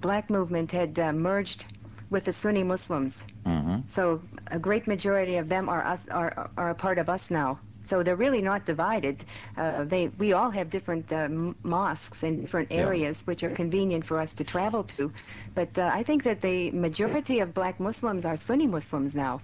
[0.00, 1.64] black movement had uh, merged
[2.10, 3.18] with the Sunni Muslims.
[3.46, 3.80] Mm-hmm.
[3.88, 7.58] So a great majority of them are us are are a part of us now.
[7.84, 9.24] So they're really not divided.
[9.56, 11.28] Uh, they we all have different uh,
[11.62, 12.80] mosques in different Yeah.
[12.80, 15.12] areas, which are convenient for us to travel to.
[15.54, 19.40] But uh, I think that the majority of black Muslims are Sunni Muslims now.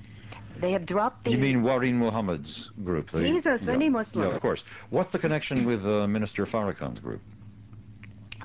[0.61, 1.31] They have dropped the.
[1.31, 3.11] You mean Wareen Muhammad's group?
[3.11, 4.28] The, He's a Sunni yeah, Muslim.
[4.28, 4.62] Yeah, of course.
[4.91, 7.20] What's the connection with uh, Minister Farrakhan's group?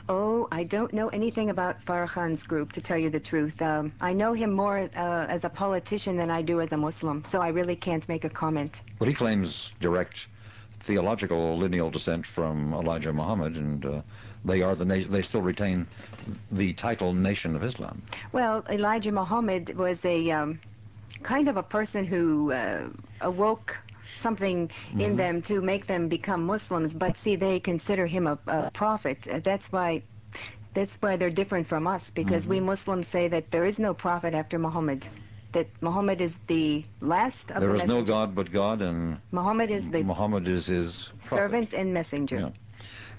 [0.08, 3.60] Oh, I don't know anything about Farrakhan's group, to tell you the truth.
[3.62, 7.24] Um, I know him more uh, as a politician than I do as a Muslim,
[7.26, 8.82] so I really can't make a comment.
[9.00, 10.16] Well, he claims direct
[10.82, 14.02] theological lineal descent from Elijah Muhammad, and uh,
[14.46, 15.88] they are the na- they still retain
[16.52, 18.04] the title Nation of Islam.
[18.32, 20.60] Well, Elijah Muhammad was a um,
[21.34, 22.90] kind of a person who uh,
[23.22, 23.70] awoke
[24.26, 24.58] something
[25.06, 25.18] in Mhm.
[25.24, 26.94] them to make them become Muslims.
[26.94, 29.28] But see, they consider him a, a prophet.
[29.28, 29.90] Uh, That's why.
[30.78, 32.66] That's why they're different from us, because we Mhm.
[32.74, 35.00] Muslims say that there is no prophet after Muhammad.
[35.54, 38.02] That Muhammad is the last of There the is no.
[38.04, 41.40] God but God, and Muhammad is the Muhammad is his prophet.
[41.42, 42.40] servant and messenger.
[42.44, 42.52] Yeah.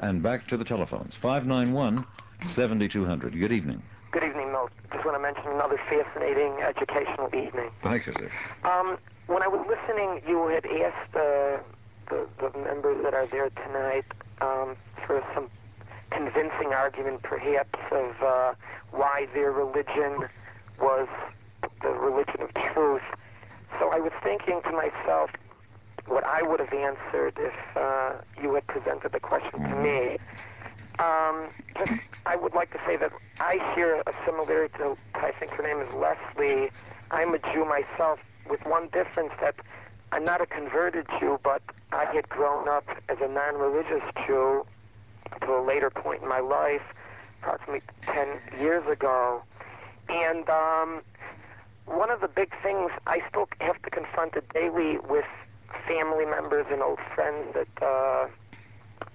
[0.07, 1.15] And back to the telephones.
[1.17, 2.05] 591
[2.45, 3.33] 7200.
[3.45, 3.83] Good evening.
[4.17, 4.71] Good evening, Milt.
[4.95, 7.69] Just want to mention another fascinating educational evening.
[7.83, 8.31] Thank you, sir.
[8.65, 11.61] Um, when I was listening, you had asked uh,
[12.09, 14.07] the, the members that are there tonight
[14.41, 14.75] um,
[15.07, 15.51] for some
[16.09, 18.55] convincing argument, perhaps, of uh,
[18.91, 20.27] why their religion
[20.81, 21.09] was
[21.83, 23.05] the religion of truth.
[23.79, 25.29] So I was thinking to myself
[26.07, 30.17] what I would have answered if uh, you had presented the question to me.
[30.99, 31.49] Um,
[32.25, 35.81] I would like to say that I share a similarity to, I think her name
[35.81, 36.71] is Leslie.
[37.11, 38.19] I'm a Jew myself,
[38.49, 39.57] with one difference that
[40.13, 41.63] I'm not a converted Jew, but
[41.93, 44.65] I had grown up as a non-religious Jew
[45.41, 46.83] to a later point in my life,
[47.43, 48.29] approximately 10
[48.61, 49.43] years ago.
[50.09, 51.03] And um,
[51.85, 55.25] one of the big things I still have to confront daily with
[55.87, 58.29] family members and old friends that uh,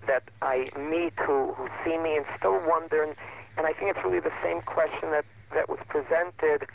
[0.08, 3.16] that I meet who, who see me and still wonder, and,
[3.58, 6.68] and I think it's really the same question that, that was presented.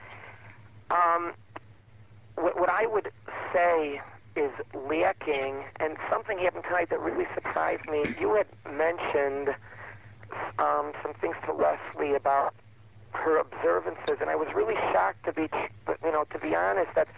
[0.91, 1.33] Um,
[2.37, 3.11] what, what I would
[3.53, 4.01] say
[4.37, 8.15] is lacking, and something happened tonight that really surprised me.
[8.21, 9.55] You had mentioned
[10.59, 12.55] um, some things to Leslie about
[13.13, 15.49] her observances, and I was really shocked to be,
[16.05, 17.09] you know, to be honest, that,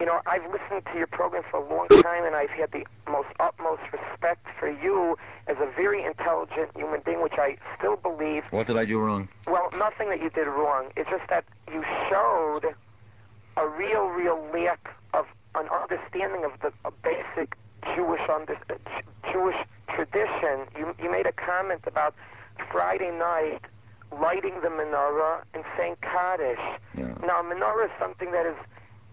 [0.00, 2.84] you know, I've listened to your program for a long time, and I've had the
[3.10, 5.16] most utmost respect for you
[5.46, 9.28] as a very intelligent human being, which I still believe What did I do wrong?
[9.46, 10.86] well, nothing that you did wrong.
[10.96, 12.74] It's just that you showed
[13.56, 17.54] a real, real lack of an understanding of the a basic
[17.94, 18.74] Jewish under, uh,
[19.32, 19.56] Jewish
[19.94, 20.66] tradition.
[20.78, 22.14] You you made a comment about
[22.70, 23.60] Friday night
[24.20, 26.58] lighting the menorah and saying Kaddish.
[26.96, 27.14] Yeah.
[27.26, 28.56] Now, menorah is something that is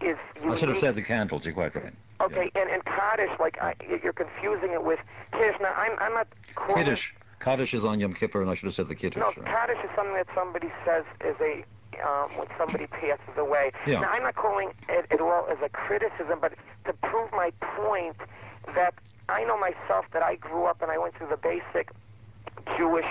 [0.00, 1.44] is I should have said the candles.
[1.44, 1.92] You're quite right.
[2.20, 4.98] Okay, and and Kaddish, like I, you're confusing it with
[5.32, 5.60] Kiddush.
[5.60, 6.28] Now, I'm I'm not
[6.74, 7.12] Kiddush.
[7.40, 9.20] Kaddish is on Yom Kippur, and I should have said the Kiddush.
[9.20, 9.44] no, right?
[9.44, 11.64] Kaddish is something that somebody says is a
[12.04, 13.72] um, when somebody passes away.
[13.86, 14.00] Yeah.
[14.00, 16.54] Now, I'm not calling it at all as a criticism, but
[16.86, 18.16] to prove my point
[18.74, 18.94] that
[19.28, 21.90] I know myself that I grew up and I went through the basic
[22.76, 23.06] Jewish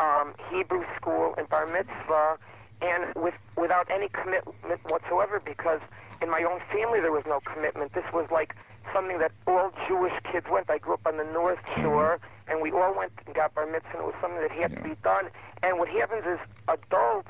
[0.00, 2.38] um, Hebrew school and bar mitzvah,
[2.82, 5.80] and with without any commitment whatsoever, because
[6.24, 7.92] in my own family there was no commitment.
[7.92, 8.56] This was like
[8.92, 10.70] something that all Jewish kids went.
[10.70, 11.82] I grew up on the North mm-hmm.
[11.82, 12.18] Shore,
[12.48, 14.80] and we all went and got bar mitzvah, and it was something that had to
[14.80, 15.28] be done.
[15.62, 17.28] And what happens is adults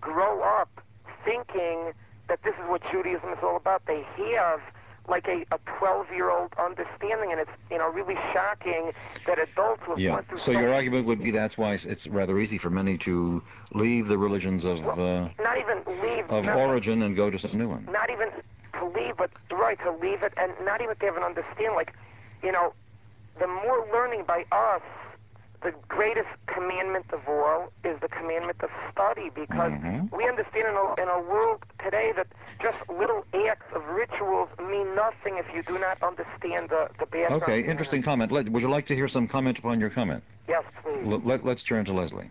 [0.00, 0.70] grow up
[1.24, 1.92] thinking
[2.28, 3.84] that this is what Judaism is all about.
[3.86, 4.60] They have
[5.10, 8.92] like a, a 12-year-old understanding, and it's you know really shocking
[9.26, 10.22] that adults will Yeah.
[10.22, 13.42] through So your argument would be that's why it's rather easy for many to
[13.74, 17.58] leave the religions of uh, not even leave of not, origin and go to some
[17.58, 17.86] new one.
[17.90, 18.30] not even
[18.78, 21.74] to leave, but right to leave it, and not even to have an understanding.
[21.74, 21.92] Like,
[22.42, 22.72] you know,
[23.38, 24.82] the more learning by us,
[25.62, 30.10] the greatest commandment of all is the commandment of study, because Mhm.
[30.12, 32.26] we understand in a, in a world today that
[32.62, 37.42] just little acts of rituals mean nothing if you do not understand the the background.
[37.42, 38.32] Okay, interesting comment.
[38.32, 40.22] Let, would you like to hear some comment upon your comment?
[40.48, 41.06] Yes, please.
[41.06, 42.30] L- let, let's turn to Leslie.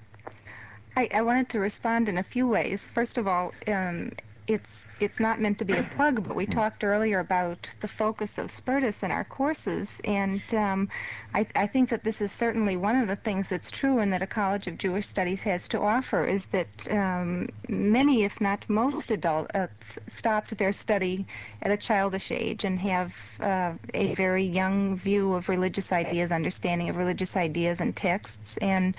[0.97, 2.81] I, I wanted to respond in a few ways.
[2.81, 4.11] First of all, um,
[4.47, 8.37] it's it's not meant to be a plug, but we talked earlier about the focus
[8.37, 10.89] of Spertus in our courses, and um,
[11.33, 14.21] I, I think that this is certainly one of the things that's true and that
[14.21, 19.11] a College of Jewish Studies has to offer is that um, many, if not most,
[19.11, 19.67] adults uh,
[20.15, 21.25] stopped their study
[21.61, 26.89] at a childish age and have uh, a very young view of religious ideas, understanding
[26.89, 28.95] of religious ideas and texts, and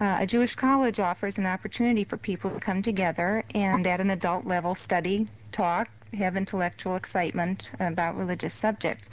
[0.00, 4.10] uh, a Jewish college offers an opportunity for people to come together and at an
[4.10, 9.04] adult level study, talk, have intellectual excitement about religious subjects,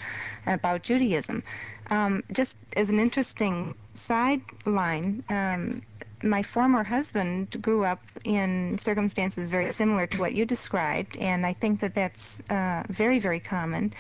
[0.45, 1.43] about Judaism.
[1.89, 5.81] Um, just as an interesting sideline, um,
[6.23, 11.53] my former husband grew up in circumstances very similar to what you described, and I
[11.53, 13.93] think that that's uh, very, very common.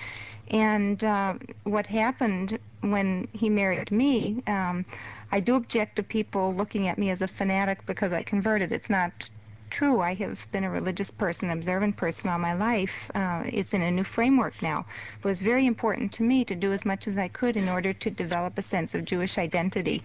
[0.49, 4.85] And uh, what happened when he married me, um,
[5.31, 8.71] I do object to people looking at me as a fanatic because I converted.
[8.71, 9.29] It's not
[9.69, 9.99] true.
[9.99, 13.11] I have been a religious person, observant person all my life.
[13.13, 14.85] Uh, it's in a new framework now.
[15.21, 17.67] But it was very important to me to do as much as I could in
[17.67, 20.03] order to develop a sense of Jewish identity.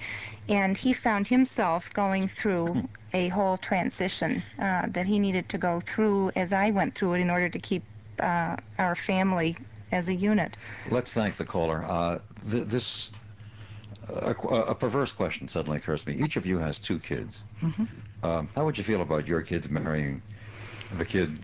[0.48, 5.80] And he found himself going through a whole transition uh, that he needed to go
[5.80, 7.82] through as I went through it in order to keep
[8.18, 9.56] uh, our family
[9.92, 10.56] as a unit.
[10.90, 11.84] Let's thank the caller.
[11.84, 12.18] Uh,
[12.50, 13.10] th- this
[14.14, 14.34] a,
[14.70, 16.24] a perverse question suddenly occurs to me.
[16.24, 17.36] Each of you has two kids.
[17.62, 17.88] Mhm.
[18.22, 20.22] Um, how would you feel about your kids marrying
[20.98, 21.38] the kid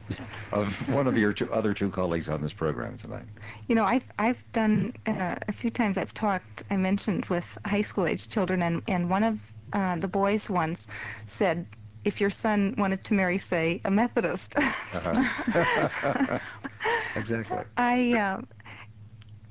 [0.53, 3.25] of one of your two, other two colleagues on this program tonight?
[3.69, 5.97] You know, I've I've done uh, a few times.
[5.97, 6.65] I've talked.
[6.71, 9.39] I mentioned with high school age children, and and one of
[9.73, 10.87] uh, the boys once
[11.27, 11.67] said,
[12.05, 14.55] if your son wanted to marry, say, a Methodist.
[14.57, 16.39] Uh-huh.
[17.17, 17.59] exactly.
[17.77, 18.41] I, uh,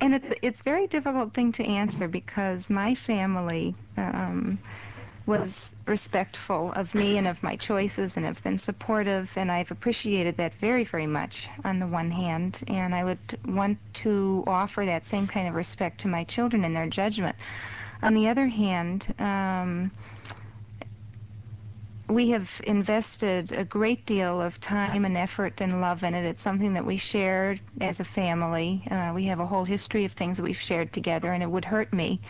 [0.00, 4.58] and it's it's very difficult thing to answer because my family um,
[5.26, 10.36] was respectful of me and of my choices and have been supportive, and I've appreciated
[10.36, 15.06] that very very much on the one hand, and I would want to offer that
[15.06, 17.36] same kind of respect to my children and their judgment.
[18.02, 19.14] On the other hand.
[19.18, 19.90] Um,
[22.08, 26.24] we have invested a great deal of time and effort and love in it.
[26.24, 28.86] It's something that we shared as a family.
[28.90, 31.64] Uh, we have a whole history of things that we've shared together, and it would
[31.64, 32.20] hurt me.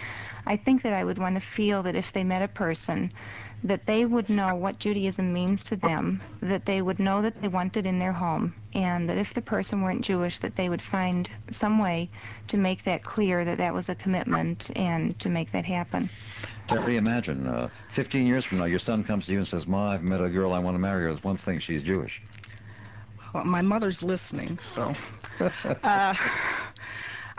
[0.46, 3.12] I think that I would want to feel that if they met a person,
[3.66, 7.48] that they would know what Judaism means to them, that they would know that they
[7.48, 10.82] want it in their home, and that if the person weren't Jewish, that they would
[10.82, 12.08] find some way
[12.48, 16.08] to make that clear that that was a commitment and to make that happen.
[16.68, 19.92] Terry, imagine uh, 15 years from now, your son comes to you and says, "Ma,
[19.92, 20.52] I've met a girl.
[20.52, 21.12] I want to marry her.
[21.12, 22.20] There's one thing: she's Jewish."
[23.32, 24.94] Well, my mother's listening, so
[25.82, 26.14] uh,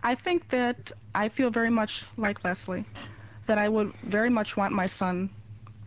[0.04, 2.86] I think that I feel very much like Leslie,
[3.48, 5.30] that I would very much want my son,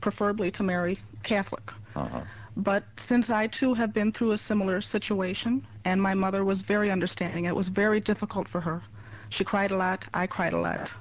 [0.00, 1.70] preferably to marry Catholic.
[1.94, 2.20] Uh-huh.
[2.56, 6.90] But since I too have been through a similar situation, and my mother was very
[6.90, 8.82] understanding, it was very difficult for her.
[9.28, 10.92] She cried a lot, I cried a lot,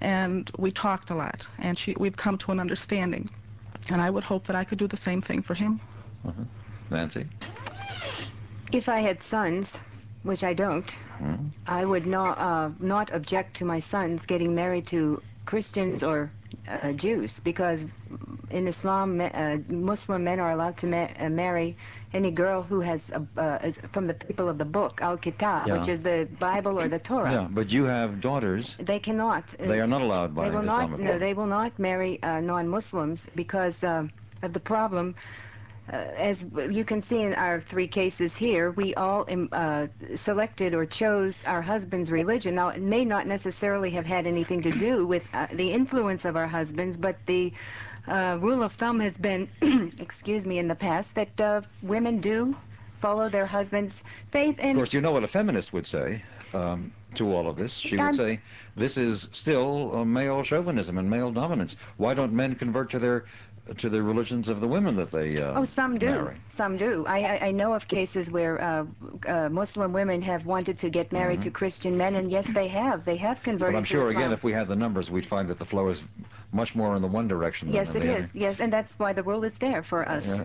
[0.00, 3.28] and we talked a lot, and she, we've come to an understanding.
[3.90, 5.80] And I would hope that I could do the same thing for him.
[6.26, 6.44] Uh-huh.
[6.90, 7.26] Nancy.
[8.72, 9.70] If I had sons,
[10.22, 11.46] which I don't, Hmm?
[11.66, 16.30] I would not uh, not object to my sons getting married to Christians or
[16.68, 17.84] uh, Jews because
[18.50, 21.76] in Islam, uh, Muslim men are allowed to ma- uh, marry
[22.12, 23.00] any girl who has
[23.36, 25.78] uh, is from the people of the book Al Kitab, Yeah.
[25.78, 27.32] which is the Bible or the Torah.
[27.32, 28.74] Yeah, but you have daughters.
[28.78, 29.44] They cannot.
[29.58, 30.84] uh, They are not allowed by they will not.
[30.84, 31.18] Islamic No, law.
[31.18, 34.06] they will not marry uh, non-Muslims because uh,
[34.42, 35.14] of the problem.
[35.92, 39.86] Uh, as you can see in our three cases here, we all um, uh,
[40.16, 42.54] selected or chose our husband's religion.
[42.54, 46.36] Now, it may not necessarily have had anything to do with uh, the influence of
[46.36, 47.52] our husbands, but the
[48.08, 49.48] uh, rule of thumb has been,
[50.00, 52.56] excuse me, in the past that uh, women do
[53.00, 54.02] follow their husband's
[54.32, 54.58] faith.
[54.58, 56.22] Of course, you know what a feminist would say
[56.54, 57.74] um, to all of this.
[57.74, 58.40] She would I'm- say,
[58.74, 61.76] "This is still uh, male chauvinism and male dominance.
[61.98, 63.26] Why don't men convert to their
[63.78, 66.06] to the religions of the women that they uh, Oh, some do.
[66.06, 66.36] marry.
[66.50, 67.04] Some do.
[67.06, 68.84] I, I, I know of cases where uh,
[69.26, 73.04] uh, Muslim women have wanted to get married to Christian men, and yes, they have.
[73.04, 73.72] They have converted Mm-hmm.
[73.74, 76.02] But I'm sure, again, if we had the numbers, we'd find that the flow is
[76.52, 78.30] much more in the one direction yes, than it in other.
[78.34, 80.26] Yes, and that's why the world is there for us.
[80.26, 80.44] Yeah.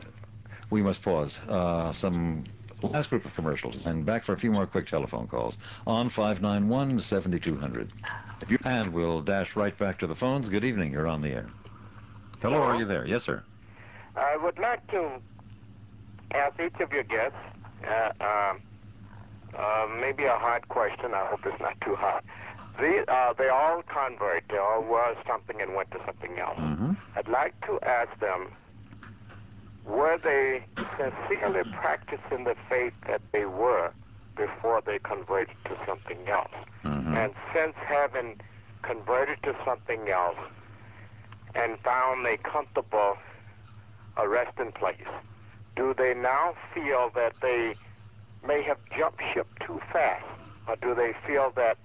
[0.69, 1.37] We must pause.
[1.47, 2.45] Uh, some
[2.81, 5.55] last group of commercials, and back for a few more quick telephone calls
[5.85, 7.89] on 591-7200.
[8.41, 10.47] If you and we'll dash right back to the phones.
[10.47, 10.93] Good evening.
[10.93, 11.49] You're on the air.
[12.41, 12.67] Hello, Hello?
[12.67, 13.05] are you there?
[13.05, 13.43] Yes, sir.
[14.15, 15.19] I would like to
[16.33, 17.37] ask each of your guests
[17.85, 18.59] uh, um,
[19.57, 21.13] uh, maybe a hard question.
[21.13, 22.23] I hope it's not too hard.
[22.79, 24.43] They, uh, they all convert.
[24.49, 26.57] They all were something and went to something else.
[26.59, 26.91] Mm-hmm.
[27.15, 28.53] I'd like to ask them,
[29.85, 30.63] were they
[30.97, 33.91] sincerely practicing the faith that they were
[34.37, 36.53] before they converted to something else?
[36.85, 37.15] Mm-hmm.
[37.15, 38.39] And since having
[38.81, 40.37] converted to something else
[41.59, 43.17] and found a comfortable
[44.25, 44.97] resting place,
[45.75, 47.75] do they now feel that they
[48.45, 50.25] may have jumped ship too fast?
[50.67, 51.77] Or do they feel that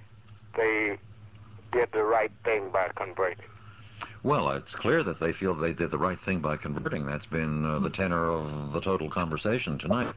[0.56, 0.98] they
[1.72, 3.46] did the right thing by converting?
[4.22, 7.06] Well, it's clear that they feel they did the right thing by converting.
[7.06, 10.14] That's been uh, the tenor of the total conversation tonight.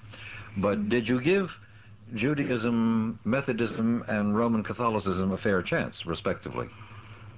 [0.56, 1.58] But did you give
[2.14, 6.68] Judaism, Methodism, and Roman Catholicism a fair chance, respectively?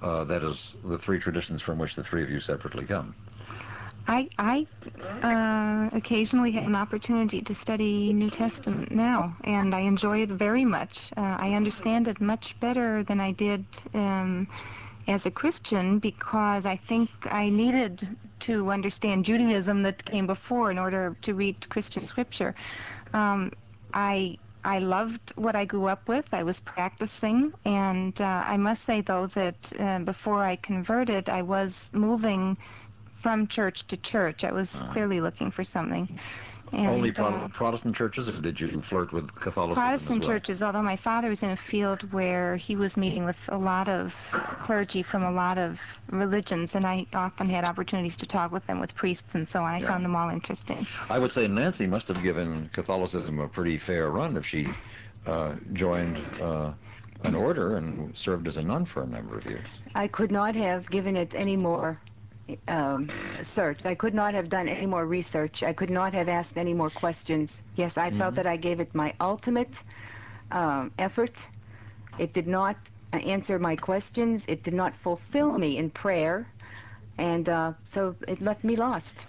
[0.01, 3.13] Uh, that is the three traditions from which the three of you separately come.
[4.07, 4.65] I, I
[5.21, 10.65] uh, occasionally have an opportunity to study New Testament now, and I enjoy it very
[10.65, 11.11] much.
[11.17, 14.47] Uh, I understand it much better than I did um,
[15.07, 18.07] as a Christian because I think I needed
[18.41, 22.55] to understand Judaism that came before in order to read Christian scripture.
[23.13, 23.51] Um,
[23.93, 26.25] I I loved what I grew up with.
[26.33, 31.41] I was practicing, and uh, I must say though that uh, before I converted, I
[31.41, 32.57] was moving
[33.21, 34.43] from church to church.
[34.43, 36.19] I was clearly looking for something.
[36.71, 40.27] And, Only uh, Protestant churches, or did you flirt with Catholicism Protestant as well?
[40.27, 43.87] churches, although my father was in a field where he was meeting with a lot
[43.87, 44.15] of
[44.59, 45.79] clergy from a lot of
[46.11, 49.73] religions, and I often had opportunities to talk with them, with priests and so on.
[49.73, 49.87] I Yeah.
[49.87, 50.87] found them all interesting.
[51.09, 54.77] I would say Nancy must have given Catholicism a pretty fair run if she
[55.25, 56.73] uh, joined uh,
[57.23, 59.67] an order and served as a nun for a number of years.
[59.95, 62.01] I could not have given it any more
[62.67, 63.09] um,
[63.43, 63.79] search.
[63.85, 65.63] I could not have done any more research.
[65.63, 67.61] I could not have asked any more questions.
[67.75, 68.35] Yes, I felt Mhm.
[68.35, 69.83] that I gave it my ultimate
[70.51, 71.45] um, effort.
[72.17, 72.75] It did not
[73.13, 74.43] uh, answer my questions.
[74.47, 76.47] It did not fulfill me in prayer,
[77.17, 79.25] and uh, so it left me lost.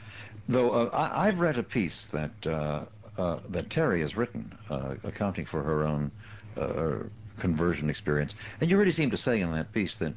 [0.48, 2.84] Though uh, I, I've read a piece that uh,
[3.18, 6.10] uh, that Terry has written, uh, accounting for her own
[6.56, 7.04] uh,
[7.38, 10.14] conversion experience, and you really seem to say in that piece that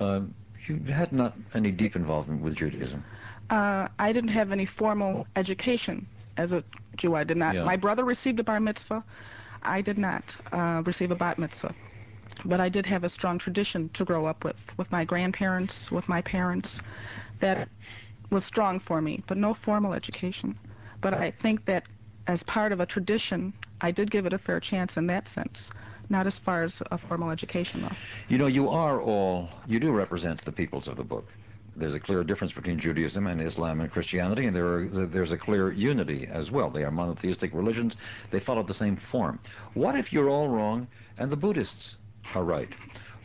[0.00, 0.20] uh,
[0.68, 3.04] you had not any deep involvement with Judaism.
[3.50, 6.06] Uh, I didn't have any formal education
[6.36, 6.64] as a
[6.96, 7.14] Jew.
[7.14, 7.54] I did not.
[7.54, 7.64] Yeah.
[7.64, 9.04] My brother received a bar mitzvah.
[9.62, 11.74] I did not uh, receive a bat mitzvah.
[12.44, 16.08] But I did have a strong tradition to grow up with, with my grandparents, with
[16.08, 16.80] my parents.
[17.40, 17.68] That
[18.30, 20.58] was strong for me, but no formal education.
[21.00, 21.84] But I think that
[22.26, 25.70] as part of a tradition, I did give it a fair chance in that sense.
[26.12, 27.96] Not as far as a formal education, though.
[28.28, 31.26] You know, you are all, you do represent the peoples of the book.
[31.74, 35.38] There's a clear difference between Judaism and Islam and Christianity, and there are, there's a
[35.38, 36.68] clear unity as well.
[36.68, 37.96] They are monotheistic religions.
[38.30, 39.40] They follow the same form.
[39.72, 40.86] What if you're all wrong
[41.16, 41.96] and the Buddhists
[42.34, 42.68] are right?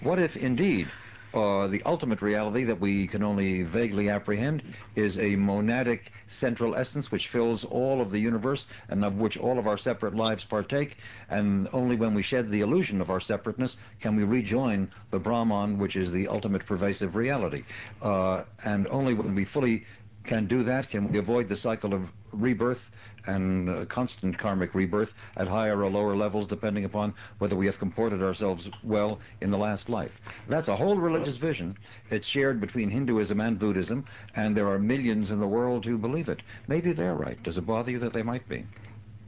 [0.02, 0.88] What if, indeed,
[1.34, 4.64] uh, the ultimate reality that we can only vaguely apprehend
[4.96, 9.60] is a monadic central essence which fills all of the universe and of which all
[9.60, 10.98] of our separate lives partake,
[11.30, 15.78] and only when we shed the illusion of our separateness can we rejoin the Brahman,
[15.78, 17.64] which is the ultimate pervasive reality.
[18.02, 19.86] Uh, and only when we fully
[20.28, 22.84] can do that can we avoid the cycle of rebirth
[23.26, 27.80] and uh, constant karmic rebirth at higher or lower levels depending upon whether we have
[27.80, 30.12] comported ourselves well in the last life.
[30.48, 31.78] That's a whole religious vision.
[32.10, 34.06] It's shared between Hinduism and Buddhism,
[34.36, 36.42] and there are millions in the world who believe it.
[36.68, 37.42] Maybe they're right.
[37.44, 38.66] Does it bother you that they might be?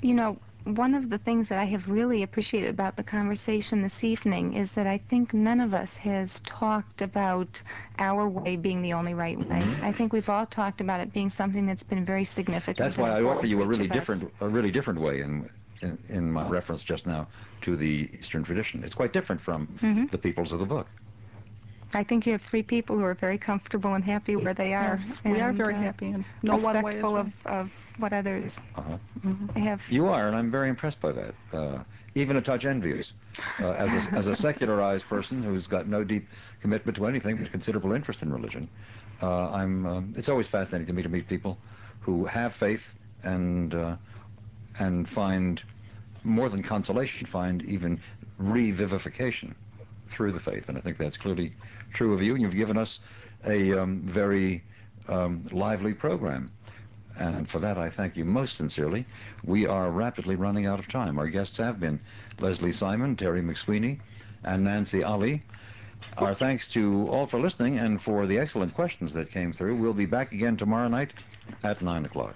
[0.02, 4.04] You know, one of the things that I have really appreciated about the conversation this
[4.04, 7.62] evening is that I think none of us has talked about
[7.98, 9.62] our way being the only right way.
[9.62, 9.84] Mhm.
[9.84, 12.78] I think we've all talked about it being something that's been very significant.
[12.78, 15.50] That's why I important offer you a really different, a really different way in,
[15.82, 17.28] in in my reference just now
[17.62, 18.84] to the Eastern tradition.
[18.84, 20.10] It's quite different from Mhm.
[20.12, 20.88] the peoples of the book.
[21.94, 24.96] I think you have three people who are very comfortable and happy where they are.
[24.98, 27.26] Yes, we are very uh, happy and no one way is respectful right.
[27.26, 28.98] of, of what others Uh-huh.
[29.60, 29.82] have.
[29.90, 31.34] You are, and I'm very impressed by that.
[31.54, 31.80] Uh,
[32.16, 33.14] even a touch envious.
[33.60, 36.28] Uh, as, a, as a secularized person who's got no deep
[36.62, 38.68] commitment to anything but considerable interest in religion,
[39.22, 39.86] uh, I'm.
[39.86, 41.58] Uh, it's always fascinating to me to meet people
[42.02, 42.82] who have faith
[43.24, 43.96] and uh,
[44.80, 45.62] and find
[46.24, 48.00] more than consolation, find even
[48.42, 49.54] revivification
[50.10, 50.68] through the faith.
[50.70, 51.54] And I think that's clearly
[51.94, 52.34] true of you.
[52.34, 53.00] And you've given us
[53.46, 54.64] a um, very
[55.08, 56.52] um, lively program.
[57.20, 59.06] And for that, I thank you most sincerely.
[59.44, 61.20] We are rapidly running out of time.
[61.20, 62.00] Our guests have been
[62.40, 64.00] Leslie Simon, Terry McSweeney,
[64.44, 65.44] and Nancy Ali.
[66.18, 69.76] Our thanks to all for listening and for the excellent questions that came through.
[69.76, 71.14] We'll be back again tomorrow night
[71.62, 72.36] at 9 o'clock.